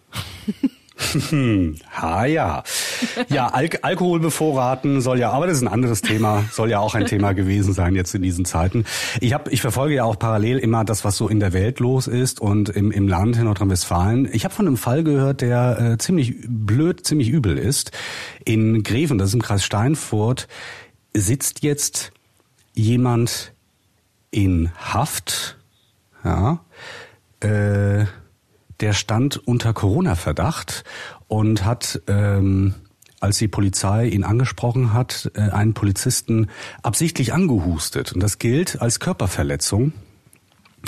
ha 1.91 2.25
ja. 2.27 2.63
Ja, 3.29 3.49
Al 3.49 3.69
Alkohol 3.83 4.21
bevorraten 4.21 5.01
soll 5.01 5.19
ja, 5.19 5.31
aber 5.31 5.47
das 5.47 5.57
ist 5.57 5.63
ein 5.63 5.69
anderes 5.69 6.03
Thema, 6.03 6.45
soll 6.53 6.71
ja 6.71 6.79
auch 6.81 6.95
ein 6.95 7.07
Thema 7.07 7.33
gewesen 7.33 7.73
sein 7.73 7.95
jetzt 7.95 8.15
in 8.15 8.23
diesen 8.23 8.45
Zeiten. 8.45 8.85
Ich 9.21 9.33
habe, 9.33 9.51
ich 9.51 9.61
verfolge 9.61 9.95
ja 9.95 10.05
auch 10.05 10.19
parallel 10.19 10.59
immer 10.59 10.85
das, 10.85 11.05
was 11.05 11.17
so 11.17 11.29
in 11.29 11.41
der 11.41 11.53
Welt 11.53 11.81
los 11.81 12.07
ist 12.07 12.41
und 12.41 12.69
im, 12.69 12.91
im 12.91 13.09
Land 13.09 13.37
in 13.37 13.45
Nordrhein-Westfalen. 13.45 14.29
Ich 14.33 14.45
habe 14.45 14.55
von 14.55 14.67
einem 14.67 14.77
Fall 14.77 15.03
gehört, 15.05 15.41
der 15.41 15.79
äh, 15.81 15.99
ziemlich 15.99 16.37
blöd, 16.47 17.07
ziemlich 17.07 17.29
übel 17.29 17.57
ist. 17.59 17.93
In 18.45 18.83
Greven, 18.83 19.19
das 19.19 19.29
ist 19.29 19.35
im 19.35 19.43
Kreis 19.43 19.65
Steinfurt, 19.65 20.49
sitzt 21.15 21.63
jetzt 21.63 22.13
jemand 22.75 23.53
in 24.31 24.71
Haft, 24.77 25.59
ja, 26.25 26.61
äh, 27.41 28.05
der 28.81 28.93
stand 28.93 29.37
unter 29.37 29.73
Corona-Verdacht 29.73 30.85
und 31.29 31.65
hat, 31.65 32.01
ähm, 32.07 32.75
als 33.21 33.39
die 33.39 33.49
Polizei 33.49 34.07
ihn 34.07 34.25
angesprochen 34.25 34.93
hat, 34.93 35.31
äh, 35.35 35.41
einen 35.41 35.75
Polizisten 35.75 36.49
absichtlich 36.83 37.33
angehustet. 37.33 38.13
Und 38.13 38.21
das 38.21 38.39
gilt 38.39 38.81
als 38.81 39.01
Körperverletzung. 39.01 39.93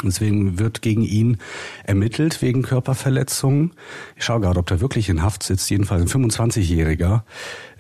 Deswegen 0.02 0.59
wird 0.59 0.81
gegen 0.81 1.02
ihn 1.02 1.37
ermittelt 1.85 2.40
wegen 2.40 2.62
Körperverletzung. 2.62 3.72
Ich 4.16 4.24
schaue 4.24 4.40
gerade, 4.40 4.59
ob 4.59 4.66
der 4.66 4.81
wirklich 4.81 5.11
in 5.11 5.22
Haft 5.22 5.42
sitzt. 5.42 5.68
Jedenfalls 5.68 6.02
ein 6.02 6.22
25-Jähriger. 6.22 7.22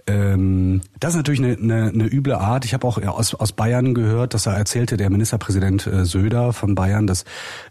Ähm, 0.06 0.80
das 0.98 1.12
ist 1.12 1.16
natürlich 1.16 1.40
eine, 1.40 1.56
eine, 1.56 1.88
eine 1.90 2.06
üble 2.06 2.34
Art. 2.34 2.64
Ich 2.64 2.74
habe 2.74 2.86
auch 2.86 3.00
aus, 3.02 3.34
aus 3.34 3.52
Bayern 3.52 3.94
gehört, 3.94 4.34
dass 4.34 4.46
er 4.46 4.54
erzählte, 4.54 4.96
der 4.96 5.10
Ministerpräsident 5.10 5.86
äh, 5.86 6.04
Söder 6.04 6.52
von 6.52 6.74
Bayern, 6.74 7.06
dass 7.06 7.24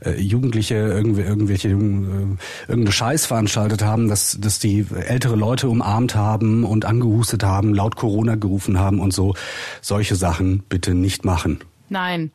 äh, 0.03 0.19
Jugendliche 0.19 0.75
irgendwie, 0.75 1.21
irgendwelche 1.21 1.69
äh, 1.69 1.73
irgendeine 1.73 2.91
Scheiß 2.91 3.25
veranstaltet 3.25 3.83
haben, 3.83 4.07
dass, 4.07 4.37
dass 4.39 4.59
die 4.59 4.85
ältere 4.93 5.35
Leute 5.35 5.67
umarmt 5.67 6.15
haben 6.15 6.63
und 6.63 6.85
angehustet 6.85 7.43
haben, 7.43 7.73
laut 7.73 7.95
Corona 7.97 8.35
gerufen 8.35 8.79
haben 8.79 8.99
und 8.99 9.13
so. 9.13 9.35
Solche 9.81 10.15
Sachen 10.15 10.63
bitte 10.69 10.93
nicht 10.93 11.25
machen. 11.25 11.59
Nein, 11.89 12.31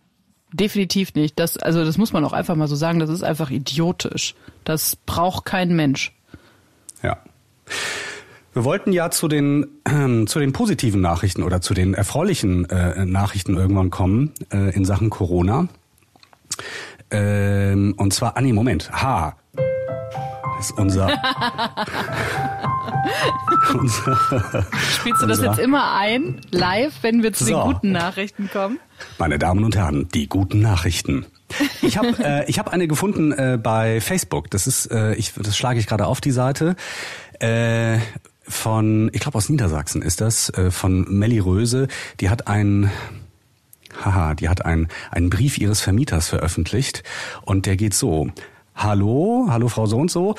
definitiv 0.53 1.15
nicht. 1.15 1.39
Das, 1.39 1.57
also 1.57 1.85
das 1.85 1.97
muss 1.97 2.13
man 2.13 2.25
auch 2.25 2.33
einfach 2.35 2.57
mal 2.57 2.69
so 2.69 2.77
sagen, 2.77 2.99
das 2.99 3.09
ist 3.09 3.23
einfach 3.23 3.51
idiotisch. 3.51 4.35
Das 4.65 4.97
braucht 4.97 5.47
kein 5.47 5.75
Mensch. 5.75 6.15
Ja. 7.03 7.19
Wir 8.57 8.65
wollten 8.65 8.91
ja 8.91 9.11
zu 9.11 9.29
den 9.29 9.67
äh, 9.85 10.25
zu 10.27 10.39
den 10.39 10.55
positiven 10.55 11.03
Nachrichten 11.03 11.43
oder 11.43 11.61
zu 11.61 11.75
den 11.75 11.93
erfreulichen 11.93 12.65
äh, 12.71 13.05
Nachrichten 13.05 13.55
irgendwann 13.55 13.91
kommen 13.91 14.33
äh, 14.51 14.75
in 14.75 14.87
Sachen 14.87 15.11
Corona. 15.11 15.69
Ähm, 17.11 17.93
und 17.99 18.15
zwar, 18.15 18.39
ah 18.39 18.41
nee, 18.41 18.55
Moment, 18.55 18.91
H. 18.91 19.37
Das 20.57 20.71
ist 20.71 20.79
unser 20.79 21.11
Spielst 24.95 25.21
du 25.21 25.27
das 25.27 25.43
jetzt 25.43 25.59
immer 25.59 25.93
ein, 25.93 26.41
live, 26.51 26.95
wenn 27.03 27.23
wir 27.23 27.35
zu 27.35 27.45
so. 27.45 27.51
den 27.51 27.61
guten 27.61 27.93
Nachrichten 27.93 28.49
kommen? 28.51 28.81
Meine 29.19 29.39
Damen 29.39 29.65
und 29.65 29.77
Herren, 29.77 30.09
die 30.15 30.31
guten 30.31 30.61
Nachrichten. 30.61 31.27
Ich 31.83 31.99
habe 31.99 32.15
äh, 32.25 32.49
ich 32.49 32.59
hab 32.59 32.73
eine 32.73 32.89
gefunden 32.89 33.33
äh, 33.33 33.59
bei 33.63 34.01
Facebook. 34.01 34.51
Das 34.51 34.67
ist, 34.67 34.87
äh, 34.91 35.15
ich, 35.15 35.35
das 35.35 35.59
schlage 35.59 35.79
ich 35.79 35.87
gerade 35.87 36.07
auf 36.07 36.23
die 36.23 36.31
Seite. 36.31 36.75
Äh, 37.39 37.99
von, 38.49 39.11
ich 39.13 39.21
glaube 39.21 39.39
aus 39.39 39.49
Niedersachsen 39.49 40.03
ist 40.03 40.21
das, 40.21 40.51
äh, 40.51 40.71
von 40.71 41.07
Melli 41.09 41.39
Röse. 41.39 41.89
Die 42.21 42.31
hat 42.31 42.49
ein 42.49 42.91
Haha, 44.05 44.35
die 44.35 44.49
hat 44.49 44.65
einen, 44.65 44.89
einen 45.11 45.31
Brief 45.31 45.59
ihres 45.59 45.81
Vermieters 45.81 46.29
veröffentlicht 46.29 47.03
und 47.43 47.67
der 47.67 47.77
geht 47.77 47.95
so. 47.95 48.31
Hallo, 48.75 49.47
hallo 49.49 49.69
Frau 49.69 49.87
so 49.87 49.97
und 49.97 50.11
so. 50.11 50.35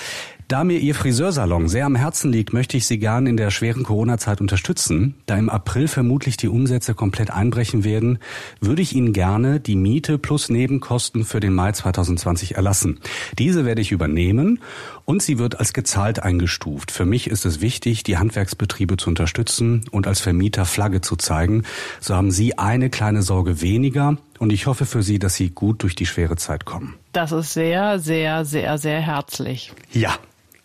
Da 0.48 0.64
mir 0.64 0.78
Ihr 0.78 0.94
Friseursalon 0.94 1.68
sehr 1.68 1.86
am 1.86 1.96
Herzen 1.96 2.32
liegt, 2.32 2.54
möchte 2.54 2.78
ich 2.78 2.86
Sie 2.86 3.00
gern 3.00 3.26
in 3.26 3.36
der 3.36 3.50
schweren 3.50 3.84
Corona-Zeit 3.84 4.40
unterstützen. 4.40 5.16
Da 5.26 5.36
im 5.38 5.50
April 5.50 5.88
vermutlich 5.88 6.38
die 6.38 6.48
Umsätze 6.48 6.94
komplett 6.94 7.32
einbrechen 7.32 7.84
werden, 7.84 8.20
würde 8.62 8.84
ich 8.84 8.96
Ihnen 8.96 9.12
gerne 9.12 9.60
die 9.60 9.76
Miete 9.76 10.20
plus 10.20 10.50
Nebenkosten 10.50 11.26
für 11.26 11.40
den 11.40 11.54
Mai 11.54 11.72
2020 11.72 12.56
erlassen. 12.56 13.00
Diese 13.40 13.66
werde 13.66 13.82
ich 13.82 13.92
übernehmen 13.92 14.60
und 15.08 15.24
sie 15.24 15.40
wird 15.40 15.58
als 15.60 15.72
gezahlt 15.72 16.22
eingestuft. 16.22 16.92
Für 16.92 17.06
mich 17.06 17.28
ist 17.28 17.46
es 17.46 17.62
wichtig, 17.62 18.04
die 18.04 18.18
Handwerksbetriebe 18.18 18.98
zu 18.98 19.10
unterstützen 19.10 19.86
und 19.90 20.06
als 20.06 20.20
Vermieter 20.20 20.66
Flagge 20.66 21.00
zu 21.00 21.16
zeigen. 21.16 21.64
So 22.02 22.14
haben 22.14 22.30
Sie 22.30 22.58
eine 22.58 22.90
kleine 22.90 23.22
Sorge 23.24 23.62
weniger 23.62 24.18
und 24.38 24.52
ich 24.52 24.68
hoffe 24.68 24.86
für 24.86 25.02
Sie, 25.02 25.18
dass 25.18 25.36
Sie 25.36 25.50
gut 25.50 25.82
durch 25.82 25.96
die 25.96 26.06
schwere 26.06 26.36
Zeit 26.36 26.66
kommen. 26.66 26.96
Das 27.14 27.32
ist 27.32 27.54
sehr, 27.54 28.00
sehr, 28.00 28.44
sehr, 28.44 28.78
sehr 28.78 29.00
herzlich. 29.00 29.72
Ja, 29.94 30.14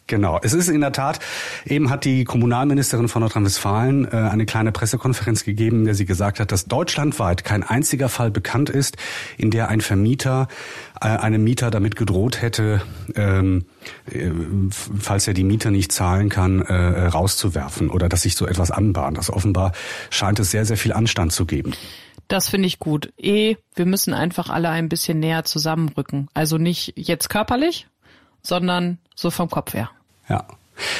Genau, 0.08 0.38
es 0.42 0.52
ist 0.52 0.68
in 0.68 0.80
der 0.80 0.92
Tat, 0.92 1.20
eben 1.64 1.88
hat 1.88 2.04
die 2.04 2.24
Kommunalministerin 2.24 3.08
von 3.08 3.20
Nordrhein-Westfalen 3.20 4.06
äh, 4.06 4.16
eine 4.16 4.46
kleine 4.46 4.72
Pressekonferenz 4.72 5.44
gegeben, 5.44 5.80
in 5.80 5.84
der 5.84 5.94
sie 5.94 6.06
gesagt 6.06 6.40
hat, 6.40 6.52
dass 6.52 6.66
deutschlandweit 6.66 7.44
kein 7.44 7.62
einziger 7.62 8.08
Fall 8.08 8.30
bekannt 8.30 8.68
ist, 8.68 8.96
in 9.38 9.50
der 9.50 9.68
ein 9.68 9.80
Vermieter 9.80 10.48
äh, 11.00 11.06
einem 11.06 11.44
Mieter 11.44 11.70
damit 11.70 11.96
gedroht 11.96 12.42
hätte, 12.42 12.82
ähm, 13.14 13.64
äh, 14.10 14.30
falls 14.70 15.28
er 15.28 15.34
die 15.34 15.44
Miete 15.44 15.70
nicht 15.70 15.92
zahlen 15.92 16.28
kann, 16.28 16.62
äh, 16.62 17.06
rauszuwerfen 17.06 17.88
oder 17.88 18.08
dass 18.08 18.22
sich 18.22 18.34
so 18.34 18.46
etwas 18.46 18.70
anbahnt. 18.70 19.18
Das 19.18 19.30
offenbar 19.30 19.72
scheint 20.10 20.40
es 20.40 20.50
sehr, 20.50 20.64
sehr 20.64 20.76
viel 20.76 20.92
Anstand 20.92 21.32
zu 21.32 21.46
geben. 21.46 21.72
Das 22.28 22.48
finde 22.48 22.66
ich 22.66 22.78
gut. 22.78 23.12
Eh, 23.18 23.56
wir 23.74 23.86
müssen 23.86 24.14
einfach 24.14 24.48
alle 24.48 24.70
ein 24.70 24.88
bisschen 24.88 25.20
näher 25.20 25.44
zusammenrücken. 25.44 26.28
Also 26.34 26.56
nicht 26.56 26.94
jetzt 26.96 27.28
körperlich, 27.28 27.88
sondern 28.42 28.98
so 29.14 29.30
vom 29.30 29.48
Kopf 29.50 29.74
her. 29.74 29.90
Ja. 30.28 30.44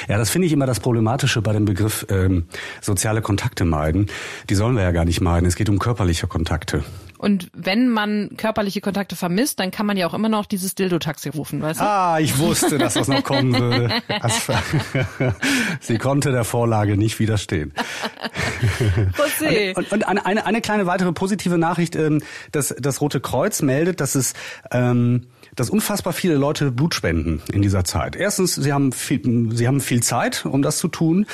Ja, 0.08 0.18
das 0.18 0.30
finde 0.30 0.46
ich 0.46 0.52
immer 0.52 0.66
das 0.66 0.80
Problematische 0.80 1.42
bei 1.42 1.52
dem 1.52 1.64
Begriff 1.64 2.06
ähm, 2.08 2.46
soziale 2.80 3.22
Kontakte 3.22 3.64
meiden. 3.64 4.08
Die 4.50 4.54
sollen 4.54 4.76
wir 4.76 4.82
ja 4.82 4.92
gar 4.92 5.04
nicht 5.04 5.20
meiden. 5.20 5.46
Es 5.46 5.56
geht 5.56 5.68
um 5.68 5.78
körperliche 5.78 6.26
Kontakte. 6.26 6.84
Und 7.22 7.50
wenn 7.54 7.88
man 7.88 8.30
körperliche 8.36 8.80
Kontakte 8.80 9.14
vermisst, 9.14 9.60
dann 9.60 9.70
kann 9.70 9.86
man 9.86 9.96
ja 9.96 10.08
auch 10.08 10.14
immer 10.14 10.28
noch 10.28 10.44
dieses 10.44 10.74
Dildo-Taxi 10.74 11.28
rufen, 11.28 11.62
weißt 11.62 11.78
du? 11.78 11.84
Ah, 11.84 12.18
ich 12.18 12.36
wusste, 12.38 12.78
dass 12.78 12.94
das 12.94 13.06
noch 13.06 13.22
kommen 13.22 13.54
würde. 13.54 13.90
Sie 15.80 15.98
konnte 15.98 16.32
der 16.32 16.42
Vorlage 16.42 16.96
nicht 16.96 17.20
widerstehen. 17.20 17.74
und, 19.76 19.92
und 19.92 20.08
eine, 20.08 20.26
eine, 20.26 20.46
eine 20.46 20.60
kleine 20.60 20.86
weitere 20.86 21.12
positive 21.12 21.58
Nachricht, 21.58 21.94
ähm, 21.94 22.22
das, 22.50 22.74
das 22.76 23.00
Rote 23.00 23.20
Kreuz 23.20 23.62
meldet, 23.62 24.00
dass 24.00 24.16
es 24.16 24.32
ähm, 24.72 25.28
dass 25.54 25.70
unfassbar 25.70 26.12
viele 26.12 26.34
Leute 26.34 26.70
Blut 26.70 26.94
spenden 26.94 27.42
in 27.52 27.62
dieser 27.62 27.84
Zeit. 27.84 28.16
Erstens, 28.16 28.54
sie 28.54 28.72
haben 28.72 28.92
viel, 28.92 29.54
sie 29.54 29.66
haben 29.66 29.80
viel 29.80 30.02
Zeit, 30.02 30.46
um 30.46 30.62
das 30.62 30.78
zu 30.78 30.88
tun. 30.88 31.26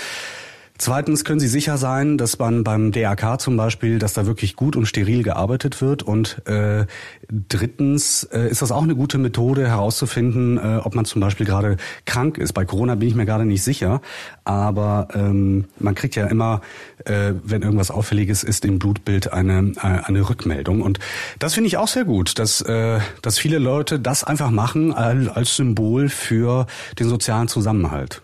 Zweitens 0.81 1.25
können 1.25 1.41
Sie 1.41 1.49
sicher 1.49 1.77
sein, 1.77 2.19
dass 2.19 2.39
man 2.39 2.63
beim 2.63 2.93
DRK 2.93 3.41
zum 3.41 3.57
Beispiel, 3.57 3.99
dass 3.99 4.13
da 4.13 4.27
wirklich 4.27 4.55
gut 4.55 4.77
und 4.77 4.87
steril 4.87 5.25
gearbeitet 5.25 5.83
wird. 5.83 6.05
Und 6.05 6.47
äh, 6.47 6.87
drittens 7.29 8.23
äh, 8.23 8.49
ist 8.49 8.63
das 8.63 8.71
auch 8.71 8.85
eine 8.85 8.95
gute 8.95 9.19
Methode 9.19 9.67
herauszufinden, 9.67 10.57
äh, 10.57 10.77
ob 10.85 10.95
man 10.95 11.05
zum 11.05 11.21
Beispiel 11.21 11.47
gerade 11.47 11.79
krank 12.07 12.39
ist. 12.39 12.53
Bei 12.53 12.65
Corona 12.65 12.95
bin 12.95 13.09
ich 13.09 13.17
mir 13.17 13.27
gerade 13.27 13.45
nicht 13.45 13.65
sicher, 13.65 14.01
aber 14.45 15.09
ähm, 15.15 15.65
man 15.81 15.97
kriegt 15.97 16.15
ja 16.15 16.29
immer, 16.29 16.61
äh, 17.05 17.33
wenn 17.43 17.63
irgendwas 17.63 17.91
Auffälliges 17.91 18.45
ist 18.45 18.65
im 18.65 18.79
Blutbild, 18.79 19.33
eine, 19.33 19.73
äh, 19.79 19.81
eine 19.81 20.29
Rückmeldung. 20.29 20.83
Und 20.83 21.01
das 21.41 21.55
finde 21.55 21.67
ich 21.67 21.77
auch 21.77 21.89
sehr 21.89 22.05
gut, 22.05 22.39
dass, 22.39 22.61
äh, 22.61 23.01
dass 23.21 23.37
viele 23.41 23.59
Leute 23.59 23.99
das 23.99 24.23
einfach 24.23 24.53
machen 24.53 24.95
als 24.95 25.57
Symbol 25.57 26.09
für 26.09 26.69
den 27.01 27.09
sozialen 27.09 27.49
Zusammenhalt. 27.49 28.23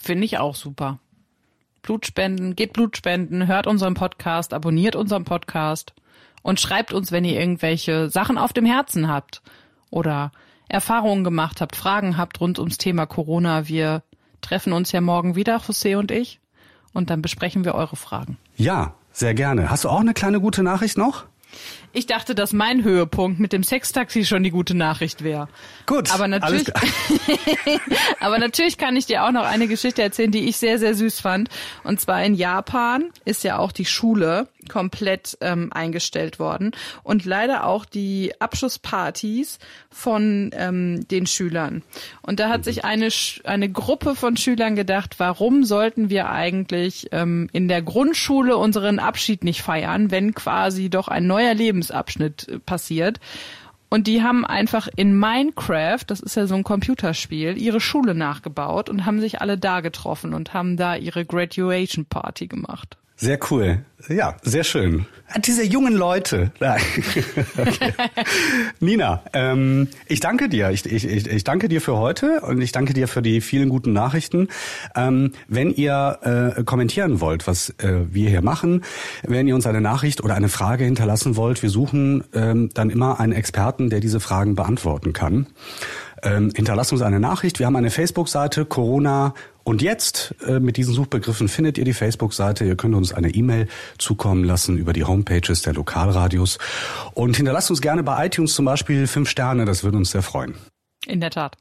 Finde 0.00 0.24
ich 0.24 0.38
auch 0.38 0.54
super. 0.54 1.00
Blutspenden, 1.86 2.54
geht 2.56 2.74
Blutspenden, 2.74 3.46
hört 3.46 3.66
unseren 3.66 3.94
Podcast, 3.94 4.52
abonniert 4.52 4.96
unseren 4.96 5.24
Podcast 5.24 5.94
und 6.42 6.60
schreibt 6.60 6.92
uns, 6.92 7.12
wenn 7.12 7.24
ihr 7.24 7.38
irgendwelche 7.40 8.10
Sachen 8.10 8.36
auf 8.36 8.52
dem 8.52 8.66
Herzen 8.66 9.08
habt 9.08 9.40
oder 9.88 10.32
Erfahrungen 10.68 11.24
gemacht 11.24 11.60
habt, 11.60 11.76
Fragen 11.76 12.16
habt 12.16 12.40
rund 12.40 12.58
ums 12.58 12.76
Thema 12.76 13.06
Corona. 13.06 13.68
Wir 13.68 14.02
treffen 14.40 14.72
uns 14.72 14.92
ja 14.92 15.00
morgen 15.00 15.36
wieder, 15.36 15.58
José 15.58 15.96
und 15.96 16.10
ich, 16.10 16.40
und 16.92 17.08
dann 17.08 17.22
besprechen 17.22 17.64
wir 17.64 17.74
eure 17.74 17.96
Fragen. 17.96 18.36
Ja, 18.56 18.94
sehr 19.12 19.34
gerne. 19.34 19.70
Hast 19.70 19.84
du 19.84 19.88
auch 19.88 20.00
eine 20.00 20.12
kleine 20.12 20.40
gute 20.40 20.62
Nachricht 20.62 20.98
noch? 20.98 21.24
Ich 21.96 22.06
dachte, 22.06 22.34
dass 22.34 22.52
mein 22.52 22.84
Höhepunkt 22.84 23.40
mit 23.40 23.54
dem 23.54 23.62
Sextaxi 23.62 24.26
schon 24.26 24.42
die 24.42 24.50
gute 24.50 24.74
Nachricht 24.74 25.24
wäre. 25.24 25.48
Gut. 25.86 26.12
Aber 26.12 26.28
natürlich, 26.28 26.70
aber 28.20 28.38
natürlich 28.38 28.76
kann 28.76 28.96
ich 28.96 29.06
dir 29.06 29.24
auch 29.24 29.32
noch 29.32 29.46
eine 29.46 29.66
Geschichte 29.66 30.02
erzählen, 30.02 30.30
die 30.30 30.46
ich 30.46 30.58
sehr, 30.58 30.78
sehr 30.78 30.94
süß 30.94 31.20
fand. 31.20 31.48
Und 31.84 31.98
zwar 31.98 32.22
in 32.22 32.34
Japan 32.34 33.06
ist 33.24 33.44
ja 33.44 33.56
auch 33.56 33.72
die 33.72 33.86
Schule 33.86 34.46
komplett 34.68 35.38
ähm, 35.40 35.72
eingestellt 35.72 36.38
worden 36.38 36.72
und 37.02 37.24
leider 37.24 37.64
auch 37.64 37.84
die 37.84 38.32
Abschlusspartys 38.40 39.58
von 39.90 40.50
ähm, 40.54 41.06
den 41.08 41.26
Schülern. 41.26 41.82
Und 42.22 42.40
da 42.40 42.48
hat 42.48 42.64
sich 42.64 42.84
eine 42.84 43.08
eine 43.44 43.70
Gruppe 43.70 44.14
von 44.14 44.36
Schülern 44.36 44.76
gedacht, 44.76 45.14
warum 45.18 45.64
sollten 45.64 46.10
wir 46.10 46.28
eigentlich 46.28 47.08
ähm, 47.12 47.48
in 47.52 47.68
der 47.68 47.80
Grundschule 47.80 48.56
unseren 48.56 48.98
Abschied 48.98 49.44
nicht 49.44 49.62
feiern, 49.62 50.10
wenn 50.10 50.34
quasi 50.34 50.90
doch 50.90 51.08
ein 51.08 51.26
neuer 51.26 51.54
Lebensabschnitt 51.86 52.48
äh, 52.48 52.58
passiert? 52.58 53.20
Und 53.88 54.08
die 54.08 54.22
haben 54.22 54.44
einfach 54.44 54.88
in 54.96 55.16
Minecraft, 55.16 56.02
das 56.08 56.18
ist 56.18 56.34
ja 56.34 56.46
so 56.48 56.56
ein 56.56 56.64
Computerspiel, 56.64 57.56
ihre 57.56 57.80
Schule 57.80 58.16
nachgebaut 58.16 58.90
und 58.90 59.06
haben 59.06 59.20
sich 59.20 59.40
alle 59.40 59.56
da 59.56 59.80
getroffen 59.80 60.34
und 60.34 60.52
haben 60.52 60.76
da 60.76 60.96
ihre 60.96 61.24
Graduation 61.24 62.04
Party 62.04 62.48
gemacht. 62.48 62.98
Sehr 63.18 63.38
cool. 63.50 63.78
Ja, 64.08 64.36
sehr 64.42 64.62
schön. 64.62 65.06
Diese 65.44 65.64
jungen 65.64 65.94
Leute. 65.94 66.52
okay. 67.56 67.94
Nina, 68.80 69.22
ähm, 69.32 69.88
ich 70.06 70.20
danke 70.20 70.50
dir. 70.50 70.70
Ich, 70.70 70.84
ich, 70.84 71.06
ich 71.06 71.44
danke 71.44 71.68
dir 71.68 71.80
für 71.80 71.96
heute 71.96 72.42
und 72.42 72.60
ich 72.60 72.72
danke 72.72 72.92
dir 72.92 73.08
für 73.08 73.22
die 73.22 73.40
vielen 73.40 73.70
guten 73.70 73.94
Nachrichten. 73.94 74.48
Ähm, 74.94 75.32
wenn 75.48 75.72
ihr 75.74 76.54
äh, 76.58 76.62
kommentieren 76.64 77.20
wollt, 77.20 77.46
was 77.46 77.70
äh, 77.78 78.04
wir 78.10 78.28
hier 78.28 78.42
machen, 78.42 78.84
wenn 79.22 79.48
ihr 79.48 79.54
uns 79.54 79.66
eine 79.66 79.80
Nachricht 79.80 80.22
oder 80.22 80.34
eine 80.34 80.50
Frage 80.50 80.84
hinterlassen 80.84 81.36
wollt, 81.36 81.62
wir 81.62 81.70
suchen 81.70 82.22
ähm, 82.34 82.68
dann 82.74 82.90
immer 82.90 83.18
einen 83.18 83.32
Experten, 83.32 83.88
der 83.88 84.00
diese 84.00 84.20
Fragen 84.20 84.54
beantworten 84.54 85.14
kann. 85.14 85.46
Ähm, 86.22 86.52
hinterlasst 86.54 86.92
uns 86.92 87.02
eine 87.02 87.18
Nachricht. 87.18 87.58
Wir 87.58 87.66
haben 87.66 87.76
eine 87.76 87.90
Facebook-Seite, 87.90 88.66
Corona 88.66 89.34
und 89.66 89.82
jetzt 89.82 90.32
äh, 90.46 90.60
mit 90.60 90.76
diesen 90.76 90.94
Suchbegriffen 90.94 91.48
findet 91.48 91.76
ihr 91.76 91.84
die 91.84 91.92
Facebook-Seite. 91.92 92.64
Ihr 92.64 92.76
könnt 92.76 92.94
uns 92.94 93.12
eine 93.12 93.30
E-Mail 93.30 93.66
zukommen 93.98 94.44
lassen 94.44 94.78
über 94.78 94.92
die 94.92 95.02
Homepages 95.02 95.62
der 95.62 95.72
Lokalradios. 95.72 96.58
Und 97.14 97.36
hinterlasst 97.36 97.68
uns 97.70 97.80
gerne 97.80 98.04
bei 98.04 98.26
iTunes 98.26 98.54
zum 98.54 98.64
Beispiel 98.64 99.08
fünf 99.08 99.28
Sterne. 99.28 99.64
Das 99.64 99.82
würde 99.82 99.96
uns 99.96 100.12
sehr 100.12 100.22
freuen. 100.22 100.54
In 101.08 101.20
der 101.20 101.30
Tat. 101.30 101.56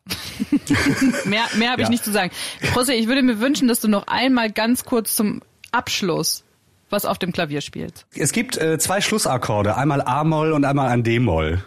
mehr 1.25 1.45
mehr 1.55 1.71
habe 1.71 1.81
ich 1.81 1.89
nicht 1.89 2.03
zu 2.03 2.11
sagen. 2.11 2.31
José, 2.75 2.91
ich 2.91 3.07
würde 3.07 3.23
mir 3.23 3.39
wünschen, 3.39 3.67
dass 3.67 3.79
du 3.79 3.87
noch 3.87 4.05
einmal 4.05 4.51
ganz 4.51 4.85
kurz 4.85 5.15
zum 5.15 5.41
Abschluss 5.71 6.43
was 6.91 7.05
auf 7.05 7.17
dem 7.17 7.31
Klavier 7.31 7.61
spielst. 7.61 8.05
Es 8.15 8.31
gibt 8.31 8.55
äh, 8.57 8.77
zwei 8.77 9.01
Schlussakkorde, 9.01 9.77
einmal 9.77 10.03
A-Moll 10.03 10.51
und 10.51 10.63
einmal 10.63 10.89
ein 10.89 11.03
D-Moll. 11.03 11.63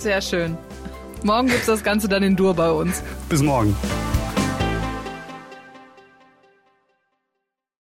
Sehr 0.00 0.22
schön. 0.22 0.56
Morgen 1.22 1.48
gibt's 1.48 1.66
das 1.66 1.84
Ganze 1.84 2.08
dann 2.08 2.22
in 2.22 2.34
Dur 2.34 2.54
bei 2.54 2.70
uns. 2.70 3.02
Bis 3.28 3.42
morgen. 3.42 3.76